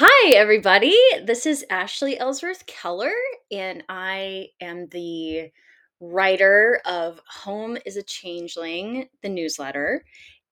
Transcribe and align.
Hi, 0.00 0.30
everybody. 0.36 0.96
This 1.24 1.44
is 1.44 1.66
Ashley 1.68 2.16
Ellsworth 2.20 2.66
Keller, 2.66 3.10
and 3.50 3.82
I 3.88 4.50
am 4.60 4.86
the 4.86 5.50
writer 5.98 6.80
of 6.84 7.20
Home 7.42 7.76
is 7.84 7.96
a 7.96 8.04
Changeling, 8.04 9.08
the 9.24 9.28
newsletter. 9.28 10.04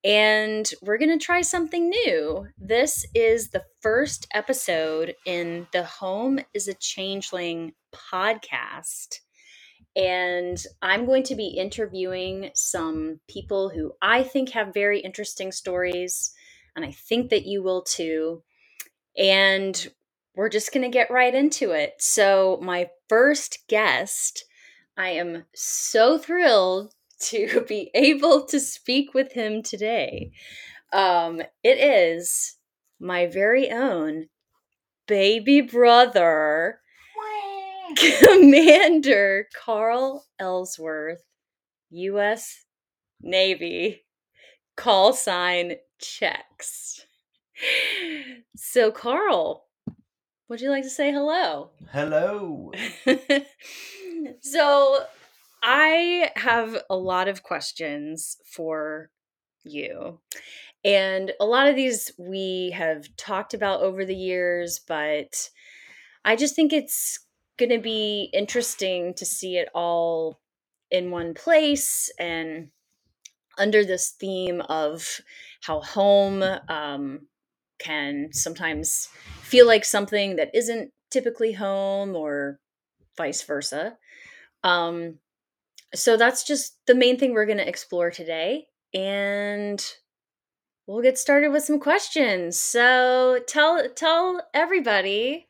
And 0.03 0.69
we're 0.81 0.97
going 0.97 1.17
to 1.17 1.25
try 1.25 1.43
something 1.43 1.87
new. 1.87 2.45
This 2.57 3.05
is 3.15 3.51
the 3.51 3.63
first 3.79 4.27
episode 4.33 5.15
in 5.25 5.65
the 5.71 5.85
Home 5.85 6.41
is 6.53 6.67
a 6.67 6.73
Changeling 6.73 7.71
podcast. 7.95 9.21
And 9.95 10.61
I'm 10.81 11.05
going 11.05 11.23
to 11.23 11.35
be 11.35 11.55
interviewing 11.57 12.51
some 12.53 13.21
people 13.29 13.69
who 13.69 13.93
I 14.01 14.23
think 14.23 14.49
have 14.49 14.73
very 14.73 14.99
interesting 14.99 15.53
stories, 15.53 16.33
and 16.75 16.83
I 16.83 16.91
think 16.91 17.29
that 17.29 17.45
you 17.45 17.63
will 17.63 17.83
too 17.83 18.43
and 19.17 19.87
we're 20.35 20.49
just 20.49 20.71
going 20.71 20.83
to 20.83 20.95
get 20.95 21.11
right 21.11 21.33
into 21.33 21.71
it. 21.71 21.95
So, 21.99 22.59
my 22.61 22.89
first 23.09 23.59
guest, 23.67 24.45
I 24.95 25.09
am 25.09 25.45
so 25.55 26.17
thrilled 26.17 26.93
to 27.19 27.65
be 27.67 27.89
able 27.95 28.45
to 28.45 28.59
speak 28.59 29.13
with 29.13 29.31
him 29.33 29.63
today. 29.63 30.31
Um, 30.93 31.41
it 31.63 31.79
is 31.79 32.57
my 32.99 33.27
very 33.27 33.69
own 33.71 34.27
baby 35.07 35.61
brother, 35.61 36.79
Commander 37.95 39.47
Carl 39.55 40.25
Ellsworth, 40.39 41.23
U.S. 41.89 42.65
Navy, 43.21 44.05
call 44.75 45.13
sign 45.13 45.75
checks. 45.99 47.06
So, 48.55 48.91
Carl, 48.91 49.65
would 50.49 50.61
you 50.61 50.69
like 50.69 50.83
to 50.83 50.89
say 50.89 51.11
hello? 51.11 51.71
Hello. 51.91 52.71
so, 54.41 55.05
I 55.63 56.31
have 56.35 56.77
a 56.89 56.95
lot 56.95 57.27
of 57.27 57.43
questions 57.43 58.37
for 58.45 59.09
you. 59.63 60.19
And 60.85 61.33
a 61.39 61.45
lot 61.45 61.67
of 61.67 61.75
these 61.75 62.11
we 62.17 62.71
have 62.75 63.07
talked 63.17 63.53
about 63.53 63.81
over 63.81 64.05
the 64.05 64.15
years, 64.15 64.79
but 64.87 65.49
I 66.23 66.35
just 66.35 66.55
think 66.55 66.71
it's 66.71 67.19
going 67.57 67.71
to 67.71 67.79
be 67.79 68.29
interesting 68.33 69.13
to 69.15 69.25
see 69.25 69.57
it 69.57 69.69
all 69.73 70.39
in 70.91 71.11
one 71.11 71.33
place 71.33 72.11
and 72.19 72.69
under 73.57 73.83
this 73.83 74.11
theme 74.11 74.61
of 74.61 75.19
how 75.61 75.81
home 75.81 76.43
um, 76.69 77.27
can 77.79 78.29
sometimes 78.31 79.09
feel 79.41 79.67
like 79.67 79.85
something 79.85 80.35
that 80.35 80.51
isn't 80.53 80.91
typically 81.11 81.53
home 81.53 82.15
or 82.15 82.59
vice 83.15 83.43
versa. 83.43 83.97
Um, 84.63 85.19
so 85.93 86.17
that's 86.17 86.43
just 86.43 86.77
the 86.85 86.95
main 86.95 87.17
thing 87.17 87.33
we're 87.33 87.45
going 87.45 87.57
to 87.57 87.67
explore 87.67 88.11
today. 88.11 88.67
And 88.93 89.83
we'll 90.85 91.01
get 91.01 91.17
started 91.17 91.51
with 91.51 91.63
some 91.63 91.79
questions. 91.79 92.59
So 92.59 93.39
tell 93.47 93.87
tell 93.95 94.41
everybody 94.53 95.47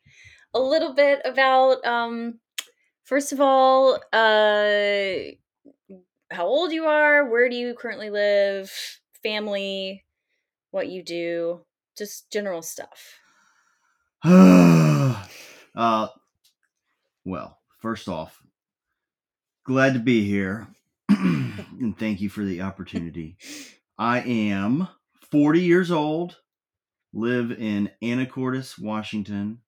a 0.54 0.60
little 0.60 0.94
bit 0.94 1.20
about 1.24 1.84
um, 1.84 2.40
first 3.04 3.32
of 3.32 3.40
all, 3.40 4.00
uh, 4.12 5.32
how 6.30 6.46
old 6.46 6.72
you 6.72 6.84
are, 6.84 7.28
where 7.28 7.48
do 7.48 7.56
you 7.56 7.74
currently 7.74 8.10
live, 8.10 8.70
family, 9.22 10.04
what 10.70 10.88
you 10.88 11.02
do, 11.02 11.60
just 11.98 12.30
general 12.30 12.62
stuff. 12.62 13.18
uh, 14.24 16.08
well, 17.24 17.58
first 17.80 18.08
off, 18.08 18.40
glad 19.64 19.94
to 19.94 20.00
be 20.00 20.24
here, 20.24 20.68
and 21.08 21.98
thank 21.98 22.20
you 22.20 22.28
for 22.28 22.44
the 22.44 22.62
opportunity. 22.62 23.36
I 23.98 24.20
am 24.20 24.88
40 25.30 25.60
years 25.60 25.90
old, 25.90 26.36
live 27.12 27.50
in 27.52 27.90
Anacortes, 28.02 28.80
Washington, 28.80 29.58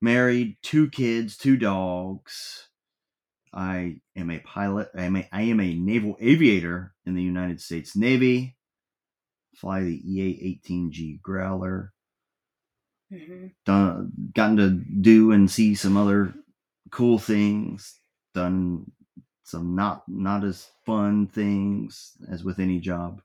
married, 0.00 0.56
two 0.62 0.88
kids, 0.88 1.36
two 1.36 1.56
dogs. 1.56 2.68
I 3.52 4.00
am 4.16 4.30
a 4.30 4.38
pilot. 4.38 4.90
I 4.96 5.04
am 5.04 5.16
a, 5.16 5.28
I 5.32 5.42
am 5.42 5.60
a 5.60 5.74
naval 5.74 6.16
aviator 6.20 6.94
in 7.04 7.14
the 7.14 7.22
United 7.22 7.60
States 7.60 7.96
Navy 7.96 8.56
fly 9.56 9.82
the 9.82 10.00
EA-18G 10.04 11.20
Growler. 11.22 11.92
Mm-hmm. 13.12 13.46
Done, 13.64 14.12
gotten 14.34 14.56
to 14.56 14.70
do 14.70 15.32
and 15.32 15.50
see 15.50 15.74
some 15.74 15.96
other 15.96 16.32
cool 16.90 17.18
things. 17.18 17.98
Done 18.34 18.90
some 19.44 19.74
not 19.74 20.04
not 20.06 20.44
as 20.44 20.68
fun 20.86 21.26
things 21.26 22.16
as 22.30 22.44
with 22.44 22.60
any 22.60 22.78
job, 22.78 23.20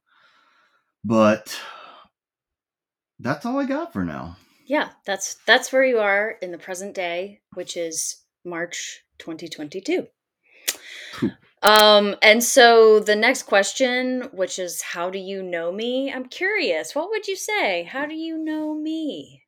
but 1.03 1.59
that's 3.19 3.45
all 3.45 3.59
I 3.59 3.65
got 3.65 3.93
for 3.93 4.03
now. 4.03 4.37
Yeah, 4.65 4.89
that's 5.05 5.35
that's 5.45 5.71
where 5.71 5.85
you 5.85 5.99
are 5.99 6.35
in 6.41 6.51
the 6.51 6.57
present 6.57 6.95
day, 6.95 7.41
which 7.53 7.77
is 7.77 8.23
March 8.43 9.03
2022. 9.19 10.07
Um, 11.65 12.15
and 12.21 12.43
so 12.43 12.99
the 12.99 13.15
next 13.15 13.43
question, 13.43 14.29
which 14.31 14.59
is 14.59 14.83
how 14.83 15.09
do 15.09 15.17
you 15.17 15.41
know 15.41 15.71
me? 15.71 16.13
I'm 16.13 16.25
curious. 16.25 16.93
What 16.93 17.09
would 17.09 17.27
you 17.27 17.35
say? 17.35 17.83
How 17.83 18.05
do 18.05 18.13
you 18.13 18.37
know 18.37 18.75
me? 18.75 19.41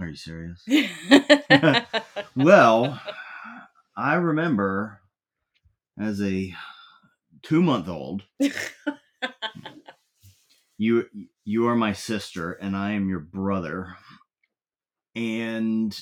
Are 0.00 0.08
you 0.08 0.16
serious? 0.16 0.60
well, 2.36 3.00
I 3.96 4.14
remember 4.14 5.00
as 5.96 6.20
a 6.20 6.52
two 7.42 7.62
month 7.62 7.88
old, 7.88 8.24
you 10.78 11.06
you 11.44 11.68
are 11.68 11.76
my 11.76 11.92
sister 11.92 12.54
and 12.54 12.76
I 12.76 12.92
am 12.92 13.08
your 13.08 13.20
brother. 13.20 13.94
And 15.14 15.98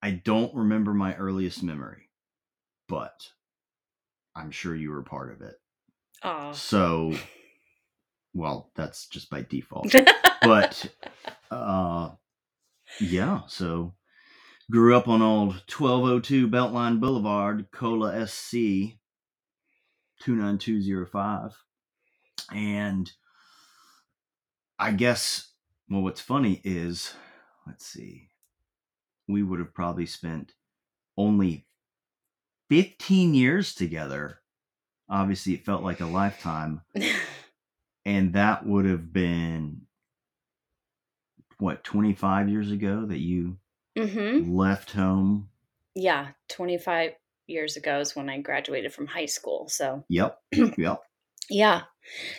I 0.00 0.12
don't 0.12 0.54
remember 0.54 0.94
my 0.94 1.16
earliest 1.16 1.64
memory, 1.64 2.08
but 2.88 3.32
I'm 4.34 4.50
sure 4.50 4.74
you 4.74 4.90
were 4.90 5.02
part 5.02 5.32
of 5.32 5.42
it. 5.42 5.54
Oh. 6.22 6.52
So, 6.52 7.14
well, 8.34 8.70
that's 8.74 9.06
just 9.08 9.30
by 9.30 9.42
default. 9.42 9.92
but, 10.42 10.86
uh, 11.50 12.10
yeah, 13.00 13.40
so 13.46 13.94
grew 14.70 14.96
up 14.96 15.08
on 15.08 15.22
old 15.22 15.54
1202 15.68 16.48
Beltline 16.48 17.00
Boulevard, 17.00 17.66
Cola 17.72 18.26
SC 18.26 18.96
29205. 20.22 21.56
And 22.54 23.10
I 24.78 24.92
guess, 24.92 25.52
well, 25.88 26.02
what's 26.02 26.20
funny 26.20 26.60
is, 26.64 27.14
let's 27.66 27.86
see, 27.86 28.28
we 29.28 29.42
would 29.42 29.58
have 29.58 29.74
probably 29.74 30.06
spent 30.06 30.54
only 31.16 31.66
15 32.72 33.34
years 33.34 33.74
together. 33.74 34.38
Obviously, 35.06 35.52
it 35.52 35.66
felt 35.66 35.82
like 35.82 36.00
a 36.00 36.06
lifetime. 36.06 36.80
and 38.06 38.32
that 38.32 38.64
would 38.64 38.86
have 38.86 39.12
been 39.12 39.82
what 41.58 41.84
25 41.84 42.48
years 42.48 42.70
ago 42.70 43.04
that 43.04 43.18
you 43.18 43.58
mm-hmm. 43.96 44.56
left 44.56 44.92
home 44.92 45.48
yeah 45.94 46.28
25 46.48 47.12
years 47.46 47.76
ago 47.76 48.00
is 48.00 48.16
when 48.16 48.28
i 48.28 48.40
graduated 48.40 48.92
from 48.92 49.06
high 49.06 49.26
school 49.26 49.68
so 49.68 50.02
yep 50.08 50.40
yep 50.76 51.02
yeah 51.48 51.82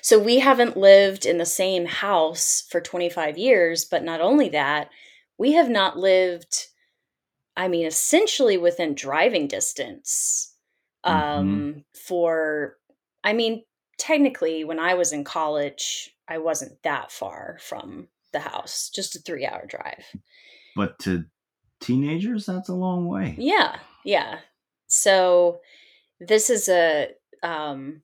so 0.02 0.20
we 0.20 0.40
haven't 0.40 0.76
lived 0.76 1.26
in 1.26 1.38
the 1.38 1.46
same 1.46 1.86
house 1.86 2.66
for 2.70 2.82
25 2.82 3.38
years 3.38 3.86
but 3.86 4.04
not 4.04 4.20
only 4.20 4.50
that 4.50 4.90
we 5.38 5.54
have 5.54 5.70
not 5.70 5.98
lived 5.98 6.68
I 7.56 7.68
mean, 7.68 7.86
essentially 7.86 8.58
within 8.58 8.96
driving 8.96 9.48
distance 9.48 10.56
mm-hmm. 11.06 11.16
um, 11.16 11.48
mm-hmm. 11.48 11.80
for, 11.94 12.78
I 13.24 13.34
mean, 13.34 13.64
technically, 13.98 14.64
when 14.64 14.80
I 14.80 14.96
was 14.96 15.14
in 15.14 15.24
college, 15.24 16.16
I 16.28 16.40
wasn't 16.40 16.82
that 16.84 17.12
far 17.12 17.58
from 17.62 18.08
the 18.32 18.40
house, 18.40 18.90
just 18.94 19.16
a 19.16 19.20
three 19.20 19.46
hour 19.46 19.66
drive. 19.68 20.04
But 20.76 20.98
to 21.00 21.26
teenagers, 21.80 22.46
that's 22.46 22.70
a 22.70 22.74
long 22.74 23.08
way. 23.08 23.36
Yeah. 23.38 23.78
Yeah. 24.04 24.40
So 24.88 25.60
this 26.20 26.50
is 26.50 26.68
a, 26.70 27.10
um, 27.44 28.02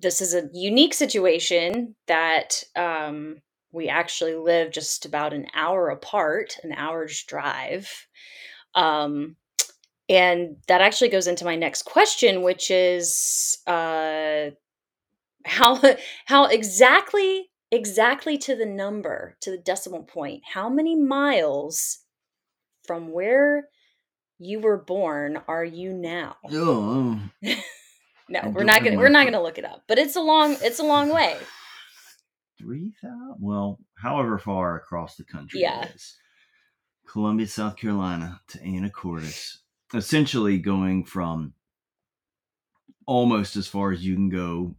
this 0.00 0.20
is 0.20 0.34
a 0.34 0.48
unique 0.52 0.94
situation 0.94 1.94
that 2.06 2.64
um, 2.74 3.42
we 3.72 3.88
actually 3.88 4.34
live 4.34 4.70
just 4.70 5.04
about 5.04 5.32
an 5.32 5.46
hour 5.54 5.88
apart, 5.88 6.58
an 6.62 6.72
hour's 6.72 7.22
drive. 7.22 8.06
Um, 8.74 9.36
and 10.08 10.56
that 10.68 10.80
actually 10.80 11.08
goes 11.08 11.26
into 11.26 11.44
my 11.44 11.56
next 11.56 11.82
question, 11.82 12.42
which 12.42 12.70
is 12.70 13.58
uh, 13.66 14.50
how 15.44 15.80
how 16.26 16.46
exactly 16.46 17.50
exactly 17.70 18.36
to 18.38 18.54
the 18.54 18.66
number, 18.66 19.36
to 19.40 19.50
the 19.50 19.58
decimal 19.58 20.02
point, 20.02 20.42
how 20.52 20.68
many 20.68 20.94
miles 20.94 22.00
from 22.86 23.10
where 23.10 23.68
you 24.38 24.60
were 24.60 24.78
born 24.78 25.40
are 25.48 25.64
you 25.64 25.92
now? 25.92 26.36
Oh, 26.50 27.20
No, 28.28 28.40
I 28.40 28.48
we're 28.48 28.64
don't 28.64 28.84
gonna 28.84 28.96
we're 28.96 29.08
not 29.08 29.24
gonna 29.24 29.42
look 29.42 29.58
it 29.58 29.64
up. 29.64 29.82
But 29.86 29.98
it's 29.98 30.16
a 30.16 30.20
long 30.20 30.56
it's 30.62 30.78
a 30.78 30.84
long 30.84 31.10
way. 31.10 31.36
Three 32.62 32.92
thousand. 33.02 33.36
Well, 33.40 33.78
however 33.94 34.38
far 34.38 34.76
across 34.76 35.16
the 35.16 35.24
country 35.24 35.60
Yeah. 35.60 35.82
it 35.86 35.94
is. 35.96 36.16
Columbia, 37.08 37.46
South 37.48 37.76
Carolina 37.76 38.40
to 38.48 38.58
Anacortes, 38.60 39.56
essentially 39.92 40.58
going 40.58 41.04
from 41.04 41.54
almost 43.06 43.56
as 43.56 43.66
far 43.66 43.92
as 43.92 44.04
you 44.04 44.14
can 44.14 44.28
go 44.28 44.76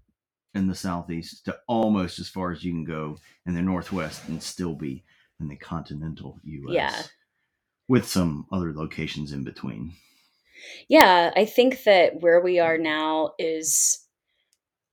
in 0.55 0.67
the 0.67 0.75
southeast 0.75 1.45
to 1.45 1.57
almost 1.67 2.19
as 2.19 2.29
far 2.29 2.51
as 2.51 2.63
you 2.63 2.71
can 2.71 2.85
go 2.85 3.17
in 3.45 3.53
the 3.53 3.61
northwest 3.61 4.27
and 4.27 4.41
still 4.41 4.73
be 4.75 5.03
in 5.39 5.47
the 5.49 5.55
continental 5.57 6.39
U.S. 6.43 6.73
Yeah. 6.73 7.01
with 7.87 8.07
some 8.07 8.45
other 8.51 8.71
locations 8.73 9.31
in 9.33 9.43
between. 9.43 9.93
Yeah, 10.87 11.31
I 11.35 11.45
think 11.45 11.83
that 11.83 12.21
where 12.21 12.39
we 12.39 12.59
are 12.59 12.77
now 12.77 13.31
is 13.37 14.02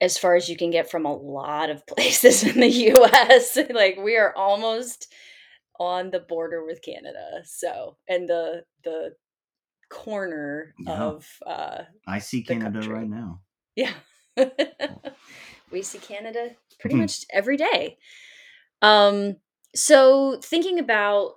as 0.01 0.17
far 0.19 0.35
as 0.37 0.49
you 0.49 0.57
can 0.57 0.71
get 0.71 0.91
from 0.91 1.07
a 1.07 1.15
lot 1.15 1.71
of 1.71 1.87
places 1.89 2.43
in 2.45 2.61
the 2.61 2.69
US. 2.95 3.59
like 3.71 3.99
we 3.99 4.17
are 4.17 4.35
almost 4.37 5.13
on 5.79 6.11
the 6.11 6.21
border 6.21 6.65
with 6.65 6.83
Canada. 6.83 7.43
So, 7.45 7.97
and 8.09 8.29
the 8.29 8.65
the 8.85 9.15
corner 9.91 10.75
Yeah. 10.87 11.03
of 11.03 11.27
uh 11.47 11.83
I 12.07 12.19
see 12.21 12.43
Canada 12.43 12.81
country. 12.81 12.95
right 12.95 13.09
now. 13.09 13.41
yeah. 13.77 13.93
we 15.73 15.83
see 15.83 15.99
Canada 15.99 16.51
pretty 16.79 16.97
Mhm. 16.97 17.01
much 17.01 17.25
every 17.33 17.57
day. 17.57 17.99
Um 18.83 19.37
so 19.75 20.41
thinking 20.43 20.79
about 20.79 21.35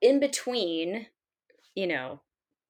in 0.00 0.20
between, 0.20 1.06
you 1.74 1.86
know, 1.86 2.20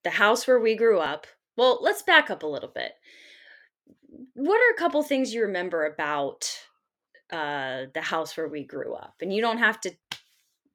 the 0.04 0.10
house 0.10 0.46
where 0.46 0.60
we 0.60 0.76
grew 0.76 0.98
up. 0.98 1.26
Well, 1.56 1.78
let's 1.82 2.02
back 2.02 2.30
up 2.30 2.42
a 2.42 2.46
little 2.46 2.68
bit. 2.72 2.92
What 4.36 4.60
are 4.60 4.74
a 4.74 4.78
couple 4.78 5.02
things 5.02 5.32
you 5.34 5.42
remember 5.42 5.84
about 5.86 6.62
uh 7.30 7.86
the 7.94 8.02
house 8.02 8.36
where 8.36 8.48
we 8.48 8.64
grew 8.64 8.94
up? 8.94 9.16
And 9.22 9.32
you 9.34 9.42
don't 9.42 9.58
have 9.58 9.80
to 9.82 9.96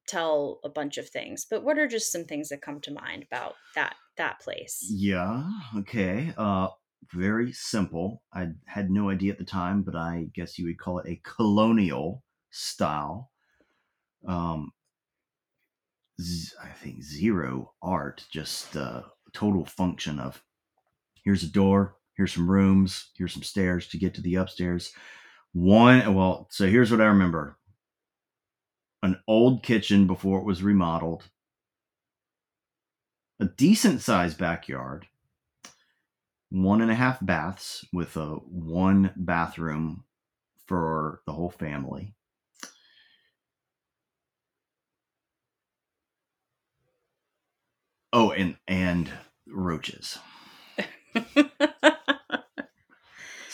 tell 0.08 0.60
a 0.64 0.70
bunch 0.70 0.98
of 0.98 1.08
things, 1.08 1.46
but 1.46 1.64
what 1.64 1.78
are 1.78 1.88
just 1.88 2.12
some 2.12 2.24
things 2.26 2.50
that 2.50 2.62
come 2.62 2.80
to 2.82 2.92
mind 2.92 3.24
about 3.24 3.56
that 3.74 3.96
that 4.16 4.40
place? 4.40 4.98
Yeah. 4.98 5.48
Okay. 5.76 6.32
Uh, 6.36 6.68
very 7.12 7.52
simple. 7.52 8.22
I 8.32 8.52
had 8.66 8.90
no 8.90 9.10
idea 9.10 9.32
at 9.32 9.38
the 9.38 9.44
time, 9.44 9.82
but 9.82 9.94
I 9.96 10.30
guess 10.32 10.58
you 10.58 10.66
would 10.66 10.78
call 10.78 10.98
it 10.98 11.08
a 11.08 11.20
colonial 11.24 12.24
style. 12.50 13.30
Um, 14.26 14.72
z- 16.20 16.54
I 16.60 16.70
think 16.70 17.02
zero 17.02 17.74
art, 17.82 18.26
just 18.30 18.76
uh, 18.76 19.04
total 19.32 19.64
function 19.64 20.18
of 20.18 20.44
here's 21.24 21.44
a 21.44 21.48
door, 21.50 21.98
here's 22.16 22.34
some 22.34 22.50
rooms, 22.50 23.10
here's 23.16 23.32
some 23.34 23.42
stairs 23.42 23.88
to 23.88 23.98
get 23.98 24.14
to 24.14 24.20
the 24.22 24.36
upstairs. 24.36 24.92
One, 25.52 26.14
well, 26.14 26.48
so 26.50 26.66
here's 26.66 26.90
what 26.90 27.00
I 27.00 27.06
remember 27.06 27.58
an 29.02 29.20
old 29.28 29.62
kitchen 29.62 30.06
before 30.06 30.38
it 30.40 30.44
was 30.44 30.62
remodeled, 30.62 31.28
a 33.40 33.44
decent 33.46 34.00
sized 34.00 34.38
backyard, 34.38 35.06
one 36.50 36.80
and 36.80 36.90
a 36.90 36.94
half 36.94 37.18
baths 37.24 37.84
with 37.92 38.16
a 38.16 38.36
one 38.36 39.12
bathroom 39.16 40.04
for 40.66 41.20
the 41.26 41.32
whole 41.32 41.50
family. 41.50 42.14
Oh, 48.12 48.30
and 48.32 48.56
and 48.68 49.10
roaches. 49.46 50.18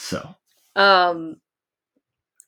So 0.09 0.35
um 0.75 1.37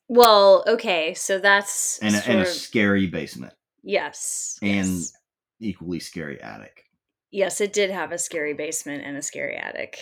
well, 0.08 0.64
okay, 0.68 1.14
so 1.14 1.40
that's 1.40 2.00
and 2.00 2.16
a, 2.16 2.28
and 2.28 2.40
a 2.40 2.42
of- 2.42 2.48
scary 2.48 3.08
basement 3.08 3.54
yes. 3.84 4.58
and 4.62 4.90
yes. 4.90 5.14
equally 5.60 6.00
scary 6.00 6.42
attic. 6.42 6.86
Yes, 7.30 7.62
it 7.62 7.72
did 7.72 7.92
have 7.92 8.12
a 8.12 8.18
scary 8.18 8.54
basement 8.54 9.04
and 9.06 9.16
a 9.16 9.22
scary 9.22 9.56
attic. 9.56 10.00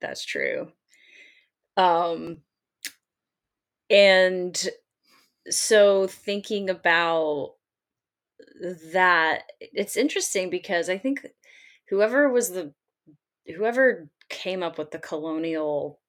That's 0.00 0.24
true. 0.24 0.72
Um 1.76 2.38
and 3.90 4.68
so 5.48 6.06
thinking 6.06 6.70
about 6.70 7.54
that 8.92 9.42
it's 9.60 9.96
interesting 9.96 10.48
because 10.48 10.88
I 10.88 10.96
think 10.96 11.26
whoever 11.88 12.28
was 12.28 12.50
the 12.50 12.72
whoever 13.56 14.08
came 14.28 14.62
up 14.62 14.78
with 14.78 14.90
the 14.90 14.98
colonial 14.98 15.99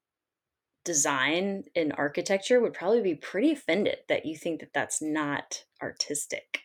design 0.84 1.66
in 1.76 1.92
architecture 1.94 2.60
would 2.60 2.74
probably 2.74 3.02
be 3.02 3.16
pretty 3.16 3.52
offended 3.52 3.98
that 4.10 4.26
you 4.26 4.36
think 4.36 4.60
that 4.60 4.74
that's 4.74 5.02
not 5.02 5.64
artistic. 5.82 6.62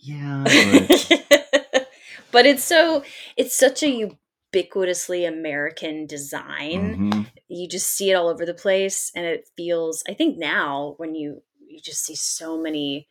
Yeah, 0.00 0.44
but 0.44 1.88
but 2.32 2.46
it's 2.46 2.64
so 2.64 3.02
it's 3.36 3.56
such 3.56 3.82
a 3.82 4.10
ubiquitously 4.54 5.26
American 5.26 6.06
design. 6.06 7.12
Mhm. 7.12 7.26
You 7.48 7.68
just 7.68 7.88
see 7.88 8.10
it 8.10 8.14
all 8.14 8.28
over 8.28 8.44
the 8.46 8.54
place 8.54 9.10
and 9.14 9.24
it 9.26 9.48
feels 9.56 10.04
I 10.08 10.14
think 10.14 10.38
now 10.38 10.94
when 10.98 11.14
you 11.14 11.42
you 11.68 11.80
just 11.82 12.04
see 12.04 12.14
so 12.14 12.58
many 12.58 13.08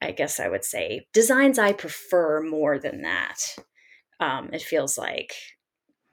I 0.00 0.12
guess 0.12 0.38
I 0.38 0.48
would 0.48 0.64
say 0.64 1.06
designs 1.12 1.58
I 1.58 1.72
prefer 1.72 2.42
more 2.42 2.78
than 2.78 3.02
that. 3.02 3.38
Um 4.20 4.50
it 4.52 4.62
feels 4.62 4.98
like 4.98 5.32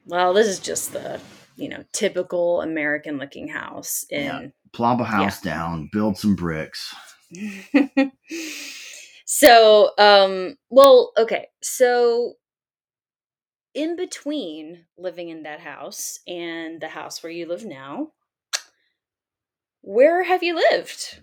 well 0.06 0.34
this 0.34 0.48
is 0.48 0.60
just 0.60 0.94
the 0.94 1.20
you 1.56 1.70
know 1.70 1.84
typical 1.94 2.62
American 2.62 3.18
looking 3.18 3.48
house 3.48 4.06
Yeah. 4.10 4.40
in 4.42 4.54
plop 4.74 5.00
a 5.00 5.06
house 5.06 5.42
down, 5.42 5.90
build 5.92 6.18
some 6.18 6.36
bricks. 6.36 6.94
so 9.26 9.92
um 9.98 10.56
well 10.70 11.12
okay 11.18 11.48
so 11.62 12.34
in 13.74 13.96
between 13.96 14.86
living 14.98 15.30
in 15.30 15.44
that 15.44 15.60
house 15.60 16.20
and 16.28 16.80
the 16.80 16.88
house 16.88 17.24
where 17.24 17.32
you 17.32 17.48
live 17.48 17.66
now 17.66 18.10
where 19.82 20.24
have 20.24 20.44
you 20.44 20.56
lived 20.56 21.22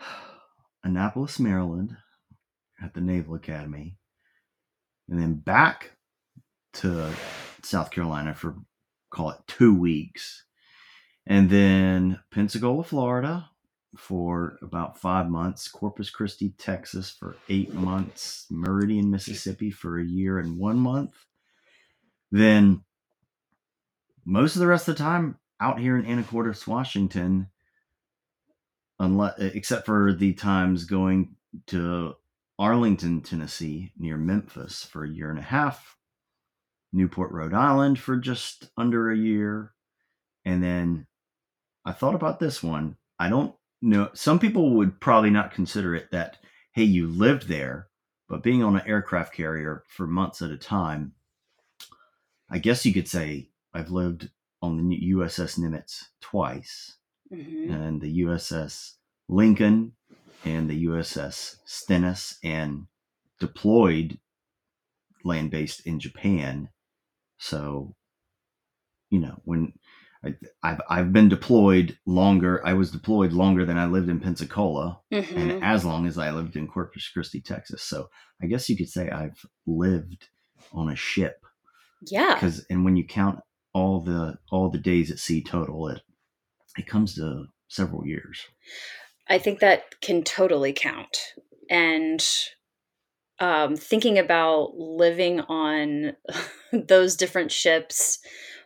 Annapolis, 0.84 1.40
Maryland, 1.40 1.96
at 2.82 2.92
the 2.94 3.00
Naval 3.00 3.34
Academy, 3.36 3.96
and 5.08 5.18
then 5.18 5.32
back 5.34 5.92
to 6.74 7.12
South 7.62 7.90
Carolina 7.90 8.34
for 8.34 8.56
call 9.10 9.30
it 9.30 9.38
two 9.46 9.74
weeks, 9.78 10.44
and 11.26 11.48
then 11.48 12.20
Pensacola, 12.30 12.84
Florida, 12.84 13.48
for 13.96 14.58
about 14.60 14.98
five 14.98 15.28
months, 15.28 15.68
Corpus 15.68 16.10
Christi, 16.10 16.54
Texas, 16.58 17.10
for 17.10 17.36
eight 17.48 17.72
months, 17.72 18.46
Meridian, 18.50 19.10
Mississippi, 19.10 19.70
for 19.70 19.98
a 19.98 20.04
year 20.04 20.38
and 20.38 20.58
one 20.58 20.78
month. 20.78 21.14
Then 22.32 22.82
most 24.24 24.56
of 24.56 24.60
the 24.60 24.66
rest 24.66 24.88
of 24.88 24.96
the 24.96 25.02
time 25.02 25.38
out 25.60 25.78
here 25.78 25.96
in 25.96 26.04
Anacortes, 26.04 26.66
Washington, 26.66 27.48
unless 28.98 29.38
except 29.38 29.86
for 29.86 30.12
the 30.12 30.32
times 30.32 30.84
going 30.84 31.36
to 31.68 32.14
Arlington, 32.58 33.20
Tennessee, 33.20 33.92
near 33.96 34.16
Memphis 34.16 34.84
for 34.84 35.04
a 35.04 35.10
year 35.10 35.30
and 35.30 35.38
a 35.38 35.42
half, 35.42 35.96
Newport, 36.94 37.32
Rhode 37.32 37.52
Island 37.54 37.98
for 37.98 38.16
just 38.16 38.70
under 38.76 39.10
a 39.10 39.16
year, 39.16 39.72
and 40.44 40.62
then 40.62 41.06
I 41.84 41.92
thought 41.92 42.14
about 42.14 42.38
this 42.40 42.62
one. 42.62 42.96
I 43.18 43.28
don't 43.28 43.54
know. 43.82 44.10
Some 44.14 44.38
people 44.38 44.74
would 44.76 45.00
probably 45.00 45.30
not 45.30 45.52
consider 45.52 45.94
it 45.94 46.10
that 46.12 46.38
hey, 46.72 46.82
you 46.84 47.06
lived 47.06 47.46
there, 47.46 47.88
but 48.28 48.42
being 48.42 48.62
on 48.62 48.74
an 48.74 48.86
aircraft 48.86 49.32
carrier 49.32 49.84
for 49.86 50.06
months 50.08 50.42
at 50.42 50.50
a 50.50 50.56
time, 50.56 51.12
I 52.50 52.58
guess 52.58 52.84
you 52.84 52.92
could 52.92 53.06
say 53.08 53.50
I've 53.72 53.90
lived 53.90 54.30
on 54.60 54.76
the 54.88 54.96
USS 55.12 55.58
Nimitz 55.58 56.04
twice 56.20 56.96
Mhm. 57.32 57.70
and 57.70 58.00
the 58.00 58.10
USS 58.24 58.96
Lincoln 59.28 59.92
and 60.44 60.68
the 60.68 60.84
USS 60.86 61.60
Stennis 61.64 62.38
and 62.42 62.86
deployed 63.40 64.18
land 65.24 65.50
based 65.50 65.86
in 65.86 65.98
Japan. 66.00 66.68
So, 67.44 67.94
you 69.10 69.20
know, 69.20 69.38
when 69.44 69.74
I, 70.24 70.34
I've 70.62 70.80
I've 70.88 71.12
been 71.12 71.28
deployed 71.28 71.98
longer, 72.06 72.66
I 72.66 72.72
was 72.72 72.90
deployed 72.90 73.32
longer 73.32 73.66
than 73.66 73.76
I 73.76 73.84
lived 73.86 74.08
in 74.08 74.18
Pensacola, 74.18 75.00
Mhm. 75.12 75.36
and 75.36 75.64
as 75.64 75.84
long 75.84 76.06
as 76.06 76.16
I 76.16 76.30
lived 76.30 76.56
in 76.56 76.66
Corpus 76.66 77.06
Christi, 77.08 77.42
Texas. 77.42 77.82
So 77.82 78.08
I 78.42 78.46
guess 78.46 78.70
you 78.70 78.76
could 78.78 78.88
say 78.88 79.10
I've 79.10 79.44
lived 79.66 80.28
on 80.72 80.88
a 80.88 80.96
ship 80.96 81.44
yeah 82.10 82.34
because 82.34 82.64
and 82.70 82.84
when 82.84 82.96
you 82.96 83.04
count 83.06 83.40
all 83.74 84.00
the 84.00 84.38
all 84.50 84.70
the 84.70 84.78
days 84.78 85.10
at 85.10 85.18
sea 85.18 85.42
total, 85.42 85.88
it 85.88 86.00
it 86.78 86.86
comes 86.86 87.14
to 87.16 87.46
several 87.68 88.06
years. 88.06 88.46
I 89.28 89.38
think 89.38 89.60
that 89.60 90.00
can 90.00 90.22
totally 90.24 90.72
count. 90.72 91.18
And 91.68 92.26
um, 93.38 93.76
thinking 93.76 94.18
about 94.18 94.76
living 94.76 95.40
on 95.40 96.12
those 96.72 97.16
different 97.16 97.52
ships, 97.52 98.18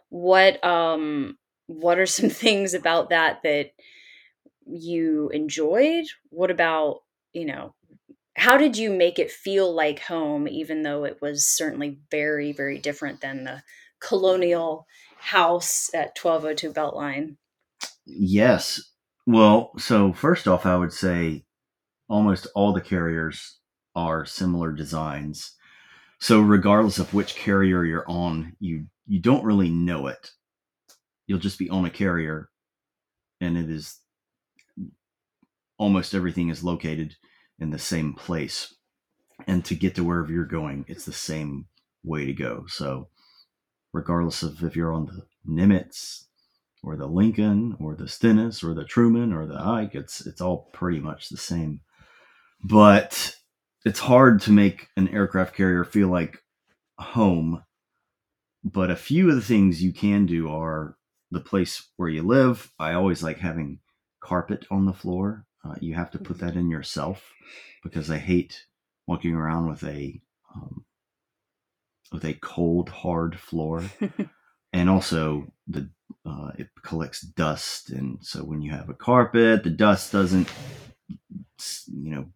what 0.09 0.63
um, 0.65 1.39
what 1.67 1.99
are 1.99 2.07
some 2.07 2.31
things 2.31 2.75
about 2.75 3.11
that 3.11 3.43
that 3.43 3.71
you 4.67 5.31
enjoyed? 5.33 6.05
What 6.31 6.51
about 6.51 7.01
you 7.33 7.47
know? 7.47 7.75
How 8.37 8.57
did 8.57 8.77
you 8.77 8.91
make 8.91 9.19
it 9.19 9.33
feel 9.33 9.75
like 9.75 9.99
home, 10.01 10.47
even 10.47 10.83
though 10.83 11.03
it 11.05 11.21
was 11.21 11.45
certainly 11.45 11.99
very, 12.09 12.53
very 12.53 12.79
different 12.79 13.21
than 13.21 13.43
the 13.43 13.63
colonial 14.01 14.87
house 15.19 15.91
at 15.93 16.17
1202 16.17 16.73
Beltline? 16.73 17.37
Yes. 18.07 18.81
Well, 19.27 19.73
so 19.77 20.13
first 20.13 20.47
off, 20.47 20.67
I 20.67 20.77
would 20.77 20.93
say 20.93 21.45
almost 22.09 22.47
all 22.55 22.73
the 22.73 22.81
carriers 22.81 23.58
are 23.99 24.25
similar 24.25 24.71
designs. 24.71 25.57
So 26.21 26.40
regardless 26.40 27.00
of 27.00 27.12
which 27.12 27.35
carrier 27.35 27.85
you're 27.85 28.09
on, 28.09 28.57
you 28.61 28.87
you 29.09 29.21
don't 29.21 29.45
really 29.45 29.71
know 29.71 30.07
it. 30.07 30.31
You'll 31.26 31.40
just 31.40 31.59
be 31.59 31.69
on 31.69 31.85
a 31.85 31.90
carrier 31.90 32.49
and 33.40 33.59
it 33.59 33.69
is 33.69 33.99
almost 35.78 36.14
everything 36.14 36.49
is 36.49 36.62
located 36.62 37.17
in 37.59 37.71
the 37.71 37.78
same 37.78 38.14
place. 38.14 38.73
And 39.47 39.64
to 39.64 39.75
get 39.75 39.97
to 39.97 40.05
wherever 40.05 40.33
you're 40.33 40.45
going, 40.45 40.85
it's 40.88 41.05
the 41.05 41.12
same 41.12 41.67
way 42.05 42.25
to 42.26 42.33
go. 42.33 42.67
So 42.69 43.09
regardless 43.93 44.43
of 44.45 44.62
if 44.62 44.76
you're 44.76 44.93
on 44.93 45.07
the 45.07 45.26
Nimitz 45.49 46.25
or 46.85 46.97
the 46.97 47.07
Lincoln 47.07 47.76
or 47.81 47.97
the 47.97 48.09
Stennis 48.09 48.62
or 48.62 48.75
the 48.75 48.85
Truman 48.85 49.33
or 49.33 49.47
the 49.47 49.61
Ike, 49.61 49.95
it's 49.95 50.25
it's 50.25 50.40
all 50.40 50.71
pretty 50.73 51.00
much 51.00 51.28
the 51.28 51.37
same. 51.37 51.81
But 52.62 53.35
it's 53.85 54.01
hard 54.01 54.41
to 54.43 54.53
make 54.53 54.89
an 54.97 55.09
aircraft 55.09 55.55
carrier 55.55 55.85
feel 55.85 56.09
like 56.09 56.43
home. 56.99 57.63
But 58.65 58.91
a 58.91 58.97
few 58.97 59.29
of 59.31 59.37
the 59.37 59.43
things 59.43 59.83
you 59.83 59.93
can 59.93 60.27
do 60.27 60.51
are 60.51 60.97
the 61.31 61.41
place 61.41 61.89
where 61.97 62.09
you 62.09 62.23
live. 62.23 62.73
I 62.79 62.95
always 62.95 63.23
like 63.23 63.39
having 63.39 63.81
carpet 64.21 64.67
on 64.71 64.85
the 64.85 64.93
floor. 64.93 65.47
Uh, 65.65 65.75
you 65.81 65.95
have 65.95 66.11
to 66.13 66.19
put 66.19 66.39
that 66.39 66.57
in 66.57 66.71
yourself 66.71 67.33
because 67.83 68.11
I 68.11 68.19
hate 68.19 68.65
walking 69.07 69.35
around 69.35 69.69
with 69.69 69.85
a 69.85 70.21
um, 70.55 70.85
with 72.13 72.25
a 72.25 72.35
cold, 72.35 72.89
hard 72.89 73.39
floor. 73.39 73.85
and 74.73 74.91
also 74.91 75.47
the 75.67 75.89
uh, 76.27 76.51
it 76.59 76.69
collects 76.83 77.21
dust, 77.21 77.91
and 77.91 78.19
so 78.23 78.41
when 78.41 78.61
you 78.63 78.71
have 78.71 78.89
a 78.89 78.95
carpet, 78.95 79.63
the 79.63 79.71
dust 79.71 80.13
doesn't 80.13 80.49
you 81.87 82.11
know 82.11 82.27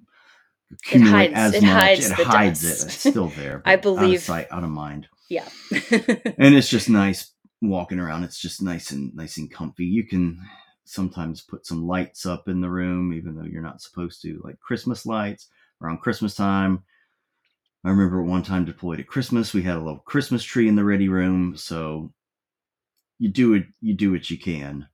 accumulate 0.72 1.34
hides- 1.34 1.54
as 1.56 1.62
it 1.62 1.62
much. 1.66 1.72
hides 1.72 2.10
it 2.10 2.12
hides 2.26 2.62
dust. 2.62 2.82
it. 2.82 2.86
It's 2.86 3.08
still 3.10 3.28
there. 3.28 3.62
I 3.66 3.76
but 3.76 3.78
out 3.78 3.82
believe- 3.82 4.18
of 4.18 4.24
sight, 4.24 4.48
out 4.50 4.64
of 4.64 4.70
mind. 4.70 5.08
Yeah. 5.28 5.48
and 5.70 6.54
it's 6.54 6.68
just 6.68 6.90
nice 6.90 7.32
walking 7.62 7.98
around. 7.98 8.24
It's 8.24 8.38
just 8.40 8.60
nice 8.60 8.90
and 8.90 9.14
nice 9.14 9.38
and 9.38 9.50
comfy. 9.50 9.84
You 9.84 10.06
can 10.06 10.38
sometimes 10.84 11.40
put 11.40 11.64
some 11.66 11.86
lights 11.86 12.26
up 12.26 12.48
in 12.48 12.60
the 12.60 12.68
room, 12.68 13.12
even 13.14 13.36
though 13.36 13.44
you're 13.44 13.62
not 13.62 13.80
supposed 13.80 14.20
to, 14.22 14.40
like 14.44 14.58
Christmas 14.60 15.06
lights 15.06 15.48
around 15.80 16.00
Christmas 16.02 16.34
time. 16.34 16.82
I 17.84 17.90
remember 17.90 18.22
one 18.22 18.42
time 18.42 18.64
deployed 18.64 19.00
at 19.00 19.06
Christmas, 19.06 19.54
we 19.54 19.62
had 19.62 19.76
a 19.76 19.80
little 19.80 20.00
Christmas 20.00 20.44
tree 20.44 20.68
in 20.68 20.76
the 20.76 20.84
ready 20.84 21.08
room. 21.08 21.56
So 21.56 22.12
you 23.18 23.28
do 23.30 23.54
it, 23.54 23.64
you 23.80 23.94
do 23.94 24.12
what 24.12 24.30
you 24.30 24.38
can, 24.38 24.86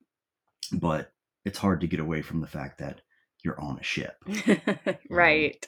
but 0.72 1.10
it's 1.44 1.58
hard 1.58 1.80
to 1.80 1.86
get 1.86 2.00
away 2.00 2.22
from 2.22 2.40
the 2.40 2.46
fact 2.46 2.78
that 2.78 3.00
you're 3.44 3.60
on 3.60 3.78
a 3.78 3.82
ship. 3.82 4.16
right. 5.10 5.66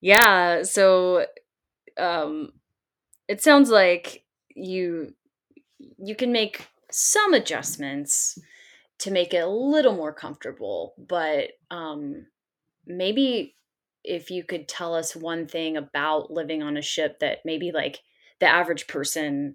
Yeah. 0.00 0.62
So 0.62 1.26
um 1.98 2.52
it 3.28 3.42
sounds 3.42 3.70
like 3.70 4.24
you 4.54 5.14
you 5.98 6.14
can 6.14 6.32
make 6.32 6.66
some 6.90 7.34
adjustments 7.34 8.38
to 8.98 9.10
make 9.10 9.34
it 9.34 9.38
a 9.38 9.48
little 9.48 9.94
more 9.94 10.12
comfortable, 10.12 10.94
but 10.98 11.50
um 11.70 12.26
maybe 12.86 13.56
if 14.04 14.30
you 14.30 14.44
could 14.44 14.68
tell 14.68 14.94
us 14.94 15.14
one 15.14 15.46
thing 15.46 15.76
about 15.76 16.30
living 16.30 16.62
on 16.62 16.76
a 16.76 16.82
ship 16.82 17.20
that 17.20 17.38
maybe 17.44 17.70
like 17.72 18.00
the 18.40 18.46
average 18.46 18.86
person 18.88 19.54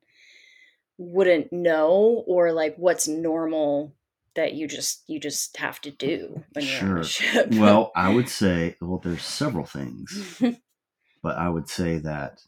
wouldn't 0.98 1.51
know 1.51 2.24
or 2.25 2.51
like 2.51 2.75
what's 2.77 3.08
normal 3.08 3.94
that 4.38 4.53
you 4.53 4.67
just 4.67 5.03
you 5.08 5.20
just 5.20 5.58
have 5.58 5.82
to 5.82 5.91
do 5.91 6.44
when 6.53 6.63
you're 6.63 6.91
on 6.91 6.98
a 7.00 7.03
ship. 7.03 7.48
Well, 7.51 7.91
I 7.96 8.13
would 8.13 8.29
say, 8.41 8.77
well, 8.79 9.01
there's 9.03 9.24
several 9.24 9.65
things, 9.65 10.41
but 11.24 11.38
I 11.38 11.50
would 11.50 11.67
say 11.67 11.98
that 11.98 12.39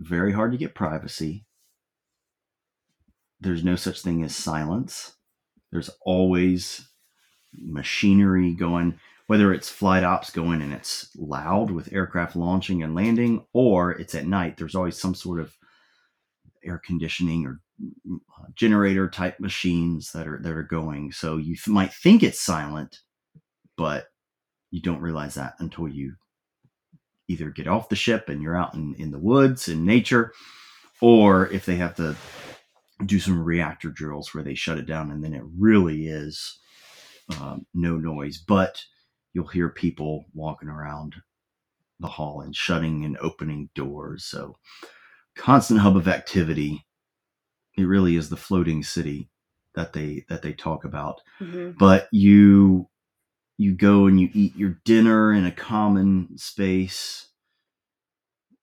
very 0.00 0.32
hard 0.32 0.52
to 0.52 0.58
get 0.58 0.74
privacy. 0.74 1.44
There's 3.40 3.64
no 3.64 3.76
such 3.76 4.00
thing 4.00 4.22
as 4.22 4.34
silence. 4.34 5.16
There's 5.70 5.90
always 6.06 6.88
machinery 7.52 8.54
going, 8.54 8.98
whether 9.26 9.52
it's 9.52 9.68
flight 9.68 10.04
ops 10.04 10.30
going 10.30 10.62
and 10.62 10.72
it's 10.72 11.10
loud 11.16 11.70
with 11.70 11.92
aircraft 11.92 12.36
launching 12.36 12.82
and 12.82 12.94
landing, 12.94 13.44
or 13.52 13.90
it's 13.90 14.14
at 14.14 14.26
night. 14.26 14.56
There's 14.56 14.76
always 14.76 14.96
some 14.96 15.14
sort 15.14 15.40
of 15.40 15.56
air 16.64 16.80
conditioning 16.84 17.44
or 17.44 17.60
generator 18.54 19.08
type 19.08 19.40
machines 19.40 20.12
that 20.12 20.26
are 20.26 20.38
that 20.42 20.52
are 20.52 20.62
going. 20.62 21.12
So 21.12 21.36
you 21.36 21.56
might 21.66 21.92
think 21.92 22.22
it's 22.22 22.40
silent, 22.40 23.00
but 23.76 24.06
you 24.70 24.80
don't 24.80 25.00
realize 25.00 25.34
that 25.34 25.54
until 25.58 25.88
you 25.88 26.14
either 27.28 27.50
get 27.50 27.68
off 27.68 27.88
the 27.88 27.96
ship 27.96 28.28
and 28.28 28.42
you're 28.42 28.56
out 28.56 28.74
in, 28.74 28.94
in 28.98 29.10
the 29.10 29.18
woods 29.18 29.68
in 29.68 29.84
nature, 29.84 30.32
or 31.00 31.48
if 31.48 31.64
they 31.64 31.76
have 31.76 31.94
to 31.96 32.14
do 33.06 33.18
some 33.18 33.42
reactor 33.42 33.90
drills 33.90 34.32
where 34.32 34.44
they 34.44 34.54
shut 34.54 34.78
it 34.78 34.86
down 34.86 35.10
and 35.10 35.22
then 35.24 35.34
it 35.34 35.42
really 35.58 36.06
is 36.06 36.58
um, 37.40 37.66
no 37.74 37.96
noise. 37.96 38.38
But 38.38 38.82
you'll 39.32 39.46
hear 39.46 39.68
people 39.68 40.26
walking 40.34 40.68
around 40.68 41.16
the 42.00 42.08
hall 42.08 42.40
and 42.40 42.54
shutting 42.54 43.04
and 43.04 43.16
opening 43.18 43.70
doors. 43.74 44.24
So 44.24 44.56
constant 45.34 45.80
hub 45.80 45.96
of 45.96 46.08
activity. 46.08 46.84
It 47.76 47.84
really 47.84 48.16
is 48.16 48.28
the 48.28 48.36
floating 48.36 48.82
city 48.82 49.30
that 49.74 49.92
they 49.92 50.24
that 50.28 50.42
they 50.42 50.52
talk 50.52 50.84
about. 50.84 51.20
Mhm. 51.40 51.76
But 51.78 52.08
you 52.12 52.88
you 53.58 53.74
go 53.74 54.06
and 54.06 54.20
you 54.20 54.30
eat 54.34 54.56
your 54.56 54.80
dinner 54.84 55.32
in 55.32 55.44
a 55.44 55.52
common 55.52 56.36
space. 56.38 57.28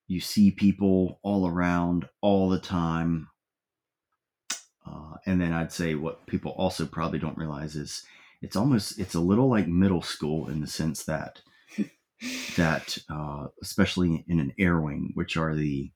You 0.08 0.20
see 0.20 0.52
people 0.52 1.20
all 1.24 1.48
around 1.48 2.10
all 2.22 2.50
the 2.50 2.60
time. 2.60 3.30
Uh, 4.86 5.16
and 5.26 5.40
then 5.40 5.54
I'd 5.54 5.72
say 5.72 5.96
what 5.96 6.26
people 6.26 6.52
also 6.54 6.86
probably 6.86 7.20
don't 7.20 7.38
realize 7.38 7.76
is 7.76 8.04
it's 8.42 8.56
almost 8.56 9.00
it's 9.00 9.16
a 9.16 9.20
little 9.20 9.50
like 9.50 9.68
middle 9.68 10.02
school 10.02 10.50
in 10.50 10.60
the 10.62 10.68
sense 10.68 11.04
that 11.06 11.42
that 12.58 12.98
uh, 13.10 13.48
especially 13.62 14.26
in 14.28 14.40
an 14.40 14.54
air 14.58 14.80
wing, 14.82 15.12
which 15.14 15.38
are 15.38 15.56
the 15.56 15.92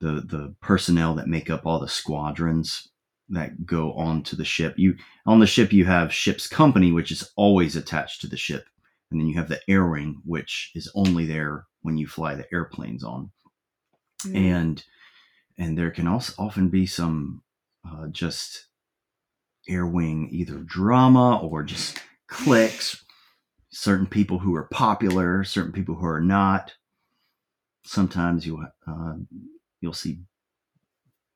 the 0.00 0.22
the 0.26 0.54
personnel 0.60 1.14
that 1.14 1.28
make 1.28 1.50
up 1.50 1.66
all 1.66 1.78
the 1.78 1.88
squadrons 1.88 2.88
that 3.28 3.66
go 3.66 3.92
onto 3.94 4.36
the 4.36 4.44
ship. 4.44 4.74
You 4.76 4.96
on 5.26 5.40
the 5.40 5.46
ship 5.46 5.72
you 5.72 5.84
have 5.84 6.12
ship's 6.12 6.46
company, 6.46 6.92
which 6.92 7.10
is 7.10 7.30
always 7.36 7.76
attached 7.76 8.20
to 8.20 8.26
the 8.26 8.36
ship, 8.36 8.66
and 9.10 9.20
then 9.20 9.26
you 9.26 9.36
have 9.36 9.48
the 9.48 9.60
air 9.68 9.86
wing, 9.86 10.20
which 10.24 10.70
is 10.74 10.90
only 10.94 11.26
there 11.26 11.66
when 11.82 11.96
you 11.96 12.06
fly 12.06 12.34
the 12.34 12.46
airplanes 12.52 13.02
on. 13.02 13.30
Mm. 14.24 14.36
And 14.36 14.84
and 15.58 15.78
there 15.78 15.90
can 15.90 16.06
also 16.06 16.34
often 16.38 16.68
be 16.68 16.86
some 16.86 17.42
uh, 17.86 18.08
just 18.08 18.66
air 19.68 19.86
wing 19.86 20.28
either 20.30 20.58
drama 20.58 21.38
or 21.38 21.62
just 21.62 21.98
cliques. 22.28 23.02
Certain 23.70 24.06
people 24.06 24.38
who 24.38 24.54
are 24.54 24.68
popular, 24.72 25.44
certain 25.44 25.72
people 25.72 25.96
who 25.96 26.06
are 26.06 26.20
not. 26.20 26.74
Sometimes 27.84 28.46
you 28.46 28.64
uh, 28.86 29.14
you'll 29.80 29.92
see 29.92 30.20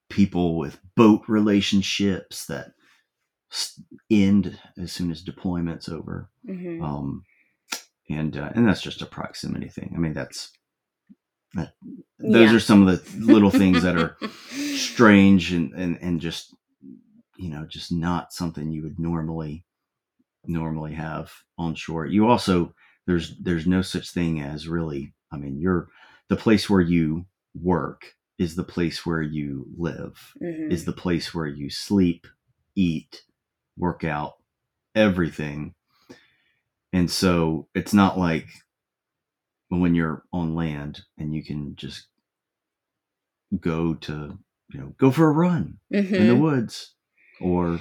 people 0.08 0.58
with 0.58 0.78
boat 0.96 1.22
relationships 1.28 2.46
that 2.46 2.72
end 4.10 4.58
as 4.78 4.92
soon 4.92 5.10
as 5.10 5.22
deployment's 5.22 5.88
over 5.88 6.30
Mhm. 6.46 6.82
um, 6.82 7.24
and 8.08 8.36
uh, 8.36 8.50
and 8.54 8.66
that's 8.66 8.82
just 8.82 9.02
a 9.02 9.06
proximity 9.06 9.68
thing. 9.68 9.92
I 9.94 9.98
mean, 9.98 10.12
that's 10.14 10.50
that, 11.54 11.74
those 12.18 12.50
Yeah. 12.50 12.56
are 12.56 12.60
some 12.60 12.86
of 12.86 12.88
the 13.18 13.24
little 13.26 13.50
things 13.50 13.82
that 13.82 13.96
are 13.96 14.16
strange 14.76 15.52
and, 15.52 15.72
and 15.74 15.98
and 16.00 16.20
just 16.20 16.54
you 17.36 17.48
know 17.50 17.66
just 17.66 17.92
not 17.92 18.32
something 18.32 18.70
you 18.70 18.82
would 18.82 18.98
normally 18.98 19.64
normally 20.46 20.94
have 20.94 21.32
on 21.58 21.74
shore. 21.74 22.06
You 22.06 22.26
also 22.28 22.74
there's 23.06 23.36
there's 23.38 23.66
no 23.66 23.82
such 23.82 24.10
thing 24.12 24.40
as 24.40 24.66
really. 24.68 25.12
I 25.32 25.36
mean, 25.36 25.58
you're 25.60 25.88
the 26.28 26.36
place 26.36 26.68
where 26.68 26.80
you 26.80 27.26
work 27.54 28.14
is 28.40 28.56
the 28.56 28.64
place 28.64 29.04
where 29.04 29.20
you 29.20 29.66
live 29.76 30.34
Mhm. 30.40 30.72
is 30.72 30.86
the 30.86 30.94
place 30.94 31.34
where 31.34 31.46
you 31.46 31.68
sleep, 31.68 32.26
eat, 32.74 33.22
work 33.76 34.02
out, 34.02 34.38
everything. 34.94 35.74
And 36.92 37.10
so 37.10 37.68
it's 37.74 37.92
not 37.92 38.18
like 38.18 38.48
when 39.68 39.94
you're 39.94 40.24
on 40.32 40.54
land 40.54 41.02
and 41.18 41.34
you 41.34 41.44
can 41.44 41.76
just 41.76 42.06
go 43.60 43.94
to, 43.94 44.38
you 44.72 44.80
know, 44.80 44.94
go 44.96 45.10
for 45.10 45.28
a 45.28 45.32
run 45.32 45.78
in 45.90 46.26
the 46.28 46.34
Mhm. 46.34 46.40
woods 46.40 46.94
or 47.40 47.78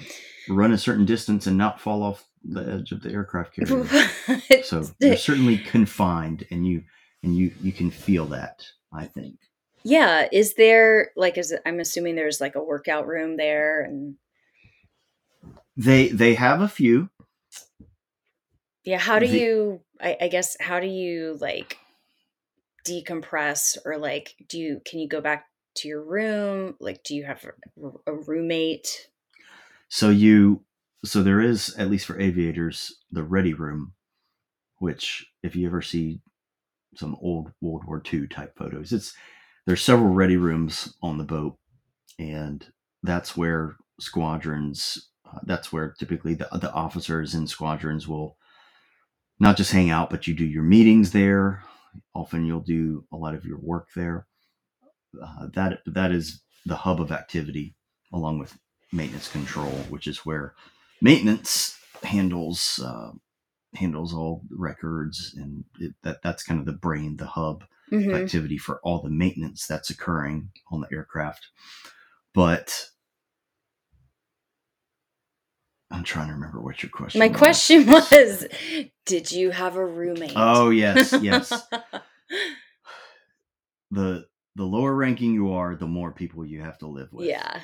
run 0.50 0.74
a 0.74 0.78
certain 0.78 1.06
distance 1.06 1.48
and 1.48 1.58
not 1.58 1.80
fall 1.80 2.04
off 2.04 2.28
the 2.44 2.62
edge 2.70 2.92
of 2.92 3.02
the 3.02 3.12
aircraft 3.12 3.54
carrier. 3.56 3.88
So 4.64 4.84
you're 5.00 5.16
certainly 5.16 5.58
confined 5.58 6.46
and 6.52 6.68
you 6.68 6.84
and 7.24 7.36
you 7.38 7.54
you 7.62 7.72
can 7.72 7.92
feel 7.92 8.26
that, 8.28 8.66
I 8.92 9.06
think. 9.06 9.40
Yeah, 9.84 10.28
is 10.32 10.56
there 10.56 11.12
like 11.16 11.38
is 11.38 11.52
it, 11.52 11.62
I'm 11.66 11.80
assuming 11.80 12.16
there's 12.16 12.42
like 12.42 12.56
a 12.56 12.64
workout 12.64 13.08
room 13.08 13.38
there 13.38 13.82
and 13.82 14.16
They 15.78 16.10
they 16.10 16.36
have 16.36 16.62
a 16.62 16.68
few. 16.68 17.10
yeah, 18.84 18.98
how 18.98 19.20
do 19.20 19.26
The- 19.26 19.40
you 19.40 19.82
I, 20.02 20.18
I 20.22 20.28
guess 20.28 20.58
how 20.60 20.80
do 20.80 20.88
you 20.88 21.38
like 21.40 21.78
decompress 22.86 23.78
or 23.86 23.98
like 23.98 24.36
do 24.48 24.58
you 24.60 24.82
can 24.86 25.00
you 25.00 25.08
go 25.08 25.22
back 25.22 25.48
to 25.76 25.88
your 25.88 26.04
room? 26.04 26.76
Like 26.80 27.04
do 27.04 27.16
you 27.16 27.26
have 27.26 27.46
a, 27.46 28.12
a 28.12 28.14
roommate? 28.14 29.10
So 29.90 30.10
you 30.10 30.64
so 31.06 31.24
there 31.24 31.42
is 31.42 31.76
at 31.78 31.90
least 31.90 32.06
for 32.06 32.20
aviators 32.20 32.98
the 33.12 33.24
ready 33.24 33.54
room, 33.54 33.94
which 34.80 35.28
if 35.44 35.56
you 35.56 35.68
ever 35.68 35.82
see 35.82 36.22
some 36.96 37.18
old 37.22 37.52
World 37.62 37.86
War 37.86 38.02
II 38.02 38.28
type 38.28 38.58
photos, 38.58 38.94
it's 38.94 39.14
there's 39.70 39.84
several 39.84 40.10
ready 40.10 40.36
rooms 40.36 40.96
on 41.04 41.20
the 41.20 41.24
boat, 41.24 41.56
and 42.18 42.66
that's 43.04 43.38
where 43.38 43.76
squadrons. 44.00 45.12
Uh, 45.24 45.38
that's 45.44 45.72
where 45.72 45.94
typically 46.00 46.34
the 46.34 46.48
the 46.54 46.74
officers 46.74 47.36
in 47.36 47.46
squadrons 47.46 48.08
will 48.08 48.36
not 49.40 49.58
just 49.58 49.72
hang 49.72 49.92
out, 49.92 50.10
but 50.10 50.26
you 50.26 50.34
do 50.34 50.44
your 50.44 50.64
meetings 50.64 51.12
there. 51.12 51.64
Often 52.16 52.48
you'll 52.48 52.62
do 52.62 53.06
a 53.14 53.16
lot 53.16 53.36
of 53.36 53.46
your 53.46 53.60
work 53.60 53.90
there. 53.96 54.26
Uh, 55.24 55.50
that 55.54 55.82
that 55.86 56.12
is 56.12 56.42
the 56.66 56.78
hub 56.78 57.00
of 57.00 57.12
activity, 57.12 57.76
along 58.12 58.40
with 58.40 58.58
maintenance 58.92 59.32
control, 59.32 59.86
which 59.92 60.08
is 60.08 60.26
where 60.26 60.56
maintenance 61.00 61.78
handles 62.02 62.80
uh, 62.84 63.12
handles 63.76 64.16
all 64.16 64.42
records, 64.50 65.36
and 65.38 65.64
it, 65.80 65.94
that 66.02 66.24
that's 66.24 66.42
kind 66.42 66.60
of 66.60 66.66
the 66.66 66.74
brain, 66.74 67.18
the 67.18 67.28
hub 67.28 67.66
hmm 67.90 68.14
activity 68.16 68.58
for 68.58 68.80
all 68.84 69.02
the 69.02 69.10
maintenance 69.10 69.66
that's 69.68 69.90
occurring 69.90 70.50
on 70.72 70.82
the 70.82 70.88
aircraft. 70.92 71.48
But 72.34 72.86
I'm 75.92 76.04
trying 76.04 76.28
to 76.28 76.34
remember 76.34 76.62
what 76.62 76.84
your 76.84 76.92
question. 76.92 77.20
My 77.20 77.28
was. 77.30 77.38
question 77.38 77.86
was, 77.88 78.46
did 79.06 79.32
you 79.32 79.52
have 79.52 79.76
a 79.76 79.86
roommate? 79.86 80.34
Oh 80.36 80.70
yes, 80.70 81.14
yes. 81.22 81.50
the 83.92 84.26
the 84.56 84.64
lower 84.64 84.94
ranking 84.94 85.34
you 85.34 85.54
are, 85.54 85.76
the 85.76 85.88
more 85.88 86.12
people 86.12 86.46
you 86.46 86.62
have 86.62 86.78
to 86.80 86.88
live 86.88 87.12
with. 87.12 87.28
yeah. 87.28 87.62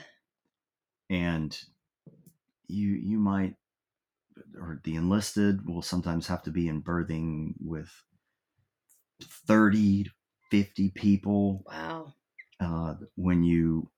and 1.09 1.59
you 2.67 2.89
you 2.89 3.19
might 3.19 3.55
or 4.59 4.79
the 4.83 4.95
enlisted 4.95 5.67
will 5.67 5.81
sometimes 5.81 6.27
have 6.27 6.43
to 6.43 6.51
be 6.51 6.67
in 6.67 6.79
berthing 6.79 7.53
with 7.59 7.91
30 9.23 10.07
50 10.51 10.89
people 10.91 11.63
Wow. 11.67 12.13
uh, 12.59 12.95
when 13.15 13.43
you 13.43 13.89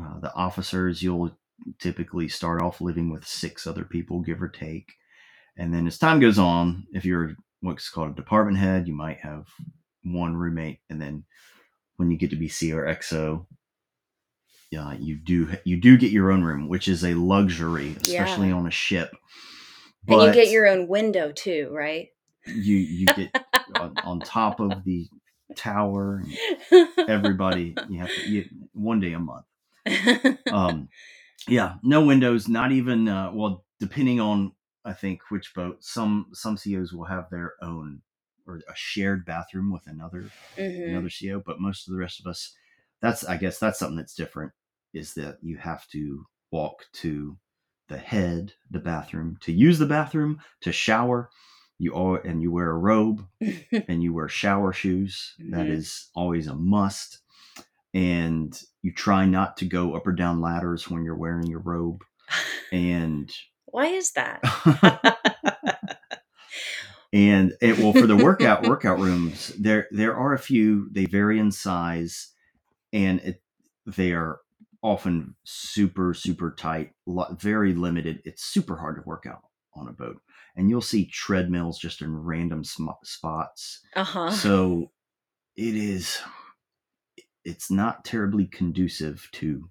uh, 0.00 0.20
the 0.20 0.32
officers 0.34 1.02
you'll 1.02 1.36
typically 1.78 2.28
start 2.28 2.62
off 2.62 2.80
living 2.80 3.10
with 3.10 3.26
six 3.26 3.66
other 3.66 3.84
people 3.84 4.20
give 4.20 4.42
or 4.42 4.48
take 4.48 4.92
and 5.56 5.72
then 5.72 5.86
as 5.86 5.98
time 5.98 6.20
goes 6.20 6.38
on 6.38 6.86
if 6.92 7.04
you're 7.04 7.34
what's 7.60 7.88
called 7.88 8.10
a 8.10 8.14
department 8.14 8.58
head 8.58 8.86
you 8.86 8.94
might 8.94 9.18
have 9.18 9.46
one 10.04 10.36
roommate 10.36 10.80
and 10.90 11.00
then 11.00 11.24
when 11.96 12.10
you 12.10 12.18
get 12.18 12.30
to 12.30 12.36
be 12.36 12.48
CO/XO 12.48 13.46
yeah 14.70 14.92
you 14.98 15.16
do 15.16 15.48
you 15.64 15.80
do 15.80 15.96
get 15.96 16.12
your 16.12 16.30
own 16.30 16.42
room 16.42 16.68
which 16.68 16.88
is 16.88 17.04
a 17.04 17.14
luxury 17.14 17.96
especially 18.02 18.48
Yeah. 18.48 18.54
on 18.56 18.66
a 18.66 18.70
ship 18.70 19.16
and 20.08 20.22
you 20.22 20.32
get 20.32 20.50
your 20.50 20.68
own 20.68 20.86
window 20.88 21.32
too, 21.32 21.68
right? 21.72 22.10
You 22.46 22.76
you 22.76 23.08
get 23.12 23.32
on, 23.74 23.98
on 24.02 24.22
top 24.22 24.60
of 24.60 24.84
the 24.84 25.08
tower 25.56 26.22
everybody 27.08 27.80
you 27.86 28.00
have 28.00 28.12
to 28.14 28.28
you, 28.28 28.48
one 28.72 29.00
day 29.00 29.12
a 29.14 29.18
month 29.20 29.46
um 30.50 30.88
yeah 31.48 31.76
no 31.82 32.04
windows 32.04 32.48
not 32.48 32.72
even 32.72 33.08
uh 33.08 33.30
well 33.32 33.64
depending 33.80 34.20
on 34.20 34.52
i 34.84 34.92
think 34.92 35.20
which 35.30 35.54
boat 35.54 35.82
some 35.84 36.28
some 36.32 36.56
COs 36.56 36.92
will 36.92 37.04
have 37.04 37.30
their 37.30 37.54
own 37.62 38.02
or 38.46 38.58
a 38.68 38.74
shared 38.76 39.24
bathroom 39.26 39.72
with 39.72 39.86
another 39.86 40.32
Mhm. 40.58 40.88
another 40.88 41.10
CO, 41.10 41.40
but 41.40 41.60
most 41.60 41.86
of 41.88 41.92
the 41.92 41.98
rest 41.98 42.20
of 42.20 42.26
us 42.26 42.54
that's 43.02 43.24
I 43.24 43.36
guess 43.36 43.58
that's 43.58 43.78
something 43.78 43.96
that's 43.96 44.14
different 44.14 44.52
is 44.94 45.14
that 45.14 45.38
you 45.42 45.58
have 45.58 45.86
to 45.88 46.26
walk 46.52 46.84
to 46.94 47.38
the 47.88 47.98
head, 47.98 48.54
the 48.70 48.78
bathroom, 48.80 49.38
to 49.42 49.52
use 49.52 49.78
the 49.78 49.86
bathroom, 49.86 50.40
to 50.62 50.72
shower. 50.72 51.30
You 51.78 51.92
all 51.92 52.16
and 52.16 52.42
you 52.42 52.52
wear 52.52 52.70
a 52.70 52.78
robe 52.78 53.26
and 53.88 54.02
you 54.02 54.14
wear 54.14 54.28
shower 54.28 54.72
shoes. 54.72 55.34
That 55.50 55.66
Mhm. 55.66 55.70
is 55.70 56.10
always 56.14 56.46
a 56.48 56.54
must. 56.56 57.20
And 57.94 58.60
you 58.82 58.92
try 58.92 59.26
not 59.26 59.56
to 59.58 59.66
go 59.66 59.94
up 59.96 60.06
or 60.06 60.12
down 60.12 60.40
ladders 60.40 60.90
when 60.90 61.04
you're 61.04 61.16
wearing 61.16 61.48
your 61.48 61.60
robe. 61.60 62.02
And 62.72 63.32
Why 63.66 63.86
is 63.88 64.12
that? 64.12 64.40
and 67.12 67.54
it 67.62 67.78
well 67.80 67.94
for 67.94 68.06
the 68.08 68.16
workout 68.16 68.64
workout 68.64 69.00
rooms 69.00 69.48
there 69.60 69.88
there 69.92 70.16
are 70.16 70.34
a 70.34 70.40
few 70.40 70.88
they 70.92 71.06
vary 71.06 71.40
in 71.40 71.52
size 71.52 72.32
and 72.92 73.20
it 73.20 73.42
they 73.86 74.12
are 74.12 74.40
often 74.82 75.34
super 75.44 76.14
super 76.14 76.52
tight 76.52 76.92
very 77.40 77.74
limited 77.74 78.22
it's 78.24 78.44
super 78.44 78.76
hard 78.76 78.96
to 78.96 79.02
work 79.08 79.26
out 79.26 79.42
on 79.74 79.88
a 79.88 79.92
boat 79.92 80.20
and 80.56 80.70
you'll 80.70 80.80
see 80.80 81.06
treadmills 81.06 81.78
just 81.78 82.00
in 82.02 82.16
random 82.16 82.64
sm- 82.64 82.88
spots 83.04 83.80
Uh 83.94 84.04
huh. 84.04 84.30
so 84.30 84.90
it 85.56 85.74
is 85.74 86.18
it's 87.44 87.70
not 87.70 88.04
terribly 88.04 88.46
conducive 88.46 89.28
to 89.32 89.68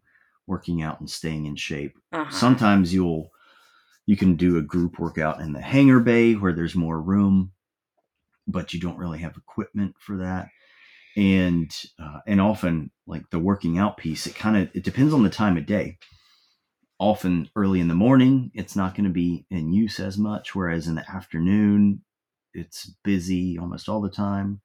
working 0.48 0.82
out 0.82 1.00
and 1.00 1.10
staying 1.10 1.46
in 1.46 1.56
shape 1.56 1.98
uh-huh. 2.12 2.30
sometimes 2.32 2.94
you'll 2.94 3.32
you 4.06 4.16
can 4.16 4.36
do 4.36 4.58
a 4.58 4.62
group 4.62 5.00
workout 5.00 5.42
in 5.42 5.52
the 5.54 5.62
hangar 5.62 6.00
bay 6.00 6.34
where 6.34 6.54
there's 6.54 6.76
more 6.76 7.02
room 7.02 7.52
but 8.48 8.74
you 8.74 8.80
don't 8.80 8.98
really 8.98 9.20
have 9.20 9.36
equipment 9.38 9.96
for 10.00 10.18
that 10.18 10.48
and 11.18 11.72
uh, 12.00 12.20
and 12.28 12.40
often 12.42 12.92
like 13.08 13.28
the 13.32 13.40
working 13.40 13.78
out 13.78 13.98
piece 13.98 14.28
it 14.28 14.36
kind 14.36 14.56
of 14.58 14.70
it 14.76 14.84
depends 14.84 15.14
on 15.14 15.24
the 15.24 15.30
time 15.30 15.58
of 15.58 15.66
day 15.66 15.98
often 17.00 17.50
early 17.56 17.80
in 17.80 17.88
the 17.88 17.94
morning 17.94 18.52
it's 18.54 18.76
not 18.76 18.96
going 18.96 19.04
to 19.04 19.10
be 19.10 19.46
in 19.50 19.74
use 19.74 20.00
as 20.00 20.18
much 20.18 20.56
whereas 20.56 20.88
in 20.88 20.96
the 20.96 21.10
afternoon 21.12 22.02
it's 22.54 22.92
busy 23.04 23.58
almost 23.58 23.90
all 23.90 24.02
the 24.02 24.10
time 24.10 24.62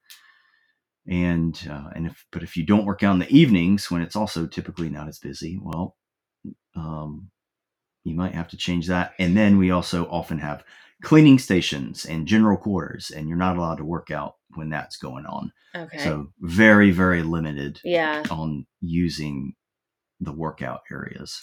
and 1.09 1.67
uh, 1.71 1.91
and 1.95 2.07
if 2.07 2.25
but 2.31 2.43
if 2.43 2.57
you 2.57 2.65
don't 2.65 2.85
work 2.85 3.03
out 3.03 3.15
in 3.15 3.19
the 3.19 3.37
evenings 3.37 3.91
when 3.91 4.03
it's 4.03 4.17
also 4.17 4.47
typically 4.47 4.89
not 4.89 5.09
as 5.09 5.19
busy 5.19 5.59
well 5.61 5.97
um, 6.77 7.31
you 8.05 8.15
might 8.15 8.35
have 8.35 8.49
to 8.49 8.57
change 8.57 8.87
that 8.87 9.13
and 9.19 9.37
then 9.37 9.59
we 9.59 9.71
also 9.71 10.05
often 10.07 10.39
have 10.39 10.63
cleaning 11.03 11.39
stations 11.39 12.05
and 12.05 12.27
general 12.29 12.57
quarters 12.57 13.11
and 13.11 13.29
you're 13.29 13.39
not 13.39 13.57
allowed 13.57 13.77
to 13.79 13.85
work 13.85 14.11
out 14.11 14.37
when 14.55 14.69
that's 14.69 14.97
going 14.97 15.27
on 15.27 15.53
Okay. 15.75 15.99
so 15.99 16.29
very 16.41 16.91
very 16.91 17.23
limited 17.23 17.81
yeah. 17.85 18.25
on 18.31 18.67
using 18.81 19.55
the 20.21 20.33
workout 20.33 20.81
areas 20.91 21.43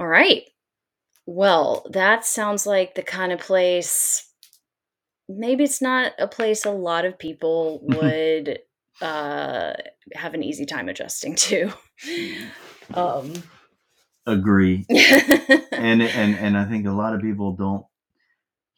All 0.00 0.06
right. 0.06 0.48
Well, 1.26 1.86
that 1.90 2.24
sounds 2.24 2.66
like 2.66 2.94
the 2.94 3.02
kind 3.02 3.32
of 3.32 3.38
place. 3.38 4.26
Maybe 5.28 5.62
it's 5.62 5.82
not 5.82 6.12
a 6.18 6.26
place 6.26 6.64
a 6.64 6.70
lot 6.70 7.04
of 7.04 7.18
people 7.18 7.80
would 7.82 8.60
uh, 9.02 9.74
have 10.14 10.32
an 10.32 10.42
easy 10.42 10.64
time 10.64 10.88
adjusting 10.88 11.36
to. 11.36 11.72
Um, 12.92 13.44
agree 14.26 14.84
and 14.90 16.02
and 16.02 16.36
and 16.36 16.58
i 16.58 16.64
think 16.64 16.86
a 16.86 16.90
lot 16.90 17.14
of 17.14 17.20
people 17.20 17.52
don't 17.52 17.84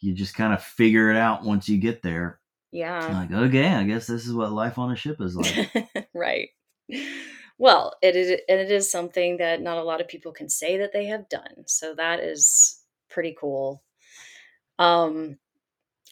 you 0.00 0.12
just 0.12 0.35
kind 0.35 0.52
of 0.52 0.62
figure 0.62 1.11
it 1.11 1.16
out 1.16 1.44
once 1.44 1.66
you 1.66 1.78
get 1.78 2.02
there 2.02 2.38
yeah. 2.72 3.08
like 3.08 3.32
okay 3.32 3.68
i 3.68 3.85
guess 3.85 4.06
this 4.06 4.26
is 4.26 4.35
what 4.35 4.52
life 4.52 4.76
on 4.76 4.92
a 4.92 4.96
ship 4.96 5.16
is 5.18 5.35
like 5.35 5.88
right. 6.14 6.50
Well, 7.62 7.94
it 8.03 8.16
is, 8.16 8.29
and 8.48 8.61
it 8.61 8.72
is 8.72 8.90
something 8.90 9.37
that 9.37 9.62
not 9.62 9.79
a 9.79 9.85
lot 9.85 10.01
of 10.01 10.09
people 10.09 10.33
can 10.33 10.48
say 10.48 10.79
that 10.79 10.92
they 10.92 11.05
have 11.07 11.29
done. 11.29 11.62
So 11.68 11.94
that 11.94 12.18
is 12.18 12.81
pretty 13.09 13.37
cool. 13.38 13.85
Um, 14.79 15.38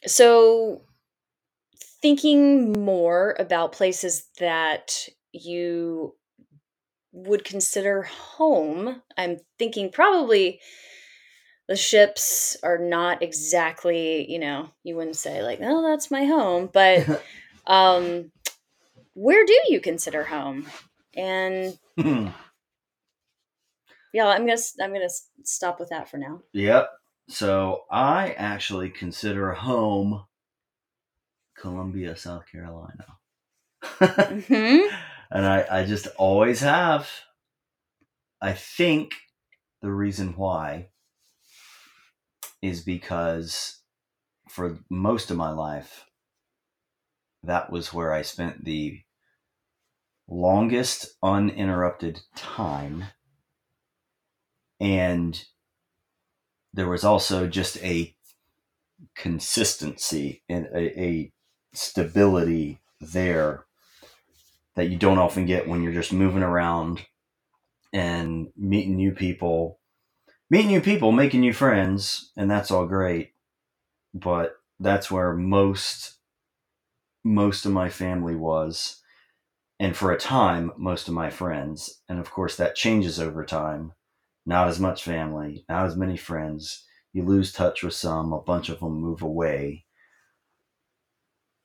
so 0.07 0.83
thinking 2.03 2.73
more 2.73 3.37
about 3.39 3.73
places 3.73 4.29
that 4.39 5.09
you 5.33 6.15
would 7.13 7.45
consider 7.45 8.03
home, 8.03 9.03
I'm 9.17 9.39
thinking 9.59 9.91
probably 9.91 10.61
the 11.69 11.77
ships 11.77 12.57
are 12.63 12.79
not 12.79 13.23
exactly, 13.23 14.31
you 14.31 14.39
know, 14.39 14.71
you 14.83 14.97
wouldn't 14.97 15.17
say 15.17 15.43
like, 15.43 15.61
"Oh, 15.63 15.83
that's 15.83 16.11
my 16.11 16.25
home," 16.25 16.69
but 16.73 17.23
um 17.67 18.31
where 19.15 19.47
do 19.47 19.59
you 19.69 19.81
consider 19.81 20.25
home? 20.25 20.67
And 21.21 21.79
yeah, 24.13 24.29
I'm 24.29 24.47
going 24.47 24.57
to 24.57 24.65
I'm 24.83 24.95
to 24.95 25.11
stop 25.45 25.79
with 25.79 25.91
that 25.91 26.09
for 26.09 26.17
now. 26.17 26.41
Yep. 26.55 26.91
So, 27.29 27.83
I 27.91 28.31
actually 28.33 28.91
consider 28.91 29.53
home 29.53 30.25
Columbia, 31.57 32.17
South 32.17 32.45
Carolina. 32.51 33.07
Mhm. 33.83 34.89
and 35.31 35.47
I, 35.47 35.67
I 35.71 35.85
just 35.85 36.07
always 36.17 36.61
have. 36.61 37.09
I 38.41 38.55
think 38.55 39.13
the 39.83 39.91
reason 39.93 40.35
why 40.37 40.89
is 42.63 42.83
because 42.83 43.81
for 44.49 44.79
most 44.89 45.31
of 45.31 45.37
my 45.37 45.51
life, 45.51 46.07
that 47.43 47.71
was 47.71 47.93
where 47.93 48.13
I 48.13 48.23
spent 48.23 48.65
the 48.65 49.01
longest 50.31 51.17
uninterrupted 51.23 52.21
time. 52.37 53.05
And 54.79 55.43
there 56.73 56.89
was 56.89 57.05
also 57.05 57.47
just 57.47 57.77
a 57.79 58.15
consistency 59.17 60.43
and 60.49 60.67
a, 60.75 61.01
a 61.01 61.33
stability 61.73 62.81
there 63.01 63.65
that 64.77 64.89
you 64.89 64.97
don't 64.97 65.19
often 65.19 65.47
get 65.47 65.69
when 65.69 65.83
you're 65.83 65.93
just 65.93 66.13
moving 66.13 66.43
around 66.43 67.05
and 67.93 68.49
meeting 68.57 68.97
new 68.97 69.13
people 69.13 69.81
meeting 70.49 70.69
new 70.69 70.81
people 70.81 71.11
making 71.13 71.41
new 71.41 71.53
friends 71.53 72.31
and 72.37 72.51
that's 72.51 72.71
all 72.71 72.87
great 72.87 73.33
but 74.15 74.57
that's 74.79 75.11
where 75.11 75.35
most 75.35 76.19
most 77.25 77.67
of 77.67 77.73
my 77.73 77.89
family 77.89 78.37
was 78.37 79.00
and 79.81 79.97
for 79.97 80.13
a 80.13 80.19
time 80.19 80.71
most 80.77 81.09
of 81.09 81.15
my 81.15 81.31
friends 81.31 82.03
and 82.09 82.21
of 82.21 82.31
course 82.31 82.57
that 82.57 82.77
changes 82.77 83.19
over 83.19 83.45
time 83.45 83.93
not 84.47 84.69
as 84.69 84.79
much 84.79 85.03
family 85.05 85.65
not 85.69 85.87
as 85.87 85.97
many 85.97 86.17
friends. 86.17 86.87
You 87.13 87.25
lose 87.25 87.53
touch 87.53 87.83
with 87.83 87.95
some 87.95 88.33
a 88.33 88.41
bunch 88.41 88.69
of 88.69 88.79
them 88.81 88.93
move 89.01 89.23
away. 89.23 89.87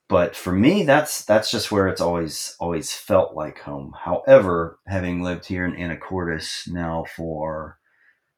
But 0.08 0.36
for 0.36 0.52
me 0.54 0.84
that's 0.84 1.26
that's 1.26 1.52
just 1.52 1.72
where 1.72 1.88
it's 1.88 2.02
always 2.02 2.56
always 2.60 2.94
felt 2.94 3.36
like 3.36 3.60
home. 3.60 3.94
However 4.06 4.80
having 4.88 5.22
lived 5.22 5.46
here 5.46 5.66
in 5.66 5.74
anacortes 5.74 6.68
now 6.72 7.06
for 7.16 7.80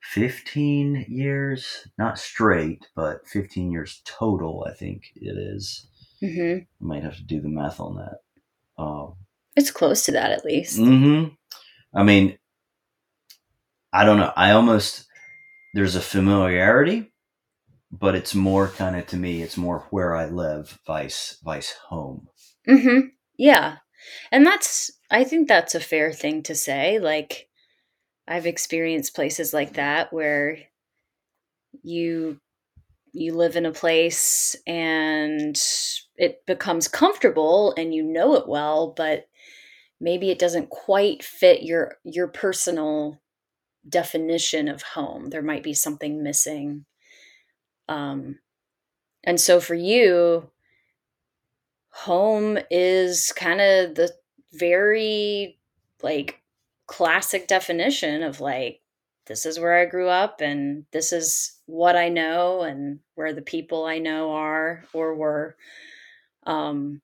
15 0.01 1.05
years 1.09 1.87
not 1.97 2.17
straight 2.19 2.87
but 2.95 3.27
15 3.27 3.71
years 3.71 4.01
total 4.05 4.65
i 4.69 4.73
think 4.73 5.03
it 5.15 5.37
is. 5.37 5.87
Mhm. 6.23 6.61
I 6.81 6.83
might 6.83 7.03
have 7.03 7.17
to 7.17 7.23
do 7.23 7.41
the 7.41 7.49
math 7.49 7.79
on 7.79 7.97
that. 7.97 8.19
Um, 8.77 9.15
It's 9.57 9.71
close 9.71 10.05
to 10.05 10.11
that 10.11 10.31
at 10.31 10.45
least. 10.45 10.79
Mm-hmm. 10.79 11.33
I 11.93 12.03
mean, 12.03 12.37
I 13.91 14.05
don't 14.05 14.19
know. 14.19 14.31
I 14.35 14.51
almost 14.51 15.07
there's 15.73 15.95
a 15.95 16.01
familiarity, 16.01 17.11
but 17.91 18.13
it's 18.13 18.35
more 18.35 18.67
kind 18.67 18.95
of 18.95 19.07
to 19.07 19.17
me. 19.17 19.41
It's 19.41 19.57
more 19.57 19.87
where 19.89 20.15
I 20.15 20.27
live, 20.27 20.79
vice 20.85 21.39
vice 21.43 21.71
home. 21.89 22.27
Mm-hmm. 22.69 23.07
Yeah. 23.37 23.77
And 24.31 24.45
that's 24.45 24.91
I 25.09 25.23
think 25.23 25.47
that's 25.47 25.73
a 25.73 25.79
fair 25.79 26.13
thing 26.13 26.43
to 26.43 26.53
say. 26.53 26.99
Like 26.99 27.49
I've 28.27 28.45
experienced 28.45 29.15
places 29.15 29.55
like 29.55 29.73
that 29.73 30.13
where 30.13 30.59
you 31.81 32.39
you 33.17 33.33
live 33.33 33.55
in 33.55 33.65
a 33.65 33.71
place 33.71 34.55
and 34.65 35.59
it 36.15 36.45
becomes 36.45 36.87
comfortable 36.87 37.73
and 37.77 37.93
you 37.93 38.03
know 38.03 38.35
it 38.35 38.47
well, 38.47 38.93
but 38.95 39.27
maybe 39.99 40.29
it 40.29 40.39
doesn't 40.39 40.69
quite 40.69 41.23
fit 41.23 41.63
your 41.63 41.97
your 42.03 42.27
personal 42.27 43.19
definition 43.87 44.67
of 44.67 44.81
home. 44.81 45.29
There 45.29 45.41
might 45.41 45.63
be 45.63 45.73
something 45.73 46.21
missing. 46.21 46.85
Um 47.89 48.39
and 49.23 49.41
so 49.41 49.59
for 49.59 49.75
you, 49.75 50.49
home 51.89 52.57
is 52.69 53.33
kind 53.35 53.59
of 53.59 53.95
the 53.95 54.11
very 54.53 55.57
like 56.03 56.41
classic 56.85 57.47
definition 57.47 58.23
of 58.23 58.39
like 58.39 58.81
this 59.27 59.45
is 59.45 59.59
where 59.59 59.77
I 59.77 59.85
grew 59.85 60.07
up 60.07 60.41
and 60.41 60.85
this 60.91 61.11
is 61.11 61.57
what 61.65 61.95
I 61.95 62.09
know 62.09 62.61
and 62.61 62.99
where 63.15 63.33
the 63.33 63.41
people 63.41 63.85
I 63.85 63.99
know 63.99 64.31
are 64.31 64.85
or 64.93 65.15
were. 65.15 65.55
Um 66.45 67.01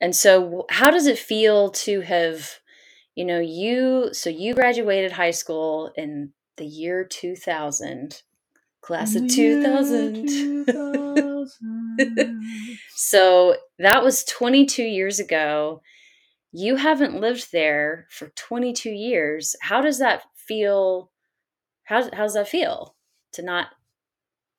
and 0.00 0.14
so 0.16 0.66
how 0.70 0.90
does 0.90 1.06
it 1.06 1.18
feel 1.18 1.70
to 1.70 2.00
have 2.00 2.58
you 3.14 3.24
know 3.24 3.40
you 3.40 4.10
so 4.12 4.30
you 4.30 4.54
graduated 4.54 5.12
high 5.12 5.30
school 5.30 5.92
in 5.96 6.32
the 6.56 6.66
year 6.66 7.04
2000 7.04 8.22
class 8.80 9.14
of 9.14 9.28
2000 9.28 10.66
so 12.94 13.56
that 13.78 14.02
was 14.02 14.24
22 14.24 14.82
years 14.82 15.18
ago. 15.20 15.82
You 16.52 16.76
haven't 16.76 17.20
lived 17.20 17.52
there 17.52 18.06
for 18.10 18.28
22 18.36 18.90
years. 18.90 19.54
How 19.62 19.80
does 19.80 19.98
that 19.98 20.22
feel? 20.34 21.10
How 21.90 22.04
how 22.04 22.22
does 22.22 22.34
that 22.34 22.48
feel 22.48 22.96
to 23.32 23.42
not 23.42 23.68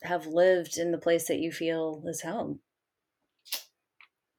have 0.04 0.28
lived 0.28 0.78
in 0.78 0.92
the 0.92 0.98
place 0.98 1.28
that 1.28 1.40
you 1.40 1.52
feel 1.52 2.04
is 2.06 2.22
home? 2.22 2.60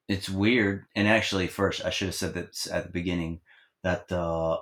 it's 0.07 0.29
weird. 0.29 0.85
And 0.95 1.07
actually, 1.07 1.47
first 1.47 1.83
I 1.85 1.89
should 1.89 2.07
have 2.07 2.15
said 2.15 2.33
that 2.35 2.67
at 2.71 2.85
the 2.85 2.91
beginning 2.91 3.39
that 3.83 4.11
uh, 4.11 4.57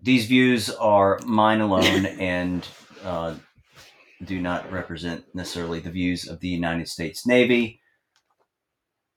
these 0.00 0.26
views 0.26 0.70
are 0.70 1.20
mine 1.24 1.60
alone 1.60 2.06
and 2.20 2.66
uh, 3.04 3.34
do 4.24 4.40
not 4.40 4.70
represent 4.72 5.24
necessarily 5.34 5.80
the 5.80 5.90
views 5.90 6.28
of 6.28 6.40
the 6.40 6.48
United 6.48 6.88
States 6.88 7.26
Navy. 7.26 7.80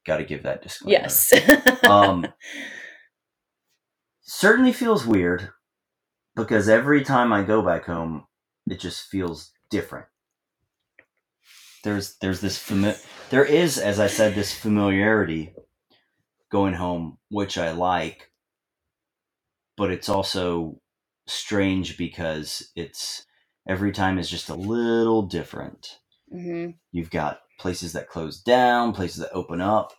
Got 0.05 0.17
to 0.17 0.25
give 0.25 0.43
that 0.43 0.61
disclaimer. 0.61 0.99
Yes. 0.99 1.33
Um, 1.87 2.27
certainly 4.21 4.73
feels 4.73 5.05
weird 5.05 5.49
because 6.35 6.67
every 6.67 7.05
time 7.05 7.31
I 7.31 7.43
go 7.43 7.61
back 7.61 7.85
home, 7.85 8.25
it 8.67 8.79
just 8.79 9.07
feels 9.09 9.51
different. 9.69 10.07
There's 11.83 12.17
there's 12.21 12.41
this 12.41 12.57
fami- 12.59 13.03
there 13.29 13.45
is 13.45 13.77
as 13.77 13.99
I 13.99 14.07
said 14.07 14.35
this 14.35 14.53
familiarity 14.53 15.53
going 16.51 16.75
home, 16.75 17.19
which 17.29 17.57
I 17.57 17.71
like, 17.73 18.31
but 19.77 19.91
it's 19.91 20.09
also 20.09 20.79
strange 21.27 21.97
because 21.97 22.71
it's 22.75 23.25
every 23.67 23.91
time 23.91 24.19
is 24.19 24.29
just 24.29 24.49
a 24.49 24.55
little 24.55 25.23
different. 25.23 25.99
hmm 26.31 26.71
You've 26.91 27.11
got 27.11 27.41
places 27.59 27.93
that 27.93 28.09
close 28.09 28.41
down, 28.41 28.93
places 28.93 29.17
that 29.17 29.33
open 29.33 29.61
up, 29.61 29.93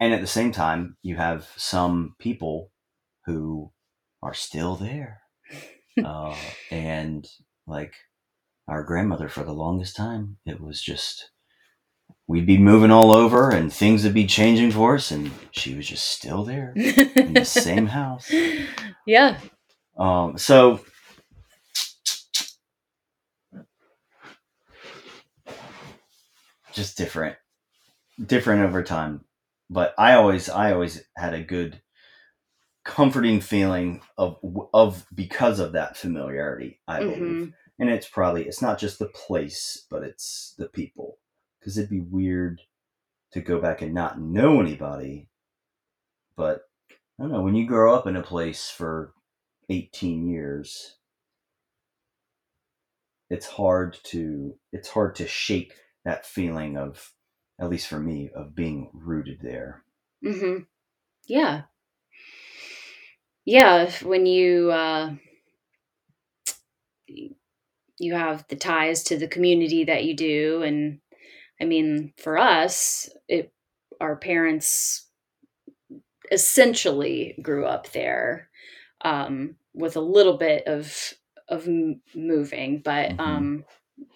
and 0.00 0.14
at 0.14 0.20
the 0.20 0.26
same 0.26 0.52
time, 0.52 0.96
you 1.02 1.16
have 1.16 1.48
some 1.56 2.16
people 2.18 2.72
who 3.26 3.72
are 4.22 4.34
still 4.34 4.76
there. 4.76 5.22
uh, 6.04 6.52
and 6.70 7.28
like 7.66 7.94
our 8.68 8.82
grandmother, 8.82 9.28
for 9.28 9.44
the 9.44 9.52
longest 9.52 9.96
time, 9.96 10.38
it 10.46 10.60
was 10.60 10.80
just 10.80 11.30
we'd 12.26 12.46
be 12.46 12.58
moving 12.58 12.92
all 12.92 13.14
over 13.14 13.50
and 13.50 13.72
things 13.72 14.04
would 14.04 14.14
be 14.14 14.26
changing 14.26 14.70
for 14.70 14.94
us, 14.94 15.10
and 15.10 15.30
she 15.50 15.74
was 15.74 15.88
just 15.88 16.06
still 16.06 16.44
there 16.44 16.72
in 16.76 17.34
the 17.34 17.44
same 17.44 17.86
house. 17.98 18.30
Yeah. 19.04 19.38
Um, 19.96 20.38
so 20.38 20.80
just 26.72 26.96
different, 26.96 27.36
different 28.24 28.62
over 28.62 28.82
time. 28.82 29.24
But 29.68 29.94
I 29.98 30.14
always, 30.14 30.48
I 30.48 30.72
always 30.72 31.02
had 31.16 31.34
a 31.34 31.42
good, 31.42 31.80
comforting 32.90 33.40
feeling 33.40 34.02
of 34.18 34.38
of 34.74 35.06
because 35.14 35.60
of 35.60 35.72
that 35.72 35.96
familiarity. 35.96 36.80
I 36.88 37.00
believe, 37.00 37.20
Mhm. 37.20 37.54
and 37.78 37.90
it's 37.90 38.08
probably 38.08 38.46
it's 38.48 38.60
not 38.62 38.78
just 38.78 38.98
the 38.98 39.08
place, 39.08 39.86
but 39.90 40.02
it's 40.02 40.54
the 40.58 40.68
people. 40.68 41.18
Because 41.58 41.78
it'd 41.78 41.90
be 41.90 42.00
weird 42.00 42.62
to 43.32 43.40
go 43.40 43.60
back 43.60 43.82
and 43.82 43.94
not 43.94 44.20
know 44.20 44.60
anybody. 44.60 45.28
But 46.36 46.68
I 47.18 47.22
don't 47.24 47.32
know 47.32 47.42
when 47.42 47.54
you 47.54 47.66
grow 47.66 47.94
up 47.94 48.06
in 48.06 48.16
a 48.16 48.22
place 48.22 48.70
for 48.70 49.14
eighteen 49.68 50.28
years, 50.28 50.96
it's 53.30 53.46
hard 53.46 53.98
to 54.04 54.58
it's 54.72 54.88
hard 54.88 55.14
to 55.16 55.26
shake 55.28 55.74
that 56.04 56.26
feeling 56.26 56.76
of 56.76 57.12
at 57.60 57.70
least 57.70 57.86
for 57.88 58.00
me 58.00 58.30
of 58.34 58.54
being 58.54 58.90
rooted 58.94 59.40
there 59.42 59.84
hmm 60.22 60.58
Yeah. 61.26 61.62
Yeah. 63.50 63.90
When 64.04 64.26
you, 64.26 64.70
uh, 64.70 65.14
you 67.98 68.14
have 68.14 68.46
the 68.48 68.56
ties 68.56 69.02
to 69.04 69.16
the 69.18 69.28
community 69.28 69.84
that 69.84 70.04
you 70.04 70.14
do 70.14 70.62
and 70.62 71.00
I 71.60 71.66
mean, 71.66 72.12
for 72.18 72.38
us, 72.38 73.08
it 73.28 73.52
our 74.00 74.16
parents 74.16 75.08
essentially 76.32 77.36
grew 77.42 77.66
up 77.66 77.90
there 77.92 78.48
um, 79.02 79.56
with 79.74 79.96
a 79.96 80.00
little 80.00 80.36
bit 80.36 80.66
of 80.66 81.14
of 81.48 81.68
moving, 82.14 82.80
but 82.84 83.10
Mhm. 83.12 83.18
um, 83.20 83.64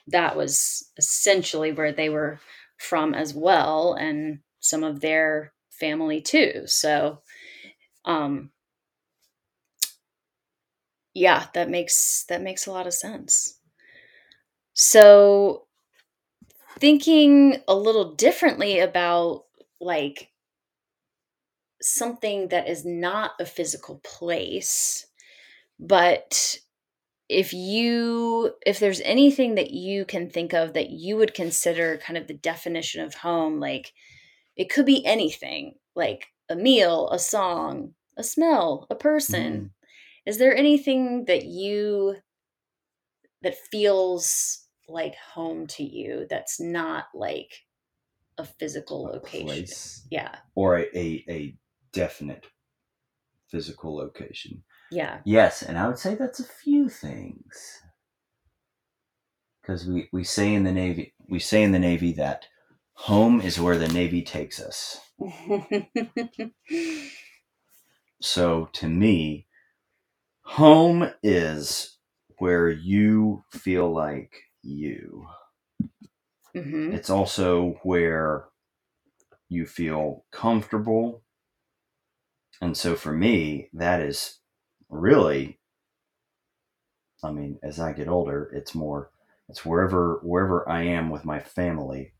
that 0.09 0.37
was 0.37 0.91
essentially 0.99 1.73
where 1.73 1.93
they 1.93 2.11
were 2.11 2.41
from 2.79 3.15
as 3.15 3.35
well, 3.35 3.95
and 3.95 4.41
some 4.61 4.85
of 4.85 5.01
their 5.01 5.53
family 5.71 6.21
too. 6.23 6.65
So, 6.67 7.23
um, 8.07 8.51
yeah, 11.15 11.47
that 11.55 11.71
makes 11.71 12.25
that 12.29 12.43
makes 12.43 12.67
a 12.67 12.73
lot 12.73 12.87
of 12.87 12.95
sense. 12.95 13.59
So, 14.75 15.67
thinking 16.79 17.63
a 17.69 17.75
little 17.75 18.15
differently 18.15 18.79
about 18.79 19.45
like 19.81 20.31
something 21.83 22.49
that 22.49 22.69
is 22.69 22.85
not 22.85 23.33
a 23.41 23.47
physical 23.47 24.01
place, 24.05 25.07
but 25.81 26.59
if 27.29 27.55
you 27.55 28.53
if 28.67 28.81
there's 28.81 29.01
anything 29.03 29.57
that 29.57 29.73
you 29.73 30.05
can 30.05 30.31
think 30.31 30.55
of 30.55 30.75
that 30.75 30.91
you 30.91 31.17
would 31.17 31.35
consider 31.35 31.99
kind 31.99 32.19
of 32.19 32.29
the 32.29 32.35
definition 32.35 33.03
of 33.03 33.15
home, 33.15 33.61
like 33.61 33.93
it 34.57 34.71
could 34.71 34.87
be 34.87 35.05
anything, 35.07 35.75
like 35.97 36.27
a 36.51 36.57
meal, 36.57 37.11
a 37.11 37.19
song, 37.19 37.95
a 38.19 38.25
smell, 38.25 38.87
a 38.91 38.95
person. 38.97 39.55
Mm-hmm. 39.55 39.84
Is 40.27 40.39
there 40.39 40.57
anything 40.57 41.27
that 41.27 41.45
you 41.45 42.17
that 43.43 43.57
feels 43.71 44.67
like 44.89 45.15
home 45.17 45.67
to 45.67 45.83
you 45.85 46.27
that's 46.31 46.61
not 46.61 47.07
like 47.15 47.53
a 48.39 48.45
physical 48.45 49.07
A 49.07 49.13
location? 49.13 49.47
place 49.47 50.07
Yeah. 50.11 50.37
or 50.55 50.79
a, 50.79 50.87
a, 50.99 51.25
a 51.29 51.57
definite 51.93 52.47
physical 53.51 53.95
location. 53.97 54.63
Yeah. 54.91 55.21
Yes, 55.25 55.63
and 55.63 55.79
I 55.79 55.87
would 55.89 55.99
say 55.99 56.15
that's 56.15 56.41
a 56.41 56.45
few 56.45 56.89
things. 56.89 57.83
Because 59.63 59.87
we, 59.87 60.09
we 60.13 60.25
say 60.25 60.55
in 60.55 60.65
the 60.65 60.73
Navy 60.73 61.15
we 61.29 61.39
say 61.39 61.63
in 61.63 61.73
the 61.73 61.79
Navy 61.79 62.13
that 62.13 62.47
home 62.95 63.41
is 63.41 63.61
where 63.61 63.79
the 63.79 63.89
Navy 63.89 64.23
takes 64.23 64.61
us. 64.61 65.01
So 68.21 68.71
to 68.75 68.89
me, 68.89 69.47
home 70.57 71.11
is 71.23 71.99
where 72.39 72.69
you 72.69 73.45
feel 73.53 73.93
like 73.93 74.43
you. 74.63 75.27
hmm 76.55 76.95
It's 76.95 77.11
also 77.11 77.73
where 77.83 78.47
you 79.49 79.65
feel 79.65 80.27
comfortable. 80.31 81.23
And 82.61 82.77
so 82.77 82.97
for 82.97 83.13
me, 83.13 83.69
that 83.75 84.01
is 84.01 84.41
really 84.89 85.61
I 87.25 87.33
mean, 87.33 87.59
as 87.61 87.81
I 87.81 87.93
get 87.93 88.07
older, 88.07 88.45
it's 88.53 88.73
more 88.73 89.11
it's 89.49 89.65
wherever 89.65 90.21
wherever 90.23 90.69
I 90.69 90.83
am 90.83 91.11
with 91.11 91.25
my 91.25 91.41
family. 91.41 92.15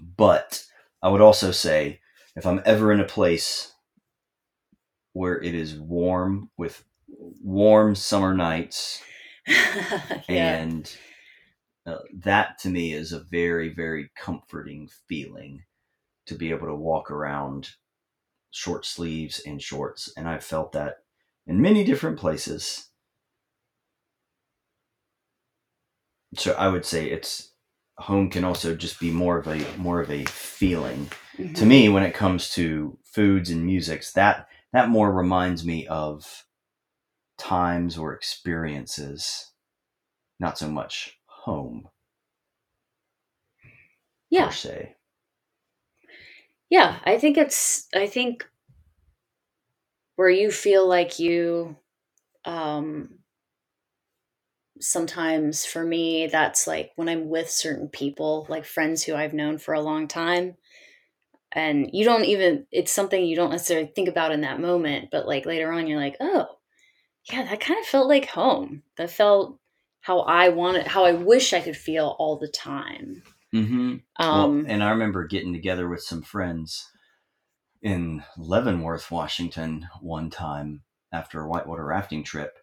But 0.00 0.64
I 1.02 1.08
would 1.10 1.20
also 1.22 1.52
say 1.52 2.00
if 2.36 2.46
I'm 2.46 2.62
ever 2.66 2.92
in 2.92 3.00
a 3.00 3.04
place 3.06 3.72
where 5.14 5.40
it 5.40 5.54
is 5.54 5.78
warm 5.78 6.50
with 6.56 6.84
warm 7.18 7.94
summer 7.94 8.34
nights 8.34 9.02
yeah. 9.46 10.16
and 10.28 10.96
uh, 11.86 11.98
that 12.14 12.58
to 12.58 12.68
me 12.68 12.92
is 12.92 13.12
a 13.12 13.20
very 13.24 13.68
very 13.70 14.10
comforting 14.16 14.88
feeling 15.08 15.62
to 16.26 16.34
be 16.34 16.50
able 16.50 16.66
to 16.66 16.74
walk 16.74 17.10
around 17.10 17.70
short 18.50 18.86
sleeves 18.86 19.40
and 19.46 19.62
shorts 19.62 20.12
and 20.16 20.28
i've 20.28 20.44
felt 20.44 20.72
that 20.72 20.98
in 21.46 21.60
many 21.60 21.84
different 21.84 22.18
places 22.18 22.90
so 26.34 26.52
i 26.52 26.68
would 26.68 26.84
say 26.84 27.10
it's 27.10 27.52
home 27.98 28.30
can 28.30 28.44
also 28.44 28.74
just 28.74 28.98
be 28.98 29.10
more 29.10 29.38
of 29.38 29.46
a 29.46 29.76
more 29.76 30.00
of 30.00 30.10
a 30.10 30.24
feeling 30.26 31.06
to 31.36 31.42
Mhm. 31.64 31.66
me 31.68 31.88
when 31.88 32.02
it 32.02 32.14
comes 32.14 32.50
to 32.50 32.98
foods 33.04 33.50
and 33.50 33.64
musics 33.64 34.12
that 34.12 34.48
that 34.72 34.88
more 34.88 35.12
reminds 35.12 35.64
me 35.64 35.86
of 35.86 36.44
times 37.42 37.98
or 37.98 38.14
experiences 38.14 39.52
not 40.40 40.58
so 40.58 40.68
much 40.70 41.18
home 41.26 41.88
Yeah. 44.30 44.46
per 44.46 44.50
se 44.50 44.96
Yeah. 46.70 46.98
I 47.04 47.18
think 47.18 47.36
it's, 47.36 47.88
I 47.94 48.06
think 48.06 48.48
where 50.16 50.30
you 50.30 50.50
feel 50.50 50.86
like 50.86 51.18
you, 51.18 51.76
um, 52.44 53.18
sometimes 54.80 55.64
for 55.64 55.84
me, 55.84 56.26
that's 56.26 56.66
like 56.66 56.92
when 56.96 57.08
I'm 57.08 57.28
with 57.28 57.50
certain 57.50 57.88
people, 57.88 58.46
like 58.48 58.64
friends 58.64 59.02
who 59.02 59.14
I've 59.14 59.34
known 59.34 59.58
for 59.58 59.74
a 59.74 59.80
long 59.80 60.08
time. 60.08 60.56
And 61.52 61.90
you 61.92 62.04
don't 62.04 62.24
even, 62.24 62.66
it's 62.72 62.92
something 62.92 63.24
you 63.24 63.36
don't 63.36 63.50
necessarily 63.50 63.92
think 63.94 64.08
about 64.08 64.32
in 64.32 64.42
that 64.42 64.60
moment, 64.60 65.10
but 65.12 65.26
like 65.26 65.46
later 65.46 65.72
on, 65.72 65.86
you're 65.86 66.00
like, 66.00 66.16
oh, 66.20 66.46
yeah, 67.30 67.44
that 67.44 67.60
kind 67.60 67.78
of 67.80 67.86
felt 67.86 68.08
like 68.08 68.26
home. 68.26 68.82
That 68.96 69.10
felt 69.10 69.58
how 70.00 70.20
I 70.20 70.48
wanted, 70.48 70.86
how 70.86 71.04
I 71.04 71.12
wish 71.12 71.52
I 71.52 71.60
could 71.60 71.76
feel 71.76 72.16
all 72.18 72.36
the 72.38 72.48
time. 72.48 73.22
mm-hmm. 73.54 73.96
well, 74.18 74.44
Um, 74.44 74.64
and 74.68 74.82
i 74.82 74.90
remember 74.90 75.26
getting 75.26 75.52
together 75.52 75.88
with 75.88 76.02
some 76.02 76.22
friends 76.22 76.90
in 77.82 78.22
leavenworth 78.38 79.10
washington 79.10 79.88
one 80.00 80.30
time 80.30 80.82
after 81.12 81.42
a 81.42 81.48
whitewater 81.48 81.84
rafting 81.84 82.24
trip 82.24 82.54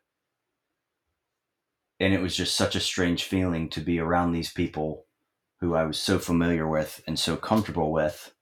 and 1.99 2.13
it 2.13 2.21
was 2.21 2.35
just 2.35 2.55
such 2.55 2.75
a 2.75 2.79
strange 2.79 3.23
feeling 3.23 3.69
to 3.69 3.81
be 3.81 3.99
around 3.99 4.31
these 4.31 4.51
people 4.51 5.05
who 5.59 5.75
I 5.75 5.83
was 5.83 5.99
so 5.99 6.17
familiar 6.19 6.67
with 6.67 7.01
and 7.05 7.19
so 7.19 7.35
comfortable 7.35 7.91
with. 7.91 8.33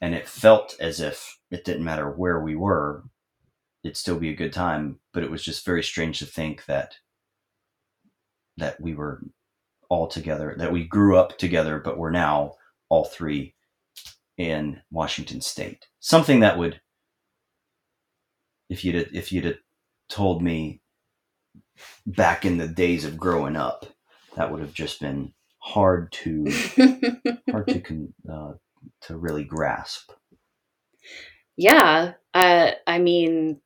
And 0.00 0.14
it 0.14 0.28
felt 0.28 0.76
as 0.80 1.00
if 1.00 1.38
it 1.50 1.64
didn't 1.64 1.84
matter 1.84 2.10
where 2.10 2.40
we 2.40 2.56
were, 2.56 3.04
it'd 3.84 3.96
still 3.96 4.18
be 4.18 4.30
a 4.30 4.36
good 4.36 4.52
time. 4.52 4.98
But 5.12 5.22
it 5.22 5.30
was 5.30 5.44
just 5.44 5.64
very 5.64 5.82
strange 5.84 6.18
to 6.20 6.26
think 6.26 6.64
that 6.66 6.96
that 8.56 8.80
we 8.80 8.94
were 8.94 9.20
all 9.88 10.06
together, 10.08 10.54
that 10.58 10.72
we 10.72 10.84
grew 10.84 11.16
up 11.16 11.38
together, 11.38 11.80
but 11.84 11.98
we're 11.98 12.10
now 12.10 12.54
all 12.88 13.04
three 13.04 13.54
in 14.38 14.80
Washington 14.90 15.40
State. 15.40 15.86
Something 16.00 16.40
that 16.40 16.58
would, 16.58 16.80
if 18.68 18.84
you'd 18.84 18.96
if 19.14 19.32
you'd 19.32 19.44
have 19.44 19.58
told 20.08 20.42
me 20.42 20.80
back 22.06 22.44
in 22.44 22.58
the 22.58 22.68
days 22.68 23.04
of 23.04 23.16
growing 23.18 23.56
up, 23.56 23.86
that 24.36 24.50
would 24.50 24.60
have 24.60 24.74
just 24.74 25.00
been 25.00 25.32
hard 25.58 26.12
to 26.12 26.44
hard 27.50 27.68
to 27.68 27.80
con, 27.80 28.14
uh, 28.30 28.52
to 29.02 29.16
really 29.16 29.44
grasp. 29.44 30.10
yeah. 31.56 32.12
Uh, 32.34 32.72
I 32.86 32.98
mean, 32.98 33.60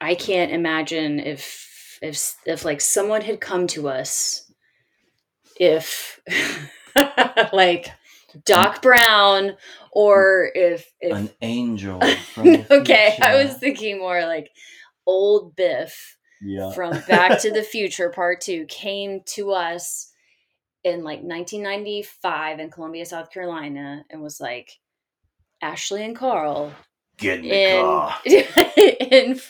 I 0.00 0.14
can't 0.14 0.52
imagine 0.52 1.20
if 1.20 1.98
if 2.02 2.36
if 2.46 2.64
like 2.64 2.80
someone 2.80 3.20
had 3.20 3.40
come 3.40 3.66
to 3.68 3.88
us, 3.88 4.50
if 5.58 6.20
like 7.52 7.90
Doc 8.44 8.82
Brown, 8.82 9.56
or 9.92 10.50
if 10.54 10.90
if 11.00 11.16
An 11.16 11.30
angel 11.42 12.00
okay, 12.38 13.18
I 13.20 13.42
was 13.42 13.54
thinking 13.54 13.98
more 13.98 14.24
like 14.24 14.50
old 15.06 15.54
Biff 15.56 16.16
yeah. 16.40 16.72
from 16.72 17.00
Back 17.08 17.40
to 17.40 17.50
the 17.50 17.62
Future 17.62 18.10
Part 18.10 18.40
Two 18.40 18.64
came 18.66 19.20
to 19.34 19.52
us 19.52 20.10
in 20.82 21.04
like 21.04 21.20
1995 21.22 22.60
in 22.60 22.70
Columbia, 22.70 23.04
South 23.04 23.30
Carolina, 23.30 24.04
and 24.08 24.22
was 24.22 24.40
like, 24.40 24.78
Ashley 25.60 26.02
and 26.04 26.16
Carl 26.16 26.72
Get 27.20 27.40
in 27.40 27.42
the 27.42 27.50
in 27.50 27.80
car. 27.80 28.18
in 28.26 29.40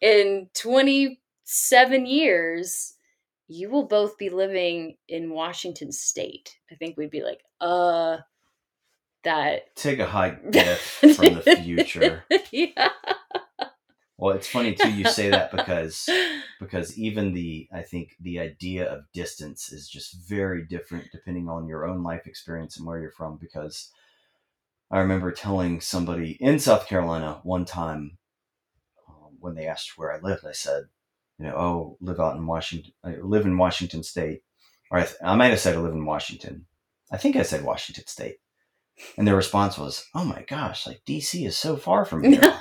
in 0.00 0.48
27 0.54 2.06
years 2.06 2.94
you 3.48 3.70
will 3.70 3.86
both 3.86 4.18
be 4.18 4.28
living 4.28 4.96
in 5.08 5.30
Washington 5.30 5.92
state. 5.92 6.56
I 6.70 6.74
think 6.74 6.96
we'd 6.96 7.10
be 7.10 7.22
like, 7.22 7.40
uh 7.60 8.18
that 9.24 9.74
Take 9.76 9.98
a 9.98 10.06
hike, 10.06 10.50
Biff 10.52 10.80
from 10.80 11.34
the 11.34 11.56
future. 11.62 12.24
yeah. 12.50 12.90
Well, 14.18 14.34
it's 14.34 14.48
funny 14.48 14.74
too. 14.74 14.90
You 14.90 15.04
say 15.04 15.28
that 15.30 15.50
because 15.52 16.08
because 16.60 16.98
even 16.98 17.34
the 17.34 17.68
I 17.72 17.82
think 17.82 18.16
the 18.20 18.40
idea 18.40 18.90
of 18.90 19.04
distance 19.12 19.72
is 19.72 19.88
just 19.88 20.26
very 20.26 20.64
different 20.64 21.10
depending 21.12 21.48
on 21.48 21.68
your 21.68 21.86
own 21.86 22.02
life 22.02 22.26
experience 22.26 22.78
and 22.78 22.86
where 22.86 22.98
you're 22.98 23.10
from. 23.10 23.36
Because 23.36 23.90
I 24.90 25.00
remember 25.00 25.32
telling 25.32 25.80
somebody 25.80 26.36
in 26.40 26.58
South 26.58 26.86
Carolina 26.86 27.40
one 27.42 27.64
time 27.64 28.18
um, 29.08 29.36
when 29.40 29.54
they 29.54 29.66
asked 29.66 29.96
where 29.96 30.12
I 30.12 30.20
lived, 30.20 30.44
I 30.46 30.52
said, 30.52 30.84
you 31.38 31.46
know, 31.46 31.56
oh, 31.56 31.98
live 32.00 32.20
out 32.20 32.36
in 32.36 32.46
Washington, 32.46 32.92
I 33.04 33.16
live 33.16 33.44
in 33.44 33.58
Washington 33.58 34.02
State, 34.02 34.42
or 34.90 34.98
I, 34.98 35.02
th- 35.02 35.16
I 35.22 35.34
might 35.36 35.48
have 35.48 35.60
said 35.60 35.74
I 35.74 35.80
live 35.80 35.92
in 35.92 36.06
Washington. 36.06 36.66
I 37.10 37.16
think 37.16 37.36
I 37.36 37.42
said 37.42 37.64
Washington 37.64 38.06
State. 38.06 38.36
And 39.18 39.26
their 39.26 39.36
response 39.36 39.76
was, 39.76 40.06
"Oh 40.14 40.24
my 40.24 40.42
gosh, 40.48 40.86
like 40.86 41.02
DC 41.06 41.46
is 41.46 41.58
so 41.58 41.76
far 41.76 42.06
from 42.06 42.24
here." 42.24 42.40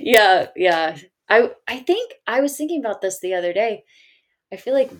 yeah, 0.00 0.46
yeah. 0.56 0.96
I 1.28 1.50
I 1.68 1.80
think 1.80 2.14
I 2.26 2.40
was 2.40 2.56
thinking 2.56 2.80
about 2.80 3.02
this 3.02 3.20
the 3.20 3.34
other 3.34 3.52
day. 3.52 3.84
I 4.50 4.56
feel 4.56 4.72
like 4.72 4.90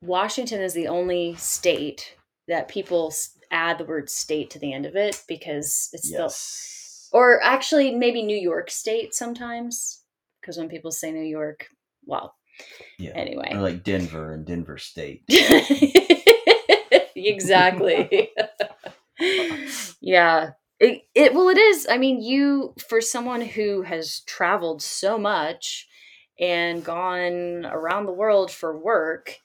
Washington 0.00 0.60
is 0.60 0.74
the 0.74 0.86
only 0.86 1.34
state 1.34 2.16
that 2.46 2.68
people 2.68 3.12
add 3.54 3.78
the 3.78 3.84
word 3.84 4.10
state 4.10 4.50
to 4.50 4.58
the 4.58 4.72
end 4.72 4.84
of 4.84 4.96
it 4.96 5.22
because 5.28 5.88
it's 5.92 6.10
the 6.10 7.16
or 7.16 7.40
actually 7.42 7.94
maybe 7.94 8.22
New 8.22 8.36
York 8.36 8.70
State 8.70 9.14
sometimes 9.14 10.02
because 10.40 10.58
when 10.58 10.68
people 10.68 10.90
say 10.90 11.12
New 11.12 11.22
York, 11.22 11.68
well, 12.04 12.34
yeah. 12.98 13.12
anyway. 13.14 13.50
Or 13.52 13.60
like 13.60 13.84
Denver 13.84 14.32
and 14.32 14.44
Denver 14.44 14.76
State. 14.76 15.22
exactly. 17.16 18.30
yeah. 20.00 20.50
It, 20.80 21.02
it 21.14 21.32
well 21.34 21.48
it 21.48 21.56
is. 21.56 21.86
I 21.88 21.98
mean, 21.98 22.20
you 22.20 22.74
for 22.88 23.00
someone 23.00 23.40
who 23.40 23.82
has 23.82 24.20
traveled 24.26 24.82
so 24.82 25.16
much 25.16 25.86
and 26.38 26.84
gone 26.84 27.64
around 27.64 28.06
the 28.06 28.12
world 28.12 28.50
for 28.50 28.76
work, 28.76 29.36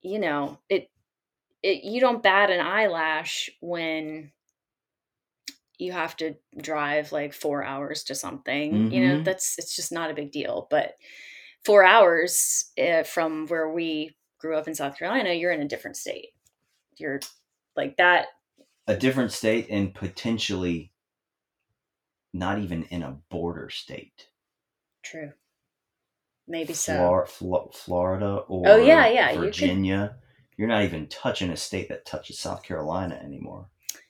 you 0.00 0.18
know, 0.18 0.58
it 0.70 0.88
it 1.62 1.84
you 1.84 2.00
don't 2.00 2.22
bat 2.22 2.50
an 2.50 2.60
eyelash 2.60 3.50
when 3.60 4.32
you 5.78 5.92
have 5.92 6.16
to 6.16 6.34
drive 6.56 7.12
like 7.12 7.32
4 7.32 7.64
hours 7.64 8.04
to 8.04 8.14
something. 8.14 8.92
You 8.92 9.08
know, 9.08 9.16
Mhm. 9.18 9.24
that's 9.24 9.58
it's 9.58 9.74
just 9.74 9.90
not 9.92 10.10
a 10.10 10.14
big 10.14 10.30
deal, 10.32 10.68
but 10.70 10.96
4 11.64 11.84
hours 11.84 12.70
uh, 12.78 13.02
from 13.04 13.46
where 13.48 13.68
we 13.70 14.16
grew 14.38 14.56
up 14.56 14.68
in 14.68 14.74
South 14.74 14.96
Carolina, 14.98 15.32
you're 15.32 15.52
in 15.52 15.62
a 15.62 15.68
different 15.68 15.96
state. 15.96 16.30
You're 16.96 17.20
like 17.76 17.96
that 17.96 18.28
A 18.88 18.96
different 18.96 19.32
state 19.32 19.68
and 19.70 19.94
potentially 19.94 20.92
not 22.32 22.58
even 22.58 22.84
in 22.84 23.02
a 23.02 23.18
border 23.30 23.70
state. 23.70 24.28
True. 25.02 25.32
Maybe 26.48 26.74
so. 26.74 26.96
Flor- 26.96 27.26
Flo- 27.26 27.70
Florida 27.72 28.36
or 28.48 28.68
Oh, 28.68 28.76
yeah, 28.76 29.06
yeah, 29.08 29.34
Virginia. 29.36 30.16
You're 30.56 30.68
not 30.68 30.84
even 30.84 31.08
touching 31.08 31.50
a 31.50 31.56
state 31.56 31.88
that 31.88 32.04
touches 32.04 32.38
South 32.38 32.62
Carolina 32.62 33.16
anymore. 33.16 33.68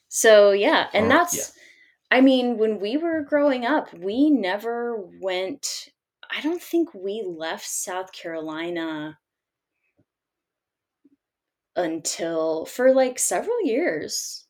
So 0.09 0.53
yeah, 0.53 0.89
and 0.93 1.07
Or- 1.07 1.09
that's 1.09 1.35
yeah. 1.37 1.63
I 2.11 2.21
mean, 2.21 2.59
when 2.59 2.79
we 2.79 2.99
were 2.99 3.23
growing 3.23 3.65
up, 3.65 3.93
we 3.95 4.31
never 4.31 4.97
went 5.21 5.89
I 6.35 6.41
don't 6.41 6.63
think 6.63 6.95
we 6.95 7.23
left 7.23 7.67
South 7.67 8.11
Carolina 8.13 9.19
until 11.77 12.65
for 12.65 12.93
like 12.93 13.19
several 13.19 13.63
years. 13.63 14.47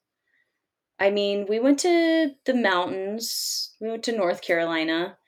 I 0.99 1.11
mean, 1.11 1.47
we 1.49 1.59
went 1.59 1.81
to 1.81 2.31
the 2.45 2.55
mountains, 2.55 3.75
we 3.81 3.89
went 3.89 4.05
to 4.05 4.17
North 4.17 4.43
Carolina, 4.43 5.19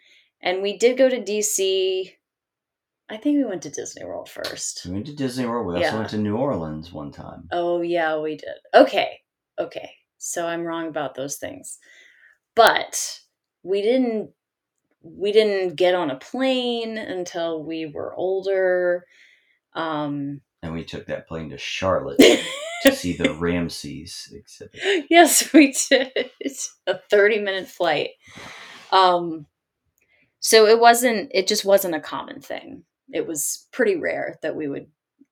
and 0.40 0.62
we 0.62 0.77
did 0.77 0.96
go 0.96 1.09
to 1.09 1.20
DC. 1.20 2.12
I 3.11 3.17
think 3.19 3.37
we 3.37 3.45
went 3.45 3.62
to 3.62 3.71
Disney 3.71 4.05
World 4.05 4.31
first. 4.31 4.83
We 4.87 4.93
went 4.93 5.07
to 5.07 5.14
Disney 5.14 5.45
World. 5.45 5.67
We 5.67 5.77
also 5.77 5.99
went 5.99 6.11
to 6.11 6.19
New 6.19 6.37
Orleans 6.37 6.93
one 6.93 7.12
time. 7.12 7.49
Oh 7.53 7.83
yeah, 7.83 8.19
we 8.19 8.37
did. 8.37 8.49
Okay. 8.73 9.21
Okay. 9.59 9.90
So 10.17 10.47
I'm 10.47 10.62
wrong 10.62 10.88
about 10.88 11.14
those 11.14 11.37
things. 11.37 11.79
But 12.55 13.21
we 13.62 13.83
didn't 13.83 14.31
we 15.03 15.33
didn't 15.33 15.77
get 15.77 15.95
on 15.95 16.11
a 16.11 16.17
plane 16.17 16.97
until 16.97 17.62
we 17.62 17.87
were 17.87 18.14
older. 18.14 19.05
Um 19.75 20.40
And 20.62 20.73
we 20.73 20.85
took 20.85 21.07
that 21.07 21.29
plane 21.29 21.51
to 21.51 21.59
Charlotte 21.59 22.19
to 22.85 22.93
see 22.93 23.17
the 23.17 23.35
Ramses 23.35 24.33
exhibit. 24.33 25.07
yes, 25.11 25.53
we 25.53 25.75
did. 25.90 26.31
A 26.87 26.99
30 27.11 27.40
minute 27.40 27.69
flight. 27.69 28.11
Um 28.90 29.45
so 30.40 30.67
it 30.67 30.81
wasn't 30.81 31.31
it 31.35 31.47
just 31.47 31.67
wasn't 31.67 31.95
a 31.95 32.01
common 32.01 32.40
thing. 32.40 32.85
It 33.12 33.27
was 33.27 33.67
pretty 33.73 33.97
rare 33.97 34.38
that 34.43 34.57
we 34.57 34.69
would 34.69 34.88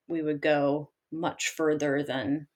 we 0.09 0.23
would 0.23 0.41
go 0.41 0.91
much 1.11 1.49
further 1.51 2.03
than 2.03 2.49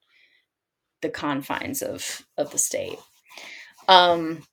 the 1.02 1.08
confines 1.10 1.82
of 1.82 2.26
of 2.36 2.50
the 2.50 2.58
state. 2.58 2.98
Um 3.88 4.44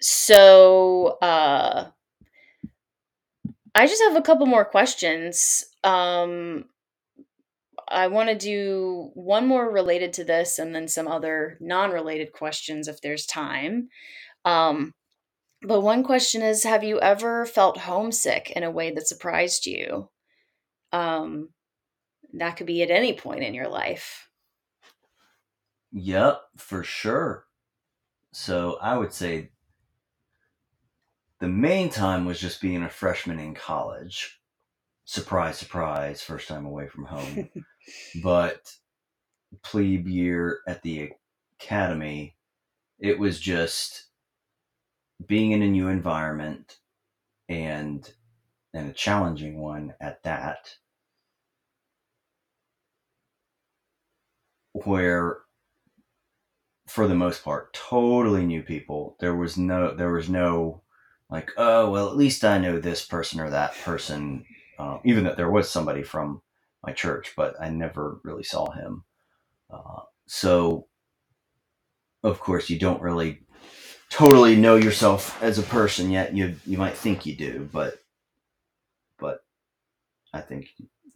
so 0.00 1.18
uh 1.22 1.90
I 3.74 3.86
just 3.86 4.02
have 4.02 4.16
a 4.16 4.22
couple 4.22 4.46
more 4.46 4.64
questions. 4.64 5.64
Um 5.84 6.66
I 7.88 8.06
want 8.06 8.28
to 8.28 8.36
do 8.36 9.10
one 9.14 9.46
more 9.46 9.68
related 9.70 10.12
to 10.14 10.24
this 10.24 10.58
and 10.58 10.74
then 10.74 10.86
some 10.88 11.08
other 11.08 11.58
non-related 11.60 12.32
questions 12.32 12.88
if 12.88 13.00
there's 13.00 13.26
time. 13.26 13.88
Um 14.44 14.94
but 15.62 15.80
one 15.80 16.02
question 16.02 16.42
is 16.42 16.64
have 16.64 16.84
you 16.84 17.00
ever 17.00 17.46
felt 17.46 17.78
homesick 17.78 18.50
in 18.50 18.62
a 18.62 18.70
way 18.70 18.92
that 18.92 19.08
surprised 19.08 19.66
you? 19.66 20.08
Um 20.92 21.50
that 22.32 22.56
could 22.56 22.66
be 22.66 22.82
at 22.82 22.90
any 22.90 23.12
point 23.12 23.42
in 23.42 23.54
your 23.54 23.68
life. 23.68 24.28
Yep, 25.92 26.42
for 26.56 26.84
sure. 26.84 27.46
So 28.32 28.78
I 28.80 28.96
would 28.96 29.12
say 29.12 29.50
the 31.40 31.48
main 31.48 31.90
time 31.90 32.26
was 32.26 32.38
just 32.38 32.60
being 32.60 32.82
a 32.82 32.88
freshman 32.88 33.38
in 33.38 33.54
college. 33.54 34.40
Surprise, 35.04 35.58
surprise, 35.58 36.22
first 36.22 36.46
time 36.46 36.66
away 36.66 36.86
from 36.86 37.04
home. 37.04 37.48
but 38.22 38.72
plebe 39.62 40.06
year 40.06 40.60
at 40.68 40.82
the 40.82 41.10
academy, 41.58 42.36
it 42.98 43.18
was 43.18 43.40
just 43.40 44.09
being 45.26 45.52
in 45.52 45.62
a 45.62 45.68
new 45.68 45.88
environment 45.88 46.78
and 47.48 48.12
and 48.72 48.90
a 48.90 48.94
challenging 48.94 49.58
one 49.60 49.94
at 50.00 50.22
that 50.22 50.76
where 54.72 55.38
for 56.86 57.06
the 57.06 57.14
most 57.14 57.44
part 57.44 57.72
totally 57.72 58.44
new 58.46 58.62
people 58.62 59.16
there 59.20 59.34
was 59.34 59.56
no 59.58 59.94
there 59.94 60.12
was 60.12 60.28
no 60.28 60.80
like 61.30 61.50
oh 61.56 61.90
well 61.90 62.08
at 62.08 62.16
least 62.16 62.44
i 62.44 62.58
know 62.58 62.78
this 62.78 63.04
person 63.04 63.40
or 63.40 63.50
that 63.50 63.74
person 63.84 64.44
uh, 64.78 64.98
even 65.04 65.24
that 65.24 65.36
there 65.36 65.50
was 65.50 65.70
somebody 65.70 66.02
from 66.02 66.40
my 66.84 66.92
church 66.92 67.34
but 67.36 67.54
i 67.60 67.68
never 67.68 68.20
really 68.24 68.42
saw 68.44 68.70
him. 68.70 69.04
Uh, 69.70 70.00
so 70.26 70.86
of 72.22 72.40
course 72.40 72.70
you 72.70 72.78
don't 72.78 73.02
really 73.02 73.42
totally 74.10 74.56
know 74.56 74.76
yourself 74.76 75.40
as 75.42 75.58
a 75.58 75.62
person 75.62 76.10
yet 76.10 76.34
you 76.34 76.56
you 76.66 76.76
might 76.76 76.96
think 76.96 77.24
you 77.24 77.34
do 77.34 77.68
but 77.72 78.02
but 79.18 79.44
i 80.34 80.40
think 80.40 80.68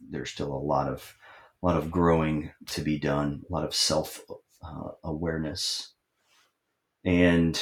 there's 0.09 0.31
still 0.31 0.53
a 0.53 0.57
lot 0.57 0.87
of 0.87 1.15
a 1.61 1.65
lot 1.65 1.77
of 1.77 1.91
growing 1.91 2.51
to 2.67 2.81
be 2.81 2.97
done 2.97 3.43
a 3.49 3.53
lot 3.53 3.65
of 3.65 3.73
self 3.73 4.21
uh, 4.63 4.91
awareness. 5.03 5.93
And 7.03 7.61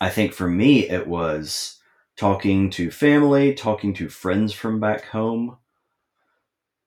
i 0.00 0.08
think 0.08 0.32
for 0.32 0.48
me 0.48 0.88
it 0.88 1.06
was 1.06 1.78
talking 2.16 2.70
to 2.70 2.90
family 2.90 3.54
talking 3.54 3.94
to 3.94 4.08
friends 4.08 4.52
from 4.52 4.80
back 4.80 5.04
home. 5.06 5.58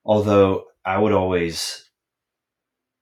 Although 0.06 0.66
i 0.84 0.98
would 0.98 1.14
always 1.14 1.90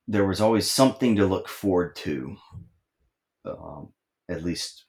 there 0.07 0.25
was 0.25 0.41
always 0.41 0.69
something 0.69 1.15
to 1.15 1.25
look 1.25 1.47
forward 1.47 1.95
to 1.95 2.35
um, 3.45 3.93
at 4.31 4.43
least 4.43 4.85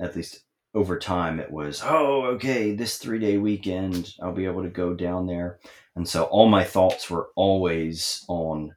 at 0.00 0.14
least 0.14 0.44
over 0.74 0.98
time 0.98 1.38
it 1.38 1.50
was 1.50 1.82
oh 1.84 2.24
okay 2.24 2.74
this 2.74 2.98
three 2.98 3.18
day 3.18 3.36
weekend 3.36 4.14
i'll 4.22 4.32
be 4.32 4.46
able 4.46 4.62
to 4.62 4.68
go 4.68 4.94
down 4.94 5.26
there. 5.26 5.58
And 5.94 6.08
so 6.08 6.24
all 6.24 6.48
my 6.48 6.64
thoughts 6.64 7.10
were 7.10 7.28
always 7.36 8.24
on 8.28 8.74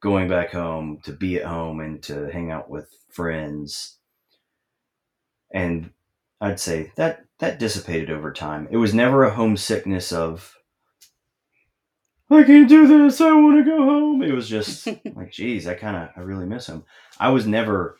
going 0.00 0.28
back 0.28 0.52
home 0.52 1.00
to 1.02 1.12
be 1.12 1.36
at 1.36 1.46
home 1.46 1.80
and 1.80 2.02
to 2.04 2.30
hang 2.30 2.50
out 2.50 2.70
with 2.70 2.88
friends. 3.10 3.98
And 5.52 5.90
i'd 6.40 6.60
say 6.60 6.92
that 6.96 7.24
that 7.38 7.58
dissipated 7.58 8.10
over 8.10 8.32
time. 8.32 8.68
It 8.70 8.76
was 8.76 8.94
never 8.94 9.24
a 9.24 9.34
homesickness 9.34 10.12
of 10.12 10.56
i 12.30 12.44
can't 12.44 12.68
do 12.68 12.86
this 12.86 13.20
i 13.20 13.32
want 13.32 13.58
to 13.58 13.70
go 13.70 13.84
home. 13.84 14.22
It 14.22 14.32
was 14.32 14.48
just 14.48 14.86
like 15.16 15.32
geez 15.32 15.66
i 15.66 15.74
kind 15.74 15.96
of 15.96 16.10
i 16.16 16.20
really 16.20 16.46
miss 16.46 16.68
him. 16.68 16.84
I 17.18 17.30
was 17.30 17.46
never 17.46 17.98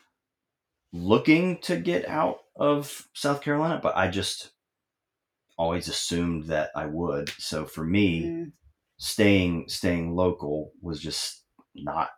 looking 0.93 1.57
to 1.59 1.77
get 1.77 2.07
out 2.07 2.39
of 2.55 3.07
south 3.13 3.41
carolina 3.41 3.79
but 3.81 3.95
i 3.95 4.07
just 4.07 4.51
always 5.57 5.87
assumed 5.87 6.45
that 6.45 6.69
i 6.75 6.85
would 6.85 7.29
so 7.29 7.65
for 7.65 7.83
me 7.83 8.23
Mm, 8.23 8.51
staying 8.97 9.65
staying 9.67 10.15
local 10.15 10.71
was 10.81 10.99
just 10.99 11.43
not 11.73 12.09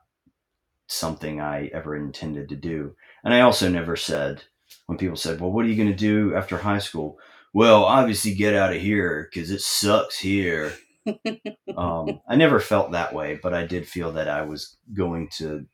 something 0.88 1.40
I 1.40 1.68
ever 1.68 1.96
intended 1.96 2.50
to 2.50 2.56
do. 2.56 2.96
And 3.24 3.34
I 3.34 3.42
also 3.42 3.70
never 3.70 3.96
said 3.96 4.44
when 4.86 4.98
people 4.98 5.16
said, 5.16 5.40
"Well, 5.40 5.52
what 5.52 5.66
are 5.66 5.70
you 5.70 5.76
going 5.76 5.90
to 5.90 5.96
do 5.96 6.36
after 6.36 6.58
high 6.58 6.80
school?" 6.80 7.18
Well, 7.54 7.84
obviously 7.86 8.34
get 8.34 8.56
out 8.56 8.74
of 8.74 8.82
here 8.82 9.30
because 9.32 9.52
it 9.52 9.62
sucks 9.62 10.20
here. 10.20 10.74
um, 11.78 12.22
I 12.28 12.36
never 12.36 12.60
felt 12.60 12.92
that 12.92 13.14
way, 13.14 13.40
but 13.42 13.54
I 13.54 13.66
did 13.66 13.88
feel 13.88 14.12
that 14.14 14.28
I 14.28 14.42
was 14.42 14.78
going 14.94 15.30
to 15.38 15.66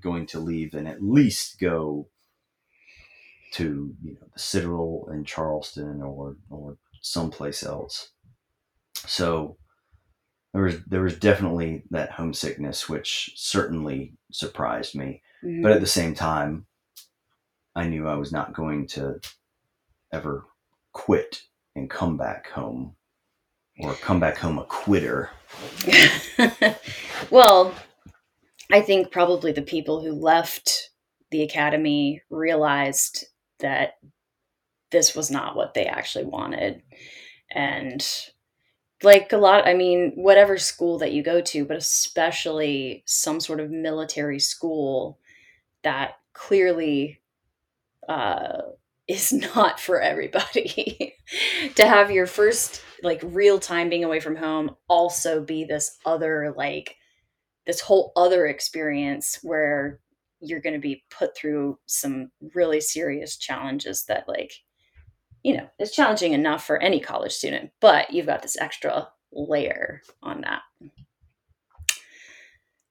going 0.00 0.26
to 0.26 0.40
leave 0.40 0.74
and 0.74 0.88
at 0.88 1.02
least 1.02 1.60
go 1.60 2.08
to 3.52 3.94
you 4.02 4.14
know 4.14 4.26
the 4.32 4.38
Citadel 4.38 5.08
in 5.12 5.24
Charleston 5.24 6.02
or 6.02 6.36
or 6.50 6.76
someplace 7.02 7.62
else. 7.62 8.10
So 8.94 9.56
there 10.52 10.62
was 10.62 10.84
there 10.84 11.02
was 11.02 11.18
definitely 11.18 11.84
that 11.90 12.10
homesickness, 12.10 12.88
which 12.88 13.32
certainly 13.36 14.14
surprised 14.32 14.94
me. 14.94 15.22
Mm-hmm. 15.44 15.62
But 15.62 15.72
at 15.72 15.80
the 15.80 15.86
same 15.86 16.14
time, 16.14 16.66
I 17.74 17.86
knew 17.86 18.06
I 18.08 18.16
was 18.16 18.32
not 18.32 18.52
going 18.52 18.86
to 18.88 19.20
ever 20.12 20.44
quit 20.92 21.42
and 21.76 21.88
come 21.88 22.16
back 22.16 22.50
home 22.50 22.96
or 23.80 23.94
come 23.94 24.20
back 24.20 24.36
home 24.36 24.58
a 24.58 24.64
quitter. 24.64 25.30
well, 27.30 27.74
I 28.72 28.80
think 28.80 29.10
probably 29.10 29.52
the 29.52 29.62
people 29.62 30.02
who 30.02 30.12
left 30.12 30.90
the 31.30 31.42
academy 31.42 32.22
realized 32.28 33.26
that 33.60 33.98
this 34.90 35.14
was 35.14 35.30
not 35.30 35.56
what 35.56 35.74
they 35.74 35.86
actually 35.86 36.24
wanted. 36.24 36.82
And 37.50 38.06
like 39.02 39.32
a 39.32 39.38
lot, 39.38 39.66
I 39.66 39.74
mean, 39.74 40.12
whatever 40.14 40.58
school 40.58 40.98
that 40.98 41.12
you 41.12 41.22
go 41.22 41.40
to, 41.40 41.64
but 41.64 41.76
especially 41.76 43.02
some 43.06 43.40
sort 43.40 43.60
of 43.60 43.70
military 43.70 44.38
school 44.38 45.18
that 45.82 46.14
clearly 46.32 47.20
uh, 48.08 48.58
is 49.08 49.32
not 49.54 49.80
for 49.80 50.00
everybody. 50.00 51.14
to 51.76 51.86
have 51.86 52.10
your 52.10 52.26
first 52.26 52.82
like 53.02 53.20
real 53.24 53.58
time 53.58 53.88
being 53.88 54.04
away 54.04 54.20
from 54.20 54.36
home 54.36 54.76
also 54.88 55.42
be 55.42 55.64
this 55.64 55.98
other 56.04 56.52
like 56.56 56.96
this 57.66 57.80
whole 57.80 58.12
other 58.16 58.46
experience 58.46 59.38
where 59.42 60.00
you're 60.40 60.60
going 60.60 60.74
to 60.74 60.80
be 60.80 61.04
put 61.10 61.36
through 61.36 61.78
some 61.86 62.30
really 62.54 62.80
serious 62.80 63.36
challenges 63.36 64.04
that 64.04 64.28
like 64.28 64.52
you 65.42 65.56
know 65.56 65.68
is 65.78 65.92
challenging 65.92 66.32
enough 66.32 66.64
for 66.64 66.78
any 66.78 67.00
college 67.00 67.32
student 67.32 67.70
but 67.80 68.12
you've 68.12 68.26
got 68.26 68.42
this 68.42 68.56
extra 68.58 69.08
layer 69.32 70.02
on 70.22 70.42
that. 70.42 70.62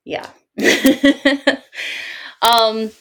Yeah. 0.06 0.28
Um 2.41 2.91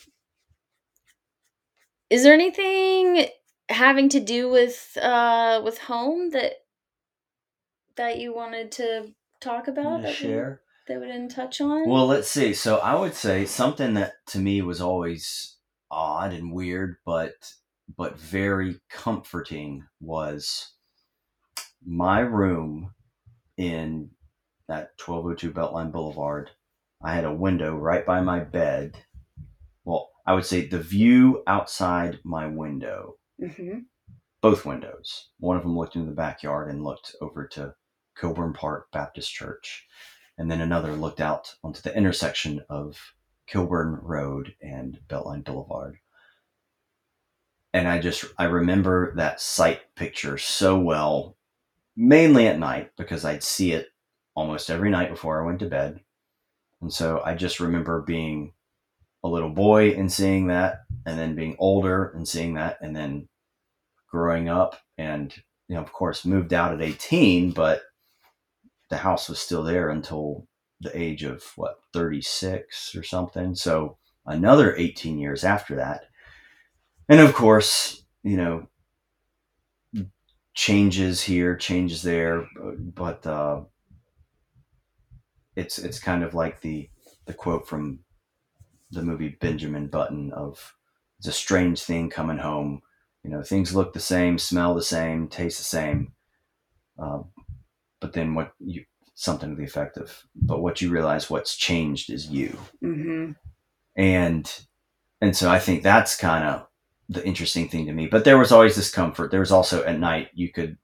is 2.11 2.25
there 2.25 2.35
anything 2.35 3.29
having 3.69 4.09
to 4.09 4.19
do 4.19 4.51
with 4.51 4.97
uh 5.01 5.61
with 5.65 5.79
home 5.79 6.31
that 6.31 6.55
that 7.97 8.19
you 8.19 8.35
wanted 8.35 8.73
to 8.73 9.15
talk 9.41 9.69
about 9.69 10.09
share 10.09 10.61
that 10.89 11.01
we 11.01 11.07
didn't 11.07 11.29
touch 11.31 11.61
on? 11.61 11.89
Well 11.89 12.07
let's 12.07 12.29
see. 12.31 12.53
So 12.55 12.79
i 12.79 12.95
would 12.95 13.15
say 13.15 13.45
something 13.45 13.95
that 13.95 14.15
to 14.29 14.39
me 14.39 14.63
was 14.63 14.81
always 14.81 15.57
odd 15.91 16.33
and 16.33 16.53
weird 16.53 16.97
but 17.07 17.33
but 17.97 18.19
very 18.19 18.77
comforting 18.91 19.85
was 20.01 20.73
my 21.87 22.21
room 22.21 22.93
in 23.57 24.11
that 24.69 24.91
1202 25.05 25.53
beltline 25.53 25.91
boulevard. 25.93 26.51
I 27.03 27.15
had 27.15 27.25
a 27.25 27.33
window 27.33 27.75
right 27.77 28.05
by 28.05 28.21
my 28.21 28.41
bed. 28.41 28.97
Well 29.85 30.11
i 30.27 30.35
would 30.35 30.45
say 30.45 30.67
the 30.67 30.79
view 30.81 31.43
outside 31.47 32.19
my 32.25 32.47
window. 32.47 33.15
Mm-hmm. 33.41 33.79
both 34.43 34.65
windows. 34.67 35.29
One 35.39 35.57
of 35.57 35.63
them 35.63 35.77
looked 35.77 35.95
into 35.95 36.09
the 36.11 36.17
backyard 36.17 36.71
and 36.71 36.83
looked 36.83 37.15
over 37.21 37.47
to 37.53 37.75
Kilbourne 38.19 38.53
Park 38.55 38.89
Baptist 38.93 39.33
Church. 39.33 39.87
And 40.39 40.51
then 40.51 40.61
another 40.61 40.93
looked 40.93 41.21
out 41.21 41.55
onto 41.65 41.83
the 41.83 41.95
intersection 41.97 42.63
of 42.71 42.97
Kilbourne 43.51 43.99
Road 44.03 44.55
and 44.63 44.99
Beltline 45.09 45.45
Boulevard. 45.45 45.99
And 47.75 47.89
I 47.89 47.99
just, 47.99 48.25
I 48.39 48.45
remember 48.45 49.15
that 49.17 49.41
sight 49.41 49.81
picture 49.97 50.39
so 50.39 50.79
well, 50.79 51.37
mainly 51.97 52.47
at 52.47 52.59
night, 52.59 52.93
because 52.97 53.25
I'd 53.25 53.43
see 53.43 53.73
it 53.73 53.89
almost 54.35 54.71
every 54.71 54.91
night 54.91 55.11
before 55.11 55.43
I 55.43 55.45
went 55.45 55.59
to 55.61 55.67
bed. 55.67 56.01
And 56.81 56.93
so 56.93 57.21
I 57.25 57.35
just 57.35 57.59
remember 57.59 58.01
being 58.01 58.53
a 59.25 59.29
little 59.29 59.51
boy 59.51 59.91
and 59.91 60.11
seeing 60.11 60.47
that, 60.47 60.83
and 61.05 61.19
then 61.19 61.35
being 61.35 61.57
older 61.59 62.13
and 62.15 62.27
seeing 62.27 62.55
that, 62.55 62.79
and 62.81 62.95
then 62.95 63.29
growing 64.09 64.49
up 64.49 64.81
and, 64.97 65.35
you 65.67 65.75
know, 65.75 65.83
of 65.83 65.93
course, 65.93 66.25
moved 66.25 66.55
out 66.55 66.73
at 66.73 66.81
18, 66.81 67.51
but 67.51 67.83
the 68.91 68.97
house 68.97 69.29
was 69.29 69.39
still 69.39 69.63
there 69.63 69.91
until 69.91 70.47
the 70.81 70.97
age 70.99 71.23
of 71.23 71.43
what 71.57 71.81
36 71.93 72.95
or 72.95 73.03
something. 73.03 73.55
So 73.55 73.99
another 74.27 74.77
18 74.77 75.19
years 75.19 75.45
after 75.45 75.77
that. 75.77 76.05
And 77.09 77.21
of 77.21 77.35
course 77.35 78.05
you 78.23 78.37
know 78.37 78.67
changes 80.55 81.23
here 81.23 81.57
changes 81.57 82.03
there 82.03 82.47
but 82.95 83.25
uh, 83.27 83.61
it's 85.57 85.79
it's 85.79 86.01
kind 86.01 86.25
of 86.25 86.35
like 86.35 86.61
the 86.61 86.91
the 87.27 87.33
quote 87.33 87.67
from 87.67 88.01
the 88.91 89.03
movie 89.03 89.37
benjamin 89.41 89.87
button 89.87 90.33
of 90.33 90.75
it's 91.19 91.29
a 91.29 91.33
strange 91.33 91.83
thing 91.83 92.09
coming 92.09 92.39
home. 92.39 92.81
You 93.25 93.31
know 93.31 93.43
things 93.43 93.75
look 93.75 93.93
the 93.93 94.01
same 94.01 94.39
smell 94.39 94.75
the 94.75 94.83
same 94.83 95.29
taste 95.29 95.59
the 95.59 95.65
same. 95.65 96.13
Uh, 96.99 97.21
but 98.01 98.13
then 98.13 98.35
what 98.35 98.53
you 98.61 98.85
something 99.15 99.51
to 99.51 99.57
the 99.57 99.65
effect 99.65 99.97
of 99.97 100.23
but 100.35 100.61
what 100.63 100.81
you 100.81 100.91
realize 100.91 101.29
what's 101.29 101.57
changed 101.57 102.11
is 102.11 102.29
you. 102.29 102.57
Mm-hmm. 102.83 103.33
and 103.97 104.61
and 105.21 105.37
so 105.37 105.51
i 105.51 105.59
think 105.59 105.83
that's 105.83 106.17
kind 106.17 106.45
of 106.45 106.67
the 107.09 107.25
interesting 107.27 107.69
thing 107.69 107.87
to 107.87 107.93
me 107.93 108.07
but 108.07 108.25
there 108.25 108.39
was 108.39 108.53
always 108.53 108.77
this 108.77 108.93
comfort. 108.93 109.31
There 109.31 109.41
was 109.41 109.53
also 109.53 109.83
at 109.85 109.99
night 109.99 110.29
you 110.35 110.53
could 110.53 110.77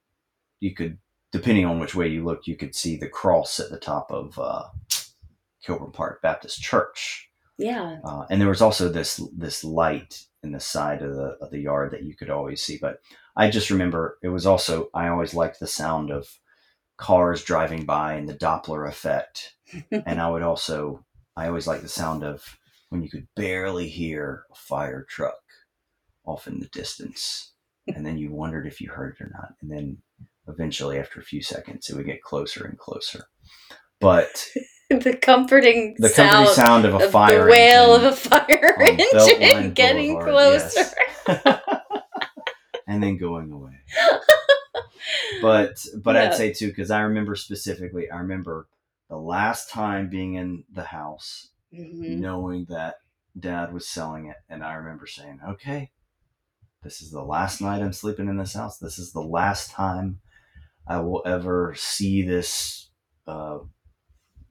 you 0.60 0.74
could 0.74 0.98
depending 1.32 1.66
on 1.66 1.78
which 1.78 1.94
way 1.94 2.08
you 2.08 2.24
looked 2.24 2.46
you 2.46 2.56
could 2.56 2.74
see 2.74 2.96
the 2.96 3.08
cross 3.08 3.60
at 3.60 3.70
the 3.70 3.78
top 3.78 4.10
of 4.10 4.38
uh, 4.38 4.64
kilbourne 5.66 5.92
park 5.92 6.22
baptist 6.22 6.60
church. 6.62 7.28
Yeah. 7.58 7.98
Uh, 8.04 8.24
and 8.30 8.40
there 8.40 8.48
was 8.48 8.62
also 8.62 8.88
this 8.88 9.20
this 9.36 9.62
light 9.64 10.24
in 10.42 10.52
the 10.52 10.60
side 10.60 11.02
of 11.02 11.14
the 11.14 11.36
of 11.40 11.50
the 11.50 11.60
yard 11.60 11.90
that 11.92 12.04
you 12.04 12.14
could 12.14 12.30
always 12.30 12.62
see 12.62 12.78
but 12.80 13.00
i 13.34 13.48
just 13.50 13.70
remember 13.70 14.18
it 14.22 14.28
was 14.28 14.44
also 14.44 14.90
i 14.92 15.08
always 15.08 15.32
liked 15.32 15.58
the 15.58 15.66
sound 15.66 16.10
of 16.10 16.28
cars 16.96 17.44
driving 17.44 17.84
by 17.84 18.14
and 18.14 18.28
the 18.28 18.34
Doppler 18.34 18.88
effect. 18.88 19.54
and 19.90 20.20
I 20.20 20.30
would 20.30 20.42
also, 20.42 21.04
I 21.36 21.48
always 21.48 21.66
like 21.66 21.82
the 21.82 21.88
sound 21.88 22.24
of 22.24 22.44
when 22.90 23.02
you 23.02 23.10
could 23.10 23.26
barely 23.34 23.88
hear 23.88 24.44
a 24.50 24.54
fire 24.54 25.04
truck 25.08 25.38
off 26.24 26.46
in 26.46 26.60
the 26.60 26.68
distance. 26.68 27.52
And 27.86 28.06
then 28.06 28.16
you 28.16 28.32
wondered 28.32 28.66
if 28.66 28.80
you 28.80 28.90
heard 28.90 29.16
it 29.18 29.24
or 29.24 29.30
not. 29.34 29.54
And 29.60 29.70
then 29.70 29.98
eventually, 30.48 30.98
after 30.98 31.20
a 31.20 31.24
few 31.24 31.42
seconds, 31.42 31.90
it 31.90 31.96
would 31.96 32.06
get 32.06 32.22
closer 32.22 32.64
and 32.64 32.78
closer. 32.78 33.24
But 34.00 34.46
the 34.90 35.16
comforting 35.16 35.96
the 35.98 36.08
sound, 36.08 36.30
comforting 36.30 36.54
sound 36.54 36.84
of 36.84 36.94
a 36.94 37.04
of 37.04 37.10
fire 37.10 37.44
the 37.44 37.50
wail 37.50 37.94
of 37.94 38.04
a 38.04 38.12
fire 38.12 38.76
engine 38.80 39.72
getting 39.72 40.14
Boulevard, 40.14 40.60
closer 40.60 40.90
yes. 41.26 41.60
and 42.86 43.02
then 43.02 43.16
going 43.16 43.50
away 43.50 43.72
but 45.42 45.84
but 46.02 46.14
yeah. 46.14 46.24
I'd 46.24 46.34
say 46.34 46.52
too 46.52 46.68
because 46.68 46.90
I 46.90 47.02
remember 47.02 47.34
specifically. 47.34 48.10
I 48.10 48.18
remember 48.18 48.68
the 49.08 49.16
last 49.16 49.70
time 49.70 50.08
being 50.08 50.34
in 50.34 50.64
the 50.72 50.84
house, 50.84 51.48
mm-hmm. 51.72 52.20
knowing 52.20 52.66
that 52.68 52.96
Dad 53.38 53.72
was 53.72 53.88
selling 53.88 54.26
it, 54.26 54.36
and 54.48 54.62
I 54.64 54.74
remember 54.74 55.06
saying, 55.06 55.40
"Okay, 55.46 55.90
this 56.82 57.02
is 57.02 57.10
the 57.10 57.22
last 57.22 57.60
night 57.60 57.82
I'm 57.82 57.92
sleeping 57.92 58.28
in 58.28 58.36
this 58.36 58.54
house. 58.54 58.78
This 58.78 58.98
is 58.98 59.12
the 59.12 59.20
last 59.22 59.70
time 59.70 60.20
I 60.86 61.00
will 61.00 61.22
ever 61.26 61.74
see 61.76 62.22
this 62.22 62.90
uh, 63.26 63.58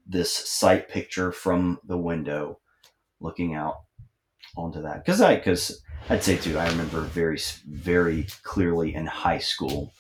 this 0.06 0.32
sight 0.32 0.90
picture 0.90 1.32
from 1.32 1.80
the 1.86 1.98
window, 1.98 2.60
looking 3.20 3.56
out 3.56 3.82
onto 4.56 4.82
that." 4.82 5.04
Because 5.04 5.22
I 5.22 5.36
because 5.36 5.82
I'd 6.10 6.24
say 6.24 6.38
too, 6.38 6.58
I 6.58 6.68
remember 6.68 7.02
very 7.02 7.40
very 7.68 8.28
clearly 8.44 8.94
in 8.94 9.06
high 9.06 9.40
school 9.40 9.94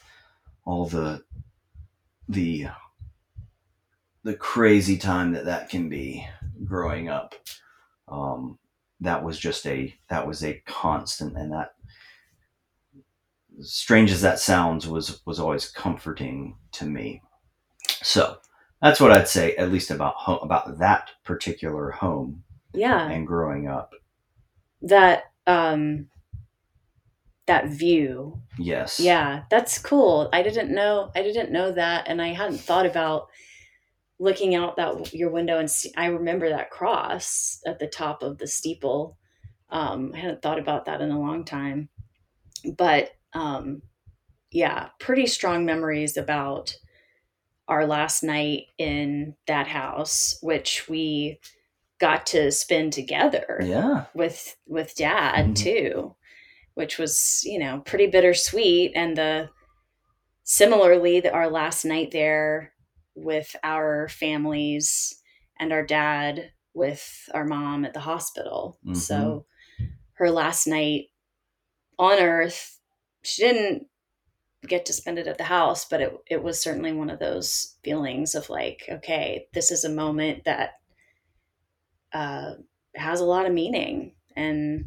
all 0.66 0.86
the 0.86 1.24
the 2.30 2.68
the 4.24 4.34
crazy 4.34 4.98
time 4.98 5.34
that 5.34 5.46
that 5.46 5.70
can 5.70 5.90
be 5.90 6.26
growing 6.64 7.10
up. 7.10 7.36
Um, 8.08 8.58
that 9.02 9.24
was 9.24 9.38
just 9.38 9.66
a 9.68 9.94
that 10.10 10.26
was 10.26 10.44
a 10.44 10.62
constant 10.66 11.38
and 11.38 11.52
that 11.52 11.74
strange 13.62 14.12
as 14.12 14.22
that 14.22 14.40
sounds 14.40 14.88
was 14.88 15.22
was 15.26 15.40
always 15.40 15.70
comforting 15.70 16.56
to 16.72 16.86
me. 16.86 17.22
So 18.02 18.38
that's 18.82 19.00
what 19.00 19.12
i'd 19.12 19.28
say 19.30 19.56
at 19.56 19.72
least 19.72 19.92
about 19.92 20.16
home, 20.16 20.40
about 20.42 20.78
that 20.80 21.10
particular 21.24 21.92
home 21.92 22.44
yeah. 22.74 23.10
and 23.10 23.28
growing 23.28 23.68
up. 23.68 23.94
That 24.82 25.26
um 25.48 26.10
that 27.48 27.68
view. 27.68 28.42
Yes. 28.58 29.00
Yeah, 29.00 29.44
that's 29.50 29.80
cool. 29.80 30.30
I 30.32 30.44
didn't 30.44 30.74
know 30.74 31.12
I 31.16 31.22
didn't 31.24 31.52
know 31.52 31.72
that 31.72 32.08
and 32.08 32.22
I 32.22 32.30
hadn't 32.30 32.60
thought 32.60 32.86
about 32.86 33.28
looking 34.20 34.56
out 34.56 34.78
that 34.78 35.14
your 35.14 35.30
window 35.30 35.60
and 35.60 35.70
see, 35.70 35.92
I 35.98 36.06
remember 36.06 36.50
that 36.50 36.70
cross 36.70 37.62
at 37.66 37.80
the 37.80 37.88
top 37.88 38.24
of 38.24 38.38
the 38.38 38.48
steeple. 38.48 39.18
Um, 39.70 40.12
I 40.14 40.20
hadn't 40.20 40.42
thought 40.42 40.60
about 40.60 40.86
that 40.86 41.02
in 41.02 41.12
a 41.12 41.20
long 41.20 41.44
time, 41.44 41.90
but 42.78 43.12
um, 43.34 43.82
yeah, 44.52 44.90
pretty 45.00 45.28
strong 45.28 45.66
memories 45.66 46.16
about 46.16 46.78
our 47.68 47.88
last 47.88 48.24
night 48.24 48.68
in 48.78 49.36
that 49.48 49.68
house, 49.68 50.38
which 50.42 50.88
we 50.88 51.40
got 52.00 52.26
to 52.28 52.52
spend 52.52 52.94
together. 52.94 53.60
Yeah. 53.64 54.06
With 54.14 54.56
with 54.68 54.96
dad 54.96 55.46
mm-hmm. 55.46 55.54
too, 55.54 56.16
which 56.76 56.98
was 56.98 57.42
you 57.44 57.60
know 57.60 57.82
pretty 57.86 58.08
bittersweet, 58.08 58.92
and 58.96 59.18
the 59.18 59.50
similarly 60.44 61.20
that 61.20 61.34
our 61.34 61.50
last 61.50 61.86
night 61.86 62.12
there 62.12 62.74
with 63.16 63.56
our 63.64 64.08
families 64.10 65.22
and 65.60 65.72
our 65.72 65.86
dad 65.86 66.52
with 66.74 67.30
our 67.34 67.46
mom 67.46 67.86
at 67.86 67.94
the 67.94 68.00
hospital. 68.00 68.80
Mm-hmm. 68.86 68.96
So 68.96 69.46
her 70.14 70.32
last 70.32 70.68
night 70.68 71.06
on 72.00 72.20
earth, 72.20 72.80
she 73.24 73.44
didn't 73.44 73.88
get 74.68 74.86
to 74.86 74.94
spend 74.94 75.20
it 75.20 75.28
at 75.28 75.38
the 75.38 75.44
house, 75.44 75.86
but 75.86 76.02
it 76.02 76.18
it 76.28 76.44
was 76.44 76.60
certainly 76.60 76.94
one 76.94 77.10
of 77.10 77.20
those 77.20 77.76
feelings 77.84 78.36
of 78.36 78.50
like, 78.50 78.84
okay, 78.90 79.48
this 79.54 79.72
is 79.72 79.84
a 79.84 79.90
moment 79.90 80.46
that 80.46 80.72
uh, 82.14 82.54
has 82.96 83.20
a 83.20 83.26
lot 83.26 83.46
of 83.46 83.54
meaning, 83.54 84.14
and 84.36 84.86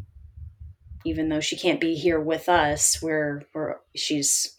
even 1.06 1.28
though 1.28 1.40
she 1.40 1.56
can't 1.56 1.80
be 1.80 1.94
here 1.94 2.20
with 2.20 2.48
us, 2.48 3.00
we're 3.00 3.42
we're 3.54 3.76
she's 3.94 4.58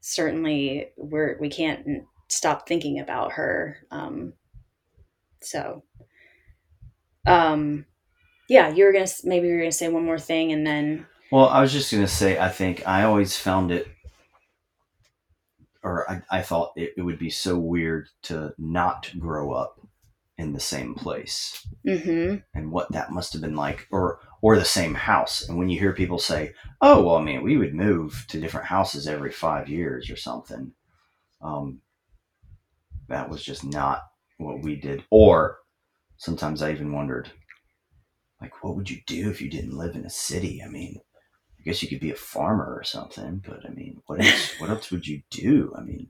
certainly 0.00 0.90
we're 0.96 1.38
we 1.40 1.48
can't 1.48 2.04
stop 2.28 2.68
thinking 2.68 3.00
about 3.00 3.32
her. 3.32 3.78
Um, 3.90 4.34
so, 5.40 5.82
um, 7.26 7.86
yeah, 8.48 8.68
you 8.68 8.84
were 8.84 8.92
gonna 8.92 9.08
maybe 9.24 9.48
you 9.48 9.54
were 9.54 9.60
gonna 9.60 9.72
say 9.72 9.88
one 9.88 10.04
more 10.04 10.18
thing, 10.18 10.52
and 10.52 10.66
then. 10.66 11.06
Well, 11.32 11.48
I 11.48 11.60
was 11.60 11.72
just 11.72 11.90
gonna 11.90 12.06
say, 12.06 12.38
I 12.38 12.48
think 12.50 12.86
I 12.86 13.04
always 13.04 13.36
found 13.36 13.72
it, 13.72 13.88
or 15.82 16.10
I, 16.10 16.22
I 16.30 16.42
thought 16.42 16.72
it, 16.76 16.94
it 16.96 17.02
would 17.02 17.18
be 17.18 17.30
so 17.30 17.58
weird 17.58 18.08
to 18.24 18.52
not 18.58 19.10
grow 19.18 19.52
up 19.52 19.80
in 20.36 20.52
the 20.52 20.60
same 20.60 20.94
place, 20.94 21.66
mm-hmm. 21.86 22.36
and 22.54 22.72
what 22.72 22.92
that 22.92 23.10
must 23.10 23.32
have 23.32 23.42
been 23.42 23.56
like, 23.56 23.86
or 23.90 24.20
or 24.42 24.56
the 24.56 24.64
same 24.64 24.94
house. 24.94 25.48
And 25.48 25.58
when 25.58 25.68
you 25.68 25.78
hear 25.78 25.92
people 25.92 26.18
say, 26.18 26.54
"Oh, 26.80 27.02
well, 27.02 27.16
I 27.16 27.22
mean, 27.22 27.42
we 27.42 27.56
would 27.56 27.74
move 27.74 28.24
to 28.28 28.40
different 28.40 28.66
houses 28.66 29.06
every 29.06 29.32
five 29.32 29.68
years 29.68 30.10
or 30.10 30.16
something," 30.16 30.72
um, 31.40 31.80
that 33.08 33.28
was 33.28 33.42
just 33.42 33.64
not 33.64 34.02
what 34.38 34.62
we 34.62 34.76
did. 34.76 35.04
Or 35.10 35.58
sometimes 36.16 36.62
I 36.62 36.72
even 36.72 36.92
wondered, 36.92 37.30
like, 38.40 38.62
what 38.62 38.76
would 38.76 38.90
you 38.90 39.00
do 39.06 39.30
if 39.30 39.40
you 39.40 39.50
didn't 39.50 39.76
live 39.76 39.96
in 39.96 40.04
a 40.04 40.10
city? 40.10 40.62
I 40.62 40.68
mean, 40.68 41.00
I 41.58 41.62
guess 41.64 41.82
you 41.82 41.88
could 41.88 42.00
be 42.00 42.12
a 42.12 42.16
farmer 42.16 42.72
or 42.74 42.84
something, 42.84 43.42
but 43.44 43.66
I 43.66 43.70
mean, 43.70 44.00
what 44.06 44.24
else? 44.24 44.54
what 44.60 44.70
else 44.70 44.90
would 44.90 45.06
you 45.06 45.22
do? 45.30 45.74
I 45.76 45.82
mean, 45.82 46.08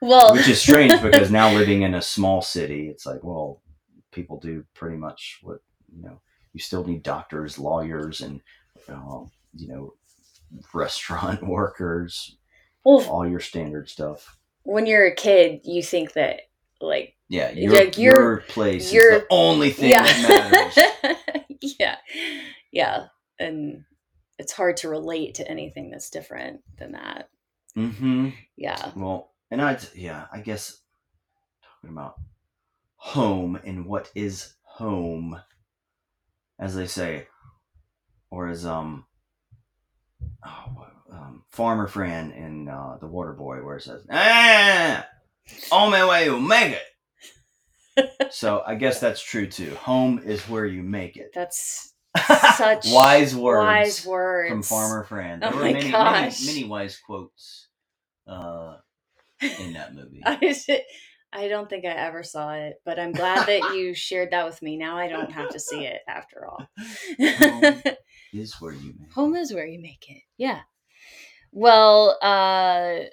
well, 0.00 0.32
which 0.32 0.48
is 0.48 0.60
strange 0.60 1.00
because 1.02 1.30
now 1.30 1.52
living 1.52 1.82
in 1.82 1.94
a 1.94 2.02
small 2.02 2.40
city, 2.40 2.88
it's 2.88 3.04
like, 3.04 3.22
well, 3.22 3.60
people 4.12 4.38
do 4.38 4.64
pretty 4.74 4.96
much 4.96 5.40
what 5.42 5.58
you 5.94 6.02
know. 6.02 6.20
You 6.52 6.60
still 6.60 6.84
need 6.84 7.02
doctors, 7.02 7.58
lawyers, 7.58 8.20
and 8.20 8.40
uh, 8.88 9.24
you 9.54 9.68
know, 9.68 9.94
restaurant 10.74 11.42
workers. 11.46 12.36
Well, 12.84 13.04
all 13.08 13.28
your 13.28 13.40
standard 13.40 13.88
stuff 13.88 14.38
when 14.62 14.86
you're 14.86 15.06
a 15.06 15.14
kid, 15.14 15.60
you 15.64 15.82
think 15.82 16.12
that 16.14 16.42
like 16.80 17.14
yeah, 17.28 17.50
your, 17.50 17.72
like 17.72 17.98
your, 17.98 18.20
your 18.20 18.36
place 18.48 18.92
your, 18.92 19.12
is 19.12 19.20
the 19.20 19.26
only 19.30 19.70
thing 19.70 19.90
yeah. 19.90 20.02
that 20.02 20.74
matters. 21.02 21.44
yeah, 21.78 21.96
yeah, 22.72 23.06
and 23.38 23.84
it's 24.38 24.52
hard 24.52 24.76
to 24.78 24.88
relate 24.88 25.34
to 25.34 25.48
anything 25.48 25.90
that's 25.90 26.10
different 26.10 26.62
than 26.78 26.92
that. 26.92 27.28
Mm-hmm. 27.76 28.30
Yeah. 28.56 28.90
Well, 28.96 29.32
and 29.50 29.62
I 29.62 29.78
yeah, 29.94 30.26
I 30.32 30.40
guess 30.40 30.80
talking 31.62 31.90
about 31.90 32.14
home 32.96 33.58
and 33.64 33.86
what 33.86 34.10
is 34.14 34.54
home, 34.62 35.40
as 36.60 36.76
they 36.76 36.86
say, 36.86 37.26
or 38.30 38.48
as 38.48 38.66
um, 38.66 39.06
oh, 40.46 40.86
um, 41.10 41.42
Farmer 41.48 41.88
Fran 41.88 42.32
in 42.32 42.68
uh, 42.68 42.98
The 43.00 43.08
Waterboy, 43.08 43.64
where 43.64 43.78
it 43.78 43.82
says, 43.82 44.06
"Ah, 44.10 45.06
on 45.72 45.90
my 45.90 46.06
way 46.06 46.26
to 46.26 46.38
make 46.38 46.74
it." 46.74 46.82
so 48.30 48.62
I 48.64 48.74
guess 48.74 49.00
that's 49.00 49.22
true 49.22 49.46
too. 49.46 49.74
Home 49.76 50.20
is 50.24 50.42
where 50.48 50.66
you 50.66 50.82
make 50.82 51.16
it. 51.16 51.32
That's 51.34 51.94
such 52.56 52.86
wise 52.88 53.34
words. 53.34 53.64
Wise 53.64 54.06
words 54.06 54.50
from 54.50 54.62
Farmer 54.62 55.04
Fran. 55.04 55.40
There 55.40 55.50
oh 55.52 55.56
were 55.56 55.62
my 55.62 55.72
many, 55.72 55.90
gosh. 55.90 56.40
many, 56.44 56.60
many 56.60 56.68
wise 56.68 56.98
quotes 56.98 57.68
uh, 58.26 58.76
in 59.40 59.72
that 59.72 59.94
movie. 59.94 60.22
I 61.32 61.48
don't 61.48 61.68
think 61.68 61.84
I 61.84 61.90
ever 61.90 62.22
saw 62.22 62.52
it, 62.54 62.80
but 62.84 62.98
I'm 62.98 63.12
glad 63.12 63.46
that 63.46 63.74
you 63.76 63.94
shared 63.94 64.32
that 64.32 64.46
with 64.46 64.60
me. 64.62 64.76
Now 64.76 64.96
I 64.96 65.08
don't 65.08 65.32
have 65.32 65.50
to 65.50 65.60
see 65.60 65.84
it 65.86 66.00
after 66.08 66.46
all. 66.46 66.66
Home 67.18 67.82
is 68.32 68.60
where 68.60 68.72
you 68.72 68.94
make 68.98 69.12
Home 69.12 69.36
is 69.36 69.54
where 69.54 69.66
you 69.66 69.80
make 69.80 70.04
it. 70.08 70.22
Yeah. 70.36 70.60
Well, 71.52 72.18
uh, 72.22 73.04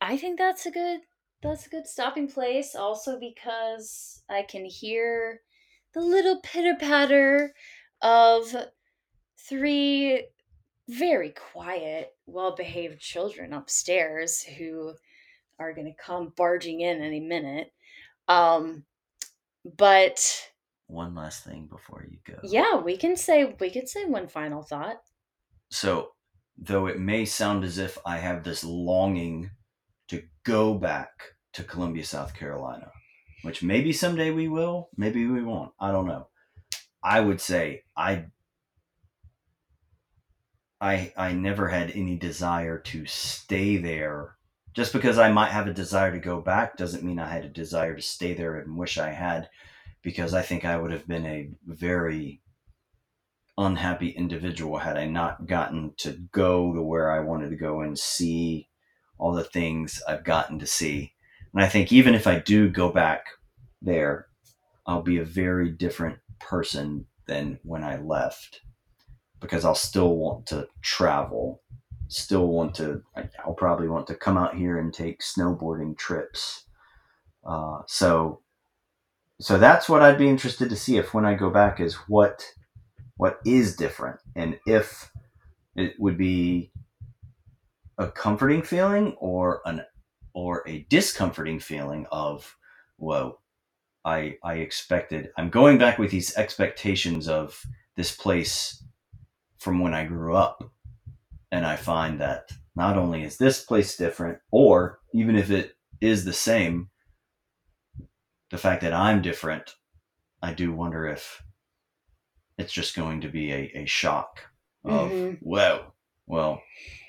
I 0.00 0.16
think 0.16 0.38
that's 0.38 0.66
a 0.66 0.70
good 0.70 1.00
that's 1.42 1.66
a 1.66 1.70
good 1.70 1.86
stopping 1.86 2.28
place. 2.28 2.74
Also 2.74 3.18
because 3.18 4.22
I 4.28 4.42
can 4.42 4.64
hear 4.64 5.40
the 5.94 6.00
little 6.00 6.40
pitter 6.42 6.76
patter 6.78 7.54
of 8.02 8.54
three 9.48 10.26
very 10.88 11.30
quiet, 11.52 12.14
well 12.26 12.54
behaved 12.54 13.00
children 13.00 13.52
upstairs 13.52 14.42
who 14.42 14.94
are 15.58 15.72
going 15.72 15.86
to 15.86 16.02
come 16.02 16.32
barging 16.36 16.80
in 16.80 17.02
any 17.02 17.20
minute. 17.20 17.72
Um, 18.28 18.84
but 19.76 20.48
one 20.86 21.14
last 21.14 21.44
thing 21.44 21.66
before 21.66 22.06
you 22.08 22.18
go. 22.24 22.38
Yeah, 22.44 22.76
we 22.76 22.96
can 22.96 23.16
say 23.16 23.56
we 23.58 23.70
could 23.70 23.88
say 23.88 24.04
one 24.04 24.28
final 24.28 24.62
thought. 24.62 24.96
So 25.70 26.12
though 26.56 26.86
it 26.86 26.98
may 26.98 27.24
sound 27.24 27.64
as 27.64 27.78
if 27.78 27.98
I 28.06 28.18
have 28.18 28.44
this 28.44 28.64
longing 28.64 29.50
to 30.08 30.22
go 30.44 30.74
back 30.74 31.10
to 31.54 31.64
Columbia, 31.64 32.04
South 32.04 32.34
Carolina, 32.34 32.90
which 33.42 33.62
maybe 33.62 33.92
someday 33.92 34.30
we 34.30 34.48
will, 34.48 34.90
maybe 34.96 35.26
we 35.26 35.42
won't. 35.42 35.72
I 35.80 35.90
don't 35.90 36.06
know. 36.06 36.28
I 37.02 37.20
would 37.20 37.40
say 37.40 37.82
I 37.96 38.26
I 40.80 41.12
I 41.16 41.32
never 41.32 41.68
had 41.68 41.90
any 41.90 42.16
desire 42.16 42.78
to 42.78 43.06
stay 43.06 43.76
there. 43.76 44.35
Just 44.76 44.92
because 44.92 45.16
I 45.16 45.32
might 45.32 45.52
have 45.52 45.66
a 45.66 45.72
desire 45.72 46.12
to 46.12 46.18
go 46.18 46.42
back 46.42 46.76
doesn't 46.76 47.02
mean 47.02 47.18
I 47.18 47.30
had 47.30 47.46
a 47.46 47.48
desire 47.48 47.96
to 47.96 48.02
stay 48.02 48.34
there 48.34 48.56
and 48.56 48.76
wish 48.76 48.98
I 48.98 49.08
had 49.08 49.48
because 50.02 50.34
I 50.34 50.42
think 50.42 50.66
I 50.66 50.76
would 50.76 50.92
have 50.92 51.08
been 51.08 51.24
a 51.24 51.48
very 51.66 52.42
unhappy 53.56 54.10
individual 54.10 54.76
had 54.76 54.98
I 54.98 55.06
not 55.06 55.46
gotten 55.46 55.94
to 55.96 56.18
go 56.30 56.74
to 56.74 56.82
where 56.82 57.10
I 57.10 57.20
wanted 57.20 57.48
to 57.48 57.56
go 57.56 57.80
and 57.80 57.98
see 57.98 58.68
all 59.16 59.32
the 59.32 59.44
things 59.44 60.02
I've 60.06 60.24
gotten 60.24 60.58
to 60.58 60.66
see. 60.66 61.14
And 61.54 61.62
I 61.62 61.68
think 61.68 61.90
even 61.90 62.14
if 62.14 62.26
I 62.26 62.38
do 62.38 62.68
go 62.68 62.90
back 62.90 63.24
there, 63.80 64.26
I'll 64.86 65.00
be 65.00 65.16
a 65.16 65.24
very 65.24 65.70
different 65.70 66.18
person 66.38 67.06
than 67.26 67.58
when 67.62 67.82
I 67.82 67.96
left 67.96 68.60
because 69.40 69.64
I'll 69.64 69.74
still 69.74 70.16
want 70.16 70.44
to 70.48 70.68
travel, 70.82 71.62
still 72.08 72.48
want 72.48 72.74
to, 72.76 73.02
I'll 73.44 73.54
probably 73.54 73.88
want 73.88 74.06
to 74.08 74.14
come 74.14 74.36
out 74.36 74.56
here 74.56 74.78
and 74.78 74.92
take 74.92 75.20
snowboarding 75.20 75.96
trips. 75.96 76.64
Uh, 77.44 77.80
so, 77.86 78.40
so 79.40 79.58
that's 79.58 79.88
what 79.88 80.02
I'd 80.02 80.18
be 80.18 80.28
interested 80.28 80.70
to 80.70 80.76
see 80.76 80.96
if 80.96 81.12
when 81.12 81.26
I 81.26 81.34
go 81.34 81.50
back 81.50 81.80
is 81.80 81.94
what 82.08 82.44
what 83.16 83.40
is 83.44 83.76
different 83.76 84.20
and 84.34 84.58
if 84.66 85.10
it 85.74 85.94
would 85.98 86.18
be 86.18 86.70
a 87.98 88.08
comforting 88.08 88.62
feeling 88.62 89.14
or 89.18 89.62
an 89.64 89.82
or 90.34 90.62
a 90.68 90.86
discomforting 90.90 91.58
feeling 91.58 92.06
of 92.12 92.56
whoa 92.96 93.38
i 94.04 94.36
i 94.44 94.54
expected 94.54 95.30
i'm 95.38 95.48
going 95.48 95.78
back 95.78 95.98
with 95.98 96.10
these 96.10 96.36
expectations 96.36 97.26
of 97.26 97.64
this 97.96 98.14
place 98.14 98.84
from 99.58 99.80
when 99.80 99.94
i 99.94 100.04
grew 100.04 100.34
up 100.36 100.70
and 101.52 101.64
i 101.66 101.76
find 101.76 102.20
that 102.20 102.50
not 102.74 102.96
only 102.96 103.22
is 103.24 103.36
this 103.36 103.64
place 103.64 103.96
different 103.96 104.38
or 104.50 104.98
even 105.14 105.36
if 105.36 105.50
it 105.50 105.76
is 106.00 106.24
the 106.24 106.32
same 106.32 106.88
the 108.50 108.58
fact 108.58 108.82
that 108.82 108.92
i'm 108.92 109.22
different 109.22 109.74
i 110.42 110.52
do 110.52 110.72
wonder 110.72 111.06
if 111.06 111.42
it's 112.58 112.72
just 112.72 112.96
going 112.96 113.20
to 113.20 113.28
be 113.28 113.52
a, 113.52 113.70
a 113.74 113.86
shock 113.86 114.40
of 114.84 115.10
Mhm. 115.12 115.38
whoa, 115.40 115.92
well, 116.26 116.62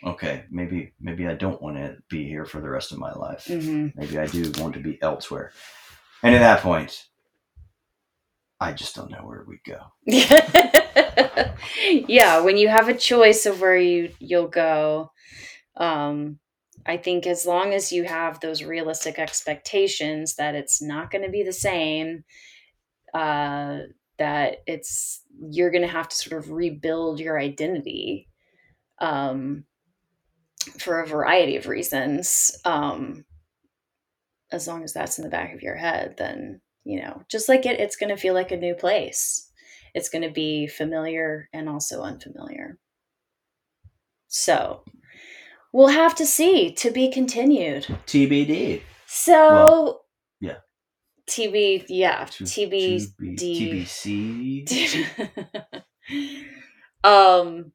okay, 0.04 0.44
maybe 0.52 0.94
maybe 1.00 1.28
I 1.28 1.34
don't 1.36 1.62
want 1.62 1.78
to 1.78 1.98
be 2.10 2.28
here 2.28 2.46
for 2.46 2.60
the 2.60 2.70
rest 2.70 2.92
of 2.92 2.98
my 3.00 3.14
life. 3.14 3.46
hmm 3.46 3.88
Maybe 3.96 4.18
I 4.20 4.28
do 4.28 4.52
want 4.60 4.74
to 4.74 4.80
be 4.80 5.02
elsewhere. 5.02 5.52
And 6.22 6.36
at 6.36 6.40
that 6.40 6.62
point, 6.62 7.06
I 8.60 8.74
just 8.74 8.94
don't 8.96 9.10
know 9.12 9.24
where 9.26 9.46
we 9.48 9.60
go. 9.66 9.80
yeah, 12.08 12.40
when 12.42 12.58
you 12.58 12.68
have 12.68 12.90
a 12.90 12.94
choice 12.94 13.46
of 13.46 13.62
where 13.62 13.78
you 13.78 14.12
you'll 14.20 14.48
go, 14.48 15.12
um, 15.78 16.40
I 16.86 16.98
think 16.98 17.28
as 17.28 17.46
long 17.46 17.74
as 17.74 17.92
you 17.92 18.06
have 18.06 18.40
those 18.40 18.64
realistic 18.64 19.20
expectations 19.20 20.36
that 20.36 20.56
it's 20.56 20.82
not 20.82 21.12
going 21.12 21.24
to 21.24 21.32
be 21.32 21.44
the 21.44 21.54
same, 21.54 22.24
uh, 23.14 23.80
that 24.18 24.58
it's 24.68 25.22
you're 25.52 25.72
going 25.72 25.84
to 25.84 25.88
have 25.88 26.10
to 26.10 26.16
sort 26.16 26.42
of 26.44 26.52
rebuild 26.52 27.20
your 27.20 27.40
identity 27.40 28.28
um, 29.00 29.66
for 30.80 31.02
a 31.02 31.08
variety 31.08 31.56
of 31.56 31.68
reasons. 31.68 32.58
Um, 32.66 33.26
as 34.52 34.68
long 34.68 34.84
as 34.84 34.94
that's 34.94 35.18
in 35.18 35.24
the 35.24 35.30
back 35.30 35.54
of 35.54 35.62
your 35.62 35.76
head, 35.76 36.16
then 36.18 36.62
you 36.84 37.02
know, 37.02 37.22
just 37.30 37.50
like 37.50 37.66
it, 37.66 37.80
it's 37.82 37.98
going 37.98 38.10
to 38.10 38.22
feel 38.22 38.34
like 38.34 38.52
a 38.52 38.58
new 38.58 38.74
place. 38.74 39.47
It's 39.94 40.10
going 40.10 40.24
to 40.24 40.32
be 40.32 40.68
familiar 40.68 41.50
and 41.54 41.68
also 41.70 42.02
unfamiliar. 42.02 42.78
So 44.28 44.84
we'll 45.74 45.88
have 45.88 46.16
to 46.16 46.26
see 46.26 46.72
to 46.74 46.92
be 46.92 47.10
continued. 47.12 47.84
TBD. 48.06 48.82
So, 49.08 49.32
Well, 49.34 50.06
yeah. 50.42 50.58
TB, 51.30 51.86
yeah, 51.90 52.26
To- 52.26 52.44
TB, 52.44 52.70
to 52.70 53.12
be- 53.20 53.36
D- 53.36 53.86
TBC. 54.66 55.84
um, 57.04 57.72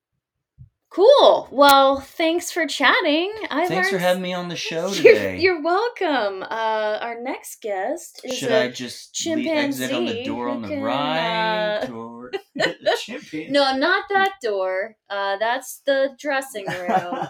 cool. 0.95 1.49
Well, 1.51 2.01
thanks 2.01 2.51
for 2.53 2.67
chatting. 2.67 3.33
I 3.51 3.67
Thanks 3.67 3.91
for 3.91 3.99
having 3.99 4.23
me 4.23 4.35
on 4.35 4.49
the 4.49 4.57
show 4.57 4.89
You're, 4.93 5.15
today. 5.15 5.39
you're 5.41 5.63
welcome. 5.63 6.43
Uh, 6.43 6.99
our 7.01 7.21
next 7.21 7.63
guest 7.63 8.21
is 8.25 8.37
Should 8.37 8.53
I 8.53 8.69
just 8.69 9.19
le- 9.27 9.41
exit 9.43 9.93
on 9.93 10.05
the 10.05 10.13
chimpanzee 10.13 10.25
door 10.25 10.49
on 10.49 10.63
the 10.63 10.69
can, 10.69 10.83
right 10.83 11.79
uh, 11.89 11.93
or 11.93 12.31
chimpanzee? 12.99 13.49
No, 13.51 13.77
not 13.77 14.05
that 14.11 14.35
door. 14.43 14.97
Uh, 15.09 15.37
that's 15.39 15.81
the 15.87 16.11
dressing 16.19 16.67
room 16.67 17.27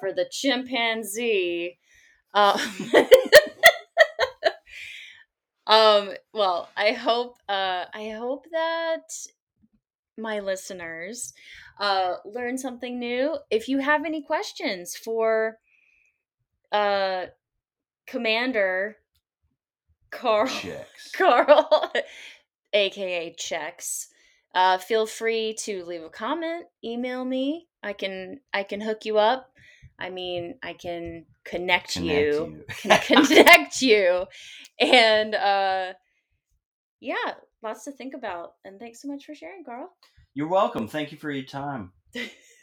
for 0.00 0.12
the 0.12 0.26
chimpanzee. 0.30 1.78
Um, 2.34 2.58
um, 5.68 6.10
well, 6.32 6.68
I 6.76 6.92
hope 6.92 7.36
uh, 7.48 7.84
I 7.94 8.10
hope 8.10 8.46
that 8.50 9.02
my 10.16 10.40
listeners 10.40 11.32
uh, 11.80 12.16
learn 12.24 12.58
something 12.58 12.98
new. 12.98 13.38
If 13.50 13.68
you 13.68 13.78
have 13.78 14.04
any 14.04 14.22
questions 14.22 14.96
for 14.96 15.58
uh, 16.72 17.26
Commander 18.06 18.96
Carl 20.10 20.48
Checks. 20.48 21.12
Carl, 21.16 21.92
aka 22.72 23.34
Checks. 23.36 24.08
Uh, 24.54 24.78
feel 24.78 25.06
free 25.06 25.54
to 25.58 25.84
leave 25.84 26.02
a 26.02 26.08
comment, 26.08 26.66
email 26.84 27.24
me. 27.24 27.66
I 27.82 27.92
can 27.92 28.40
I 28.52 28.62
can 28.62 28.80
hook 28.80 29.04
you 29.04 29.18
up. 29.18 29.50
I 29.98 30.10
mean, 30.10 30.54
I 30.62 30.72
can 30.72 31.26
connect, 31.44 31.94
Connect 31.94 32.24
you, 32.26 32.64
you. 32.84 32.90
connect 33.26 33.82
you, 33.82 34.26
and 34.80 35.34
uh, 35.34 35.92
yeah, 37.00 37.34
lots 37.64 37.84
to 37.84 37.92
think 37.92 38.14
about. 38.14 38.54
And 38.64 38.78
thanks 38.78 39.02
so 39.02 39.08
much 39.08 39.24
for 39.24 39.34
sharing, 39.34 39.64
Carl. 39.64 39.90
You're 40.34 40.48
welcome. 40.48 40.86
Thank 40.86 41.10
you 41.12 41.18
for 41.18 41.30
your 41.30 41.44
time. 41.44 41.92